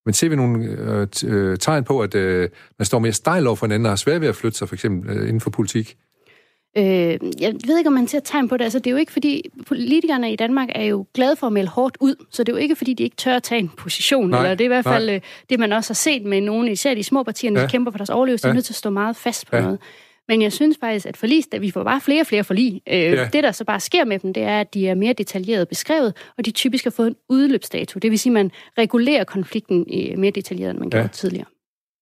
men 0.06 0.14
ser 0.14 0.28
vi 0.28 0.36
nogle 0.36 0.64
øh, 0.64 1.06
øh, 1.24 1.58
tegn 1.58 1.84
på, 1.84 2.00
at 2.00 2.14
øh, 2.14 2.48
man 2.78 2.86
står 2.86 2.98
mere 2.98 3.12
stejl 3.12 3.46
over 3.46 3.56
for 3.56 3.66
hinanden 3.66 3.86
og 3.86 3.90
har 3.90 3.96
svært 3.96 4.20
ved 4.20 4.28
at 4.28 4.36
flytte 4.36 4.58
sig, 4.58 4.68
for 4.68 4.74
eksempel 4.74 5.10
øh, 5.10 5.22
inden 5.22 5.40
for 5.40 5.50
politik? 5.50 5.96
Øh, 6.78 7.18
jeg 7.40 7.54
ved 7.66 7.78
ikke, 7.78 7.88
om 7.88 7.92
man 7.92 8.08
ser 8.08 8.20
tegn 8.20 8.48
på 8.48 8.56
det. 8.56 8.64
Altså, 8.64 8.78
det 8.78 8.86
er 8.86 8.90
jo 8.90 8.96
ikke, 8.96 9.12
fordi 9.12 9.50
politikerne 9.66 10.32
i 10.32 10.36
Danmark 10.36 10.68
er 10.74 10.84
jo 10.84 11.06
glade 11.14 11.36
for 11.36 11.46
at 11.46 11.52
melde 11.52 11.68
hårdt 11.68 11.96
ud, 12.00 12.14
så 12.30 12.44
det 12.44 12.52
er 12.52 12.56
jo 12.56 12.62
ikke, 12.62 12.76
fordi 12.76 12.94
de 12.94 13.02
ikke 13.02 13.16
tør 13.16 13.36
at 13.36 13.42
tage 13.42 13.58
en 13.58 13.68
position. 13.68 14.30
Nej, 14.30 14.38
eller 14.40 14.54
det 14.54 14.60
er 14.60 14.64
i 14.64 14.68
hvert 14.68 14.84
fald 14.84 15.06
nej. 15.06 15.14
Øh, 15.14 15.20
det, 15.50 15.58
man 15.58 15.72
også 15.72 15.90
har 15.90 15.94
set 15.94 16.24
med 16.24 16.40
nogle, 16.40 16.72
især 16.72 16.94
de 16.94 17.02
små 17.02 17.22
partier, 17.22 17.52
ja. 17.52 17.62
de 17.62 17.68
kæmper 17.68 17.90
for 17.90 17.98
deres 17.98 18.10
overlevelse, 18.10 18.46
ja. 18.46 18.48
de 18.48 18.52
er 18.52 18.54
nødt 18.54 18.64
til 18.64 18.72
at 18.72 18.76
stå 18.76 18.90
meget 18.90 19.16
fast 19.16 19.50
på 19.50 19.56
ja. 19.56 19.62
noget. 19.62 19.78
Men 20.28 20.42
jeg 20.42 20.52
synes 20.52 20.76
faktisk, 20.80 21.06
at 21.06 21.16
forlis, 21.16 21.48
at 21.52 21.62
vi 21.62 21.70
får 21.70 21.84
bare 21.84 22.00
flere 22.00 22.20
og 22.20 22.26
flere 22.26 22.44
forlig. 22.44 22.82
Øh, 22.88 22.98
ja. 22.98 23.28
Det, 23.32 23.44
der 23.44 23.52
så 23.52 23.64
bare 23.64 23.80
sker 23.80 24.04
med 24.04 24.18
dem, 24.18 24.32
det 24.32 24.42
er, 24.42 24.60
at 24.60 24.74
de 24.74 24.88
er 24.88 24.94
mere 24.94 25.12
detaljeret 25.12 25.68
beskrevet, 25.68 26.16
og 26.38 26.46
de 26.46 26.50
typisk 26.50 26.84
har 26.84 26.90
fået 26.90 27.06
en 27.06 27.16
udløbsdato. 27.28 27.98
Det 27.98 28.10
vil 28.10 28.18
sige, 28.18 28.30
at 28.30 28.34
man 28.34 28.50
regulerer 28.78 29.24
konflikten 29.24 29.86
mere 30.16 30.30
detaljeret, 30.30 30.70
end 30.70 30.78
man 30.78 30.88
ja. 30.92 30.98
gjorde 30.98 31.12
tidligere. 31.12 31.46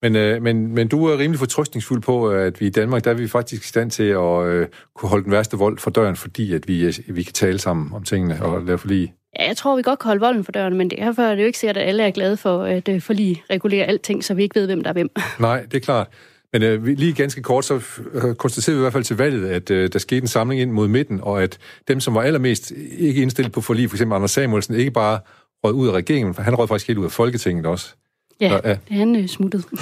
Men, 0.07 0.17
øh, 0.17 0.43
men, 0.43 0.75
men 0.75 0.89
du 0.89 1.07
er 1.07 1.19
rimelig 1.19 1.39
fortrystningsfuld 1.39 2.03
på, 2.03 2.31
at 2.31 2.61
vi 2.61 2.67
i 2.67 2.71
Danmark, 2.71 3.05
der 3.05 3.11
er 3.11 3.15
vi 3.15 3.29
faktisk 3.29 3.65
i 3.65 3.67
stand 3.67 3.91
til 3.91 4.03
at 4.03 4.45
øh, 4.47 4.67
kunne 4.95 5.09
holde 5.09 5.25
den 5.25 5.33
værste 5.33 5.57
vold 5.57 5.79
for 5.79 5.91
døren, 5.91 6.17
fordi 6.17 6.55
at 6.55 6.69
vi, 6.69 6.97
vi 7.09 7.23
kan 7.23 7.33
tale 7.33 7.59
sammen 7.59 7.95
om 7.95 8.03
tingene 8.03 8.43
og 8.43 8.63
lave 8.63 8.79
forlig. 8.79 9.15
Ja, 9.39 9.47
jeg 9.47 9.57
tror, 9.57 9.77
vi 9.77 9.83
godt 9.83 9.99
kan 9.99 10.09
holde 10.09 10.21
volden 10.21 10.45
for 10.45 10.53
døren, 10.53 10.77
men 10.77 10.91
derfor 10.91 11.23
er 11.23 11.35
det 11.35 11.43
jo 11.43 11.47
ikke 11.47 11.59
sikkert, 11.59 11.77
at 11.77 11.89
alle 11.89 12.03
er 12.03 12.11
glade 12.11 12.37
for 12.37 12.63
at 12.63 12.89
øh, 12.89 13.01
forlig 13.01 13.43
regulere 13.51 13.85
alting, 13.85 14.25
så 14.25 14.35
vi 14.35 14.43
ikke 14.43 14.61
ved, 14.61 14.67
hvem 14.67 14.83
der 14.83 14.89
er 14.89 14.93
hvem. 14.93 15.11
Nej, 15.41 15.63
det 15.63 15.75
er 15.75 15.81
klart. 15.81 16.09
Men 16.53 16.63
øh, 16.63 16.85
lige 16.85 17.13
ganske 17.13 17.43
kort, 17.43 17.65
så 17.65 17.81
øh, 18.13 18.35
konstaterede 18.35 18.77
vi 18.77 18.81
i 18.81 18.85
hvert 18.85 18.93
fald 18.93 19.05
til 19.05 19.17
valget, 19.17 19.49
at 19.49 19.71
øh, 19.71 19.93
der 19.93 19.99
skete 19.99 20.21
en 20.21 20.29
samling 20.29 20.61
ind 20.61 20.71
mod 20.71 20.89
midten, 20.89 21.21
og 21.23 21.43
at 21.43 21.59
dem, 21.89 22.01
som 22.01 22.15
var 22.15 22.23
allermest 22.23 22.73
ikke 22.99 23.23
indstillet 23.23 23.53
på 23.53 23.61
forlig, 23.61 23.91
for 23.91 23.97
eksempel 23.97 24.15
Anders 24.15 24.31
Samuelsen, 24.31 24.75
ikke 24.75 24.91
bare 24.91 25.21
rød 25.65 25.73
ud 25.73 25.89
af 25.89 25.93
regeringen, 25.93 26.35
for 26.35 26.43
han 26.43 26.55
rød 26.55 26.69
faktisk 26.69 26.89
helt 26.89 26.99
ud 26.99 27.05
af 27.05 27.13
Folketinget 27.13 27.67
også. 27.67 27.95
Ja, 28.41 28.49
så, 28.49 28.61
ja. 28.65 28.79
han 28.89 29.17
øh, 29.17 29.29
smuttede. 29.29 29.63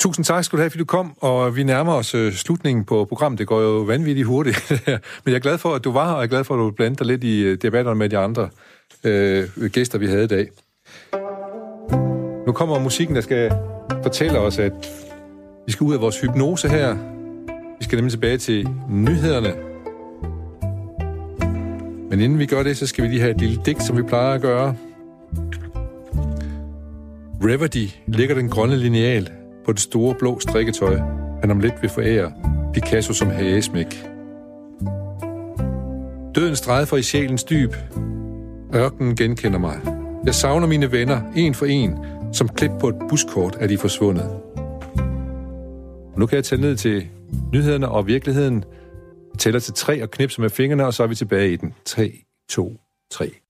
Tusind 0.00 0.24
tak 0.24 0.44
skal 0.44 0.56
du 0.56 0.60
have, 0.60 0.70
fordi 0.70 0.78
du 0.78 0.84
kom, 0.84 1.14
og 1.20 1.56
vi 1.56 1.62
nærmer 1.62 1.92
os 1.92 2.14
øh, 2.14 2.32
slutningen 2.32 2.84
på 2.84 3.04
programmet. 3.04 3.38
Det 3.38 3.46
går 3.46 3.60
jo 3.60 3.78
vanvittigt 3.78 4.26
hurtigt. 4.26 4.70
Men 5.24 5.32
jeg 5.32 5.34
er 5.34 5.38
glad 5.38 5.58
for, 5.58 5.74
at 5.74 5.84
du 5.84 5.92
var 5.92 6.06
her, 6.06 6.12
og 6.12 6.18
jeg 6.18 6.24
er 6.24 6.30
glad 6.30 6.44
for, 6.44 6.54
at 6.54 6.58
du 6.58 6.70
blandede 6.70 6.98
dig 6.98 7.06
lidt 7.06 7.24
i 7.24 7.42
øh, 7.42 7.58
debatterne 7.62 7.98
med 7.98 8.08
de 8.08 8.18
andre 8.18 8.48
øh, 9.04 9.48
gæster, 9.72 9.98
vi 9.98 10.06
havde 10.06 10.24
i 10.24 10.26
dag. 10.26 10.48
Nu 12.46 12.52
kommer 12.52 12.78
musikken, 12.78 13.16
der 13.16 13.22
skal 13.22 13.52
fortælle 14.02 14.38
os, 14.38 14.58
at 14.58 14.72
vi 15.66 15.72
skal 15.72 15.84
ud 15.84 15.94
af 15.94 16.00
vores 16.00 16.20
hypnose 16.20 16.68
her. 16.68 16.96
Vi 17.78 17.84
skal 17.84 17.96
nemlig 17.96 18.12
tilbage 18.12 18.38
til 18.38 18.68
nyhederne. 18.90 19.54
Men 22.10 22.20
inden 22.20 22.38
vi 22.38 22.46
gør 22.46 22.62
det, 22.62 22.76
så 22.76 22.86
skal 22.86 23.04
vi 23.04 23.08
lige 23.08 23.20
have 23.20 23.30
et 23.30 23.40
lille 23.40 23.60
digt, 23.66 23.82
som 23.82 23.96
vi 23.96 24.02
plejer 24.02 24.34
at 24.34 24.40
gøre. 24.40 24.76
Reverdy 27.46 27.88
ligger 28.06 28.34
den 28.34 28.48
grønne 28.48 28.76
lineal 28.76 29.30
på 29.64 29.72
det 29.72 29.80
store 29.80 30.14
blå 30.14 30.40
strikketøj, 30.40 30.96
han 31.40 31.50
om 31.50 31.60
lidt 31.60 31.74
vil 31.82 31.90
forære 31.90 32.32
Picasso 32.74 33.12
som 33.12 33.28
hagesmæk. 33.30 34.04
Døden 36.34 36.86
for 36.86 36.96
i 36.96 37.02
sjælens 37.02 37.44
dyb. 37.44 37.74
Ørkenen 38.74 39.16
genkender 39.16 39.58
mig. 39.58 39.80
Jeg 40.24 40.34
savner 40.34 40.66
mine 40.66 40.92
venner, 40.92 41.32
en 41.36 41.54
for 41.54 41.66
en, 41.66 41.98
som 42.32 42.48
klip 42.48 42.70
på 42.80 42.88
et 42.88 42.96
buskort 43.08 43.56
er 43.60 43.66
de 43.66 43.78
forsvundet. 43.78 44.30
Nu 46.16 46.26
kan 46.26 46.36
jeg 46.36 46.44
tage 46.44 46.60
ned 46.60 46.76
til 46.76 47.08
nyhederne 47.52 47.88
og 47.88 48.06
virkeligheden. 48.06 48.64
Jeg 49.32 49.38
tæller 49.38 49.60
til 49.60 49.74
tre 49.74 50.02
og 50.02 50.10
knipser 50.10 50.42
med 50.42 50.50
fingrene, 50.50 50.86
og 50.86 50.94
så 50.94 51.02
er 51.02 51.06
vi 51.06 51.14
tilbage 51.14 51.52
i 51.52 51.56
den. 51.56 51.74
3, 51.84 52.12
2, 52.50 52.80
3. 53.10 53.43